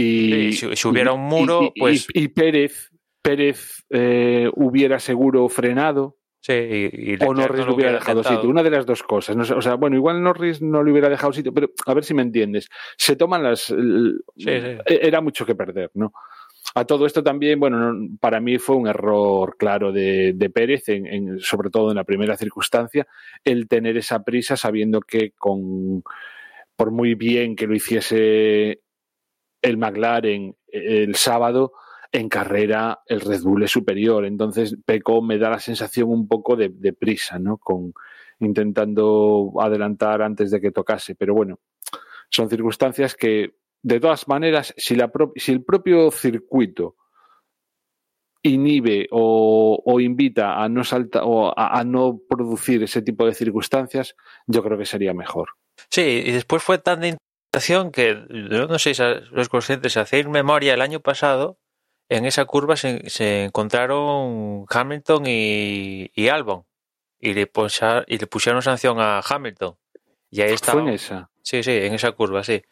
[0.00, 2.90] y Sí, si- hubiera un muro, y- y- pues- y Pérez
[3.22, 8.36] Pérez eh, hubiera seguro frenado Sí, y, y o Norris no le hubiera dejado intentado.
[8.36, 8.50] sitio.
[8.50, 9.36] Una de las dos cosas.
[9.36, 12.14] No o sea, bueno, igual Norris no le hubiera dejado sitio, pero a ver si
[12.14, 12.68] me entiendes.
[12.96, 13.70] Se toman las.
[13.70, 14.76] el- Sí, sí.
[14.86, 16.12] Era mucho que perder, ¿no?
[16.74, 20.88] A todo esto también, bueno, no- para mí fue un error claro de, de Pérez,
[20.88, 23.06] en, en- sobre todo en la primera circunstancia,
[23.44, 26.02] el tener esa prisa sabiendo que con
[26.76, 28.80] por muy bien que lo hiciese
[29.62, 31.72] el McLaren eh, el sábado,
[32.10, 34.24] en carrera el Red Bull es superior.
[34.24, 37.58] Entonces, Peco me da la sensación un poco de, prisa, ¿no?
[37.58, 37.92] Con
[38.40, 41.14] intentando adelantar antes de que tocase.
[41.14, 41.58] Pero bueno,
[42.30, 46.96] son circunstancias que, de todas maneras, si, la pro- si el propio circuito
[48.42, 53.34] inhibe o, o invita a no salta o a, a no producir ese tipo de
[53.34, 54.14] circunstancias,
[54.46, 55.48] yo creo que sería mejor.
[55.90, 57.02] Sí, y después fue tan
[57.92, 59.02] que yo no sé si
[59.32, 61.58] los conscientes, si hacéis memoria, el año pasado
[62.08, 66.64] en esa curva se, se encontraron Hamilton y, y Albon
[67.20, 69.76] y le, posa- y le pusieron sanción a Hamilton.
[70.30, 70.80] Y ahí Fue estaba.
[70.82, 71.30] en esa.
[71.42, 72.62] Sí, sí, en esa curva, sí.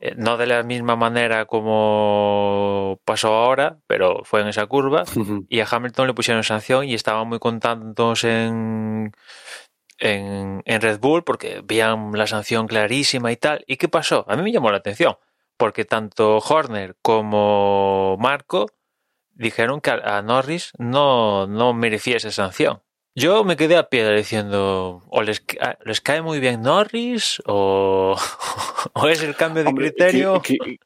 [0.00, 5.04] Eh, no de la misma manera como pasó ahora, pero fue en esa curva.
[5.48, 9.12] Y a Hamilton le pusieron sanción y estaban muy contentos en,
[9.98, 13.64] en, en Red Bull porque veían la sanción clarísima y tal.
[13.66, 14.24] ¿Y qué pasó?
[14.28, 15.16] A mí me llamó la atención
[15.56, 18.66] porque tanto Horner como Marco
[19.32, 22.82] dijeron que a, Norris no, no merecía esa sanción.
[23.14, 25.44] Yo me quedé a piedra diciendo, o les,
[25.84, 28.16] les cae muy bien Norris o,
[28.94, 30.34] o es el cambio de Hombre, criterio.
[30.40, 30.78] qui- qui-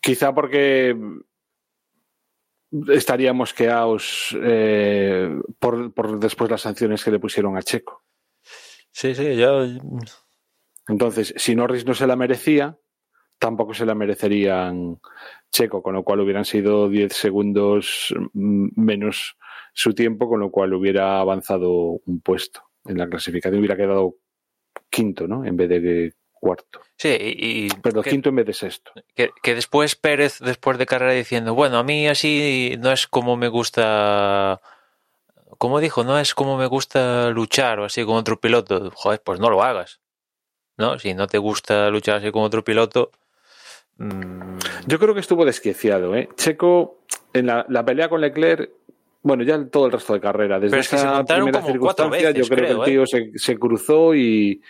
[0.00, 0.96] quizá porque
[2.88, 8.02] estaríamos quedados eh, por, por después las sanciones que le pusieron a Checo.
[8.98, 9.64] Sí, sí, yo...
[10.88, 12.76] Entonces, si Norris no se la merecía,
[13.38, 14.98] tampoco se la merecerían
[15.52, 19.36] Checo, con lo cual hubieran sido 10 segundos mm, menos
[19.72, 21.70] su tiempo, con lo cual hubiera avanzado
[22.04, 24.16] un puesto en la clasificación, hubiera quedado
[24.90, 25.44] quinto, ¿no?
[25.44, 26.80] En vez de cuarto.
[26.96, 28.90] Sí, y, y Perdón, que- quinto en vez de sexto.
[29.14, 33.36] que, que después Pérez, después de carrera, diciendo, bueno, a mí así no es como
[33.36, 34.60] me gusta,
[35.58, 38.90] como dijo, no es como me gusta luchar o así con otro piloto.
[38.94, 40.00] Joder, pues no lo hagas.
[40.76, 40.98] ¿No?
[40.98, 43.10] Si no te gusta luchar así con otro piloto.
[43.96, 46.28] mm, Yo creo que estuvo desquiciado, ¿eh?
[46.36, 47.00] Checo,
[47.32, 48.70] en la, la pelea con Leclerc,
[49.22, 52.54] bueno, ya todo el resto de carrera, desde es que esa primera circunstancia, veces, yo
[52.54, 54.62] creo creo, que el tío se, se cruzó y,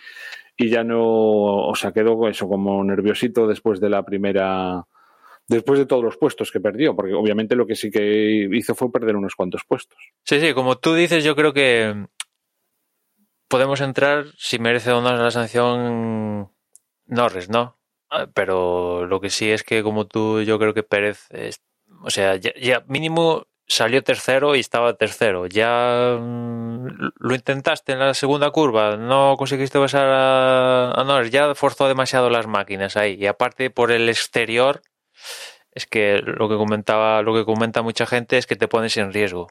[0.57, 4.83] y ya no, o sea, quedó eso como nerviosito después de la primera,
[5.49, 8.91] después de todos los puestos que perdió, porque obviamente lo que sí que hizo fue
[8.91, 9.97] perder unos cuantos puestos.
[10.23, 12.05] Sí, sí, como tú dices, yo creo que
[13.47, 16.51] podemos entrar si merece o no la sanción
[17.07, 17.77] Norris, ¿no?
[18.11, 21.27] Ah, Pero lo que sí es que, como tú, yo creo que Pérez,
[22.03, 25.47] o sea, ya, ya mínimo salió tercero y estaba tercero.
[25.47, 31.55] Ya mm, lo intentaste en la segunda curva, no conseguiste pasar a, a Norris, ya
[31.55, 33.15] forzó demasiado las máquinas ahí.
[33.15, 34.81] Y aparte, por el exterior,
[35.71, 39.13] es que lo que comentaba, lo que comenta mucha gente es que te pones en
[39.13, 39.47] riesgo.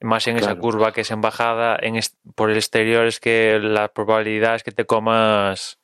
[0.00, 2.00] Más en esa curva que es en bajada, en
[2.34, 5.78] por el exterior es que la probabilidad es que te comas.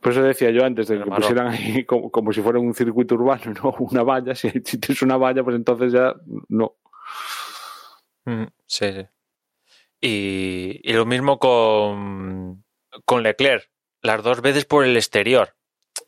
[0.00, 1.16] Por eso decía yo antes de que marrón.
[1.16, 3.70] pusieran ahí como, como si fuera un circuito urbano, ¿no?
[3.80, 6.14] Una valla, si, si tienes una valla, pues entonces ya
[6.48, 6.76] no.
[8.24, 9.06] Mm, Sí, sí.
[10.00, 12.64] Y, y lo mismo con,
[13.04, 13.70] con Leclerc,
[14.02, 15.56] las dos veces por el exterior.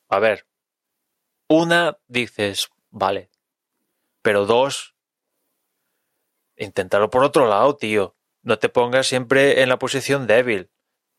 [0.09, 0.47] A ver,
[1.49, 3.31] una dices, vale,
[4.23, 4.95] pero dos,
[6.57, 8.17] inténtalo por otro lado, tío.
[8.43, 10.71] No te pongas siempre en la posición débil.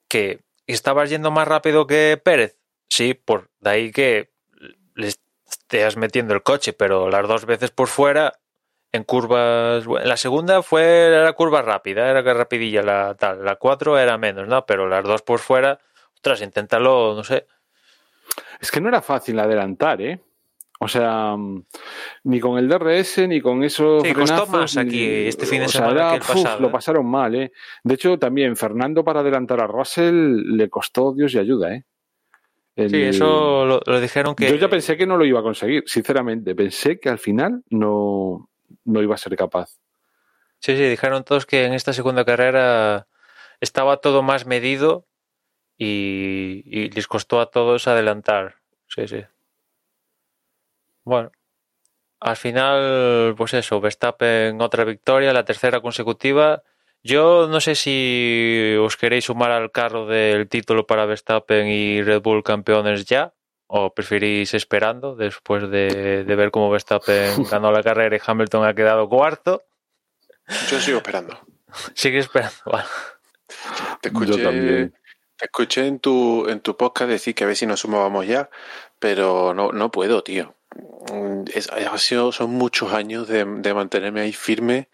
[0.07, 2.57] Que estabas yendo más rápido que Pérez.
[2.89, 4.31] Sí, por de ahí que
[4.95, 8.39] le estés metiendo el coche, pero las dos veces por fuera,
[8.91, 9.85] en curvas.
[9.85, 13.43] La segunda fue la curva rápida, era que rapidilla la tal.
[13.43, 14.65] La cuatro era menos, ¿no?
[14.65, 15.79] Pero las dos por fuera,
[16.13, 17.47] ostras, inténtalo, no sé.
[18.59, 20.19] Es que no era fácil adelantar, ¿eh?
[20.79, 21.35] O sea,
[22.23, 23.99] ni con el DRS, ni con eso.
[24.01, 26.59] Sí, costó más aquí este fin de semana que el pasado.
[26.59, 26.71] lo ¿eh?
[26.71, 27.51] pasaron mal, ¿eh?
[27.83, 31.83] De hecho, también Fernando para adelantar a Russell le costó Dios y ayuda, ¿eh?
[32.75, 34.47] El- Sí, eso lo, lo dijeron que.
[34.47, 36.53] Yo ya pensé que no lo iba a conseguir, sinceramente.
[36.53, 38.47] Pensé que al final no,
[38.85, 39.79] no iba a ser capaz.
[40.59, 43.07] Sí, sí, dijeron todos que en esta segunda carrera
[43.61, 45.06] estaba todo más medido
[45.77, 48.55] y, y les costó a todos adelantar.
[48.87, 49.23] Sí, sí.
[51.03, 51.31] Bueno,
[52.19, 56.63] al final, pues eso, Verstappen otra victoria, la tercera consecutiva.
[57.03, 62.21] Yo no sé si os queréis sumar al carro del título para Verstappen y Red
[62.21, 63.33] Bull campeones ya,
[63.67, 68.73] o preferís esperando después de, de ver cómo Verstappen ganó la carrera y Hamilton ha
[68.73, 69.63] quedado cuarto.
[70.69, 71.39] Yo sigo esperando.
[71.93, 72.55] Sigue esperando.
[72.65, 72.87] Vale.
[74.01, 74.93] Te Yo escuché, también.
[75.39, 78.49] Escuché en tu, en tu podcast decir que a ver si nos sumábamos ya,
[78.99, 80.55] pero no, no puedo, tío.
[81.71, 84.89] Ha sido, son muchos años de, de mantenerme ahí firme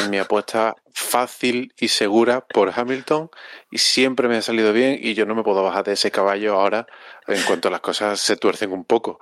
[0.00, 3.30] en mi apuesta fácil y segura por Hamilton
[3.70, 6.54] y siempre me ha salido bien y yo no me puedo bajar de ese caballo
[6.54, 6.86] ahora
[7.26, 9.18] en cuanto las cosas se tuercen un poco.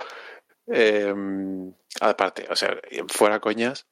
[0.66, 1.14] Eh,
[2.00, 2.76] aparte, o sea,
[3.08, 3.86] fuera coñas,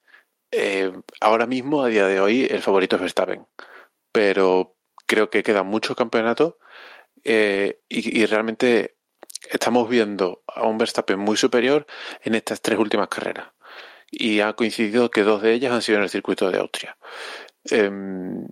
[0.51, 0.91] eh,
[1.21, 3.47] ahora mismo, a día de hoy, el favorito es Verstappen,
[4.11, 4.75] pero
[5.11, 6.57] creo que queda mucho campeonato
[7.25, 8.95] eh, y, y realmente
[9.49, 11.85] estamos viendo a un Verstappen muy superior
[12.23, 13.49] en estas tres últimas carreras.
[14.09, 16.97] Y ha coincidido que dos de ellas han sido en el circuito de Austria.
[17.69, 18.47] Em,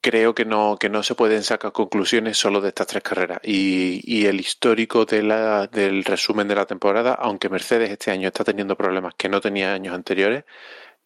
[0.00, 3.38] creo que no, que no se pueden sacar conclusiones solo de estas tres carreras.
[3.44, 8.26] Y, y el histórico de la, del resumen de la temporada, aunque Mercedes este año
[8.26, 10.44] está teniendo problemas que no tenía años anteriores,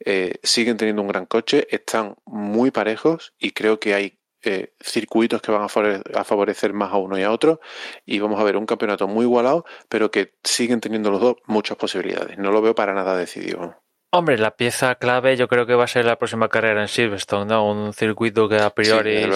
[0.00, 5.42] eh, siguen teniendo un gran coche, están muy parejos y creo que hay eh, circuitos
[5.42, 7.60] que van a favore- a favorecer más a uno y a otro
[8.04, 11.76] y vamos a ver un campeonato muy igualado, pero que siguen teniendo los dos muchas
[11.76, 12.38] posibilidades.
[12.38, 13.76] No lo veo para nada decidido.
[14.10, 17.46] Hombre, la pieza clave yo creo que va a ser la próxima carrera en Silverstone,
[17.46, 17.68] ¿no?
[17.68, 19.26] Un circuito que a priori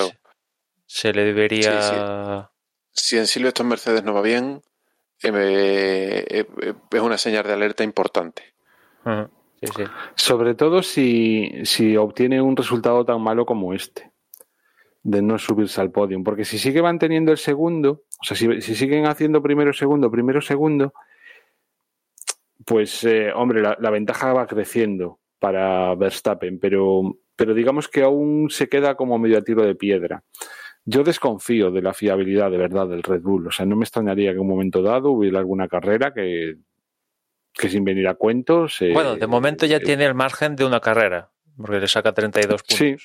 [0.86, 2.50] se le debería...
[2.92, 4.62] Si en Silverstone Mercedes no va bien,
[5.22, 8.54] eh, eh, eh, es una señal de alerta importante.
[9.04, 9.28] Ujú.
[9.62, 9.84] Sí, sí.
[10.14, 14.09] Sobre todo si, si obtiene un resultado tan malo como este,
[15.02, 16.22] de no subirse al podio.
[16.22, 20.40] Porque si sigue manteniendo el segundo, o sea, si, si siguen haciendo primero, segundo, primero,
[20.40, 20.92] segundo,
[22.64, 28.50] pues, eh, hombre, la, la ventaja va creciendo para Verstappen, pero, pero digamos que aún
[28.50, 30.22] se queda como medio a tiro de piedra.
[30.84, 33.46] Yo desconfío de la fiabilidad de verdad del Red Bull.
[33.46, 36.56] O sea, no me extrañaría que en un momento dado hubiera alguna carrera que,
[37.54, 38.80] que sin venir a cuentos.
[38.82, 42.12] eh, Bueno, de momento ya eh, tiene el margen de una carrera, porque le saca
[42.12, 42.76] 32 puntos.
[42.76, 42.96] Sí.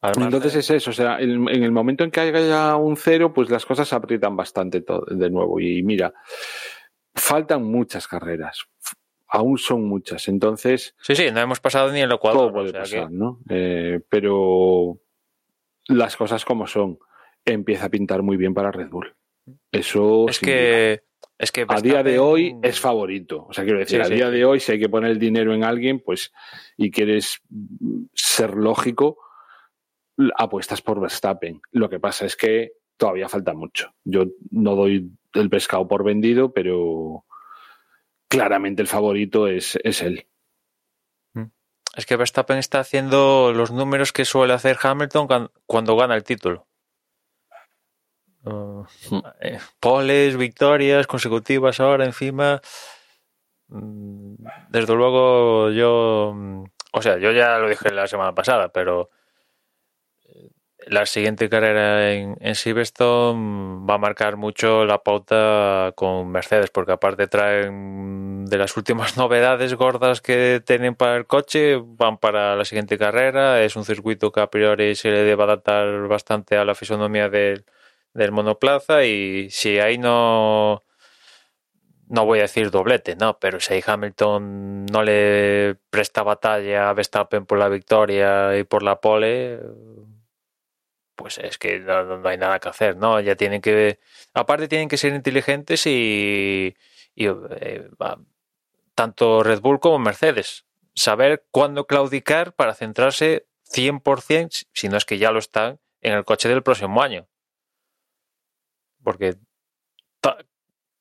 [0.00, 3.50] Entonces es eso, o sea, en, en el momento en que haya un cero, pues
[3.50, 5.58] las cosas se aprietan bastante to- de nuevo.
[5.58, 6.14] Y mira,
[7.14, 8.64] faltan muchas carreras,
[9.26, 12.38] aún son muchas, entonces Sí, sí, no hemos pasado ni el Ecuador.
[12.40, 13.40] todo o puede sea pasar, que- ¿no?
[13.48, 15.00] Eh, pero
[15.88, 16.98] las cosas como son,
[17.44, 19.14] empieza a pintar muy bien para Red Bull.
[19.72, 20.52] Eso es duda.
[20.52, 21.02] que...
[21.40, 23.46] Es que a día de hoy es favorito.
[23.48, 24.14] O sea, quiero decir, Sí, a sí.
[24.14, 26.32] día de hoy, si hay que poner el dinero en alguien, pues,
[26.76, 27.40] y quieres
[28.12, 29.18] ser lógico,
[30.36, 31.60] apuestas por Verstappen.
[31.70, 33.94] Lo que pasa es que todavía falta mucho.
[34.04, 37.24] Yo no doy el pescado por vendido, pero
[38.28, 40.26] claramente el favorito es, es él.
[41.96, 46.22] Es que Verstappen está haciendo los números que suele hacer Hamilton cuan- cuando gana el
[46.22, 46.66] título.
[48.44, 49.20] Uh, Hmm.
[49.40, 52.60] eh, poles, victorias consecutivas ahora encima.
[53.68, 54.34] Mm,
[54.70, 56.32] Desde luego yo...
[56.34, 59.10] mm, O sea, yo ya lo dije la semana pasada, pero
[60.88, 66.92] la siguiente carrera en, en Silverstone va a marcar mucho la pauta con Mercedes, porque
[66.92, 72.64] aparte traen de las últimas novedades gordas que tienen para el coche, van para la
[72.64, 73.62] siguiente carrera.
[73.62, 77.64] Es un circuito que a priori se le debe adaptar bastante a la fisonomía del,
[78.32, 80.82] monoplaza y si ahí no
[82.08, 87.44] no voy a decir doblete, no, pero si Hamilton no le presta batalla a Verstappen
[87.46, 89.60] por la victoria y por la pole,
[91.18, 93.18] pues es que no, hay nada que hacer, ¿no?
[93.18, 93.98] Ya tienen que,
[94.34, 96.76] aparte tienen que ser inteligentes y,
[97.16, 97.90] y, eh,
[98.94, 100.64] tanto Red Bull como Mercedes,
[100.94, 106.24] saber cuándo claudicar para centrarse 100%, si no es que ya lo están, en el
[106.24, 107.26] coche del próximo año.
[109.02, 109.34] Porque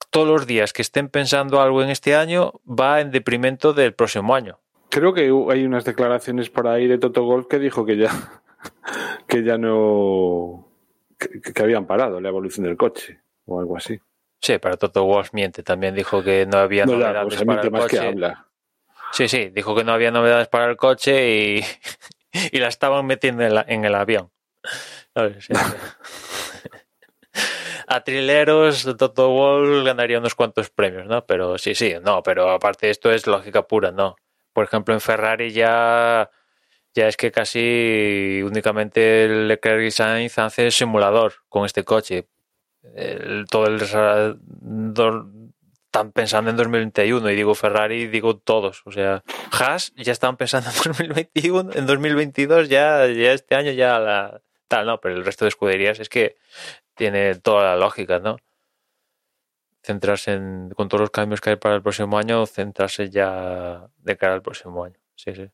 [0.10, 4.34] todos los días que estén pensando algo en este año va en deprimento del próximo
[4.34, 4.60] año.
[4.90, 8.42] Creo que hay unas declaraciones por ahí de Toto Golf que dijo que ya,
[9.28, 10.68] que ya no,
[11.18, 14.00] que, que habían parado la evolución del coche o algo así.
[14.42, 15.64] Sí, pero Toto Wolff miente.
[15.64, 18.08] También dijo que no había No, novedades para el más que coche.
[18.08, 18.48] habla.
[19.12, 21.62] Sí, sí, dijo que no había novedades para el coche y,
[22.52, 24.32] y la estaban metiendo en, la- en el avión.
[25.14, 25.46] ¿Sabes?
[25.46, 25.56] Sí, sí.
[27.88, 31.26] A trileros, Toto Wolff ganaría unos cuantos premios, ¿no?
[31.26, 34.16] Pero sí, sí, no, pero aparte esto es lógica pura, ¿no?
[34.54, 36.30] Por ejemplo, en Ferrari ya,
[36.98, 42.28] ya es que casi únicamente Leclerc y Sainz hacen simulador con este coche.
[43.52, 43.80] Todo el
[45.86, 48.82] están pensando en 2021 y digo Ferrari digo todos.
[48.86, 54.00] O sea Haas ya están pensando en 2021 en 2022 ya ya este año ya
[54.00, 56.36] la tal no pero el resto de escuderías es que
[56.96, 58.38] tiene toda la lógica no
[59.84, 64.18] centrarse en con todos los cambios que hay para el próximo año centrarse ya de
[64.18, 65.00] cara al próximo año.
[65.16, 65.50] Sí sí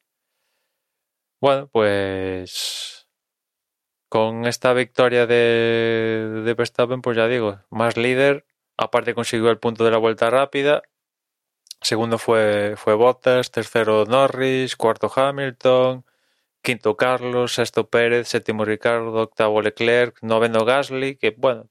[1.44, 3.10] bueno pues
[4.07, 8.45] con esta victoria de, de Verstappen, pues ya digo, más líder.
[8.78, 10.84] Aparte consiguió el punto de la vuelta rápida.
[11.82, 16.06] Segundo fue, fue Bottas, tercero Norris, cuarto Hamilton,
[16.61, 21.70] quinto Carlos, sexto Pérez, séptimo Ricardo, octavo Leclerc, noveno Gasly, que bueno,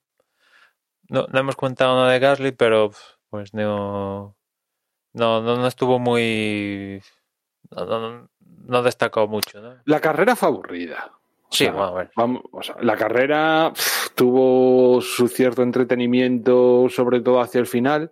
[1.08, 2.90] no, no hemos contado nada de Gasly, pero
[3.30, 4.36] pues no,
[5.14, 7.02] no, no, no estuvo muy...
[7.70, 8.31] No, no,
[8.66, 9.74] no destacó mucho, ¿no?
[9.84, 11.12] La carrera fue aburrida.
[11.14, 12.10] O Sí, sea, bueno, a ver.
[12.16, 13.72] Vamos, o sea, la carrera
[14.14, 18.10] tuvo su cierto entretenimiento, sobre todo hacia el final,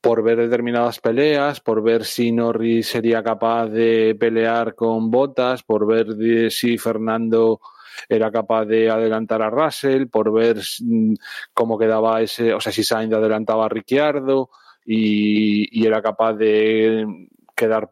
[0.00, 5.86] por ver determinadas peleas, por ver si Norris sería capaz de pelear con Botas, por
[5.86, 7.60] ver de si Fernando
[8.08, 11.14] era capaz de adelantar a Russell, por ver mm,
[11.52, 14.50] cómo quedaba ese, o sea, si Sainz adelantaba a Ricciardo
[14.84, 17.06] y, y era capaz de
[17.56, 17.90] quedar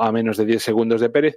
[0.00, 1.36] a menos de 10 segundos de Pérez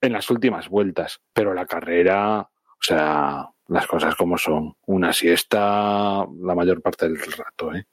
[0.00, 6.26] en las últimas vueltas, pero la carrera, o sea, las cosas como son, una siesta
[6.40, 7.86] la mayor parte del rato, ¿eh?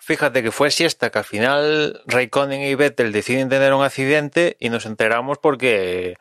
[0.00, 4.68] Fíjate que fue siesta que al final Raikkonen y Vettel deciden tener un accidente y
[4.68, 6.16] nos enteramos porque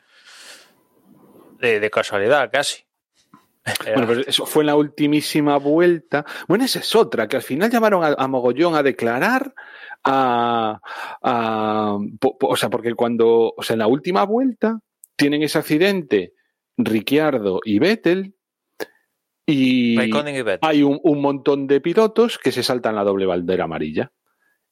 [1.60, 2.86] de, de casualidad casi.
[3.86, 6.26] Bueno, pues eso fue en la ultimísima vuelta.
[6.48, 9.54] Bueno, esa es otra, que al final llamaron a, a Mogollón a declarar
[10.04, 10.80] a,
[11.22, 14.80] a- po- po- o sea, porque cuando, o sea, en la última vuelta
[15.16, 16.34] tienen ese accidente
[16.78, 18.36] Ricciardo y Vettel
[19.46, 19.96] y
[20.36, 20.60] y Vettel.
[20.62, 24.12] hay un, un montón de pilotos que se saltan la doble bandera amarilla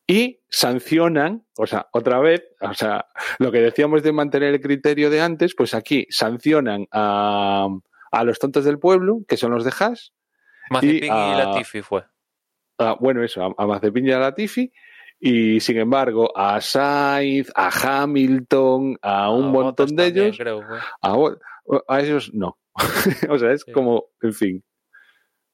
[0.08, 3.06] y sancionan, o sea, otra vez, o sea,
[3.40, 7.68] lo que decíamos de mantener el criterio de antes, pues aquí sancionan a,
[8.12, 10.14] a los tontos del pueblo, que son los de Haas,
[10.70, 12.04] Mazepin y, y, ah, Latifi fue.
[12.80, 14.72] a- bueno, eso, a, a Mazepin y a Latifi,
[15.22, 17.70] y sin embargo a Sainz, a
[18.02, 20.62] Hamilton, a un A montón de también, ellos, creo,
[21.88, 22.58] a, esos no.
[23.30, 23.72] o sea, es Sí.
[23.72, 24.64] como, en fin,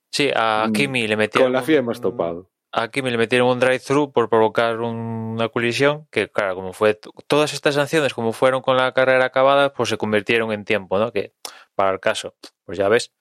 [0.09, 1.47] Sí, a Mm, Kimi le metieron.
[1.47, 2.49] con la FIA hemos topado.
[2.71, 4.95] A Kimi le metieron un drive-thru por provocar un-
[5.35, 6.07] una colisión.
[6.11, 6.97] Que, claro, como fue.
[7.27, 11.11] Todas estas sanciones, como fueron con la carrera acabada, pues se convirtieron en tiempo, ¿no?
[11.11, 11.33] Que
[11.75, 12.35] para el caso,
[12.65, 13.13] pues ya ves.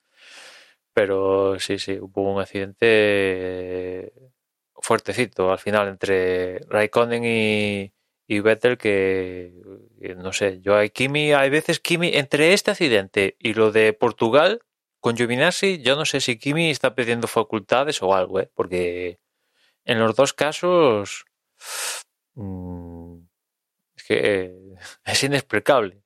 [0.94, 4.12] Pero sí, sí, hubo un accidente
[4.86, 7.92] fuertecito al final entre Raikkonen y,
[8.28, 9.52] y Vettel que,
[10.16, 14.60] no sé, yo hay Kimi, hay veces Kimi, entre este accidente y lo de Portugal
[15.00, 18.50] con Giovinazzi, yo no sé si Kimi está pidiendo facultades o algo, ¿eh?
[18.54, 19.18] porque
[19.84, 21.24] en los dos casos
[22.34, 23.18] mm,
[24.08, 26.00] es inexplicable.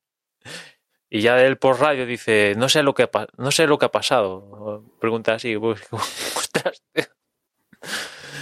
[1.12, 3.86] Y ya él por radio dice, no sé lo que ha, no sé lo que
[3.86, 4.85] ha pasado.
[5.01, 5.57] Pregunta así.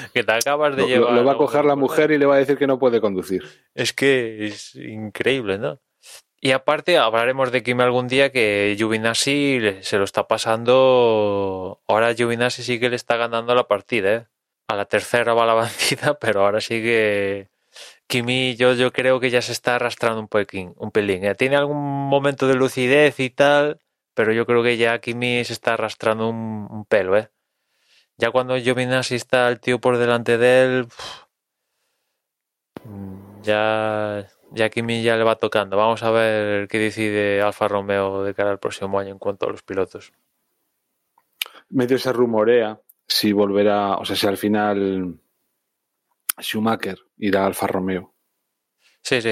[0.15, 1.13] que te acabas de Lo, llevar.
[1.15, 3.43] lo va a coger la mujer y le va a decir que no puede conducir.
[3.75, 5.81] Es que es increíble, ¿no?
[6.41, 11.81] Y aparte hablaremos de Kimi algún día que Giovinazzi le- se lo está pasando.
[11.89, 14.27] Ahora Giovinazzi sí que le está ganando la partida, ¿eh?
[14.69, 17.49] A la tercera va la vencida, pero ahora sigue
[18.07, 21.25] Kimi, yo, yo creo que ya se está arrastrando un pelín, un pelín.
[21.25, 21.35] ¿eh?
[21.35, 21.77] Tiene algún
[22.09, 23.81] momento de lucidez y tal,
[24.15, 27.29] pero yo creo que ya Kimi se está arrastrando un, un pelo, ¿eh?
[28.19, 30.89] Ya cuando Giovinazzi está el tío por delante de él,
[32.85, 35.77] mm, ya, ya Kimi ya le va tocando.
[35.77, 39.51] Vamos a ver qué decide Alfa Romeo de cara al próximo año en cuanto a
[39.51, 40.13] los pilotos.
[41.71, 45.21] Medio se rumorea si volverá, o sea, si al final
[46.41, 48.15] Schumacher irá a Alfa Romeo.
[49.01, 49.31] Sí, sí,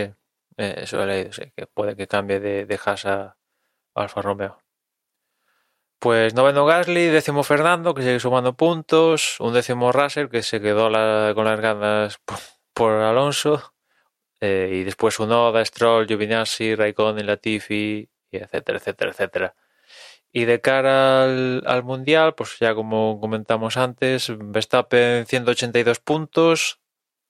[0.58, 3.36] eh, eso he leído, sí, que puede que cambie de, de Haas a
[3.94, 4.65] Alfa Romeo.
[5.98, 10.90] Pues noveno Gasly, décimo Fernando, que sigue sumando puntos, un décimo Russell, que se quedó
[10.90, 12.18] la- con las ganas
[12.74, 13.72] por, Alonso,
[14.40, 19.54] eh, y después Unoda, Stroll, Giovinazzi, Raikkonen, Latifi, y etcétera, etcétera, etcétera.
[20.32, 26.80] Y de cara al, Mundial, pues ya como comentamos antes, Verstappen 182 puntos,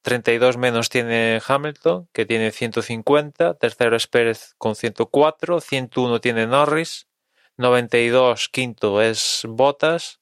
[0.02, 7.08] 32 menos tiene Hamilton, que tiene 150, tercero es Pérez con 104, 101 tiene Norris,
[7.58, 10.20] 92 quinto es Bottas,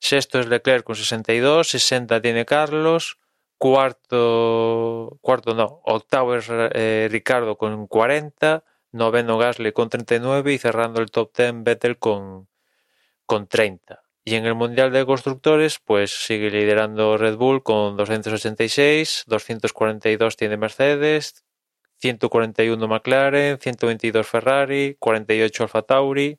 [0.00, 3.18] sexto es Leclerc con 62, 60 tiene Carlos,
[3.58, 11.00] cuarto, cuarto no, octavo es eh, Ricardo con 40, noveno Gasly con 39 y cerrando
[11.00, 12.48] el top 10 Vettel con,
[13.26, 14.02] con 30.
[14.24, 20.56] Y en el Mundial de Constructores, pues sigue liderando Red Bull con 286, 242 tiene
[20.56, 21.44] Mercedes,
[22.00, 26.38] 141 McLaren, 122 Ferrari, 48 Alfa Tauri,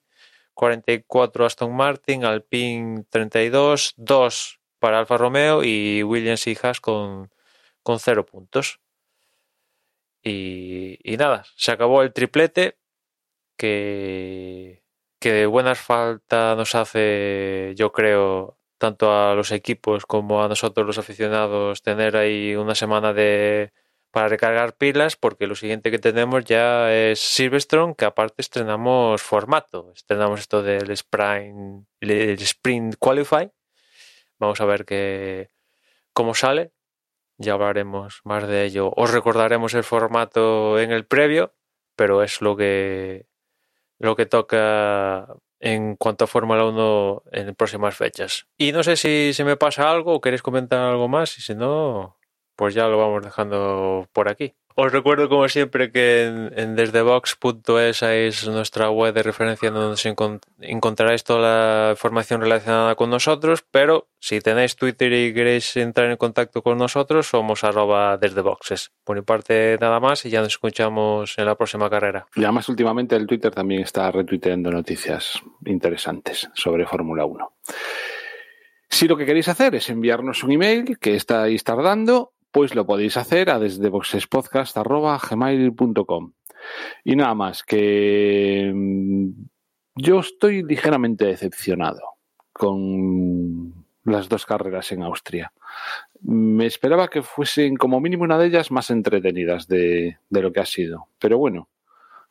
[0.54, 7.32] 44 Aston Martin, Alpine 32, 2 para Alfa Romeo y Williams y Haas con,
[7.84, 8.80] con 0 puntos.
[10.24, 12.78] Y, nada, se acabó el triplete
[13.58, 14.84] que,
[15.20, 20.88] que de buenas falta nos hace, yo creo, tanto a los equipos como a nosotros
[20.88, 23.74] los aficionados, tener ahí una semana de
[24.14, 29.92] para recargar pilas, porque lo siguiente que tenemos ya es Silverstone, que aparte estrenamos formato,
[29.96, 33.52] estrenamos esto del Sprint, el Sprint Qualify.
[34.38, 35.50] Vamos a ver qué,
[36.14, 36.74] cómo sale
[37.38, 38.92] ya hablaremos más de ello.
[38.96, 41.54] Os recordaremos el formato en el previo,
[41.96, 43.28] pero es lo que
[44.00, 45.28] lo que toca
[45.60, 48.48] en cuanto a Fórmula 1 en próximas fechas.
[48.58, 51.56] Y no sé si se me pasa algo o queréis comentar algo más y si
[51.56, 52.18] no,
[52.64, 54.54] pues ya lo vamos dejando por aquí.
[54.76, 60.16] Os recuerdo, como siempre, que en, desdebox.es es nuestra web de referencia donde
[60.62, 66.16] encontraréis toda la información relacionada con nosotros, pero si tenéis Twitter y queréis entrar en
[66.16, 68.94] contacto con nosotros, somos arroba desdeboxes.
[69.04, 72.28] Por mi parte, nada más y ya nos escuchamos en la próxima carrera.
[72.34, 77.58] Y además, últimamente el Twitter también está retuiteando noticias interesantes sobre Fórmula 1.
[78.94, 83.18] Si lo que queréis hacer es enviarnos un email que estáis tardando, pues lo podéis
[83.18, 86.32] hacer a desde boxespodcast.gmail.com.
[87.04, 89.32] Y nada más, que mm,
[89.96, 92.00] yo estoy ligeramente decepcionado
[92.54, 93.74] con
[94.06, 95.52] las dos carreras en Austria.
[96.22, 100.66] Me esperaba que fuesen como mínimo una de ellas más entretenidas de, lo que ha
[100.66, 101.08] sido.
[101.20, 101.70] Pero bueno,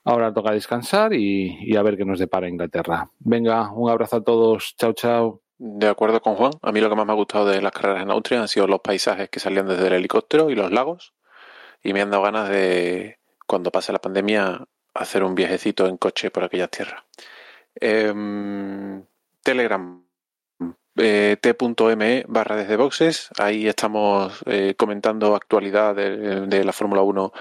[0.04, 3.10] ahora toca descansar y, y a ver qué nos depara Inglaterra.
[3.18, 4.76] Venga, un abrazo a todos.
[4.78, 5.41] Chao, chao.
[5.64, 8.02] De acuerdo con Juan, a mí lo que más me ha gustado de las carreras
[8.02, 11.14] en Austria han sido los paisajes que salían desde el helicóptero y los lagos.
[11.84, 16.32] Y me han dado ganas de, cuando pase la pandemia, hacer un viajecito en coche
[16.32, 17.04] por aquellas tierras.
[17.76, 19.04] Em,
[19.44, 20.04] Telegram,
[20.96, 23.30] eh, t.me barra desde boxes.
[23.38, 27.32] Ahí estamos eh, comentando actualidad de, la Fórmula 1,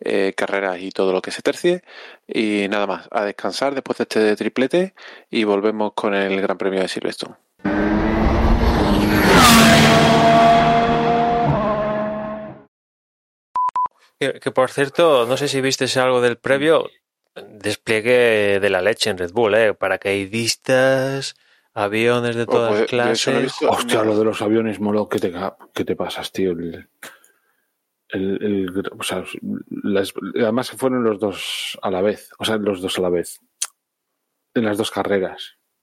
[0.00, 1.82] eh, carreras y todo lo que se tercie.
[2.28, 4.94] Y nada más, a descansar después de este triplete
[5.30, 7.36] y volvemos con el Gran Premio de Silverstone.
[14.20, 16.90] Que, por cierto, no sé si viste algo del previo,
[17.34, 19.72] despliegue de la leche en Red Bull, ¿eh?
[19.72, 21.36] Paracaidistas,
[21.72, 23.54] aviones de oh, todas pues, clases.
[23.66, 25.32] Hostia, lo de los aviones, molo, ¿qué te,
[25.72, 26.50] qué te pasas, tío?
[26.50, 26.86] El,
[28.10, 29.24] el, o sea,
[29.70, 33.40] las, además fueron los dos a la vez, o sea, los dos a la vez,
[34.52, 35.56] en las dos carreras.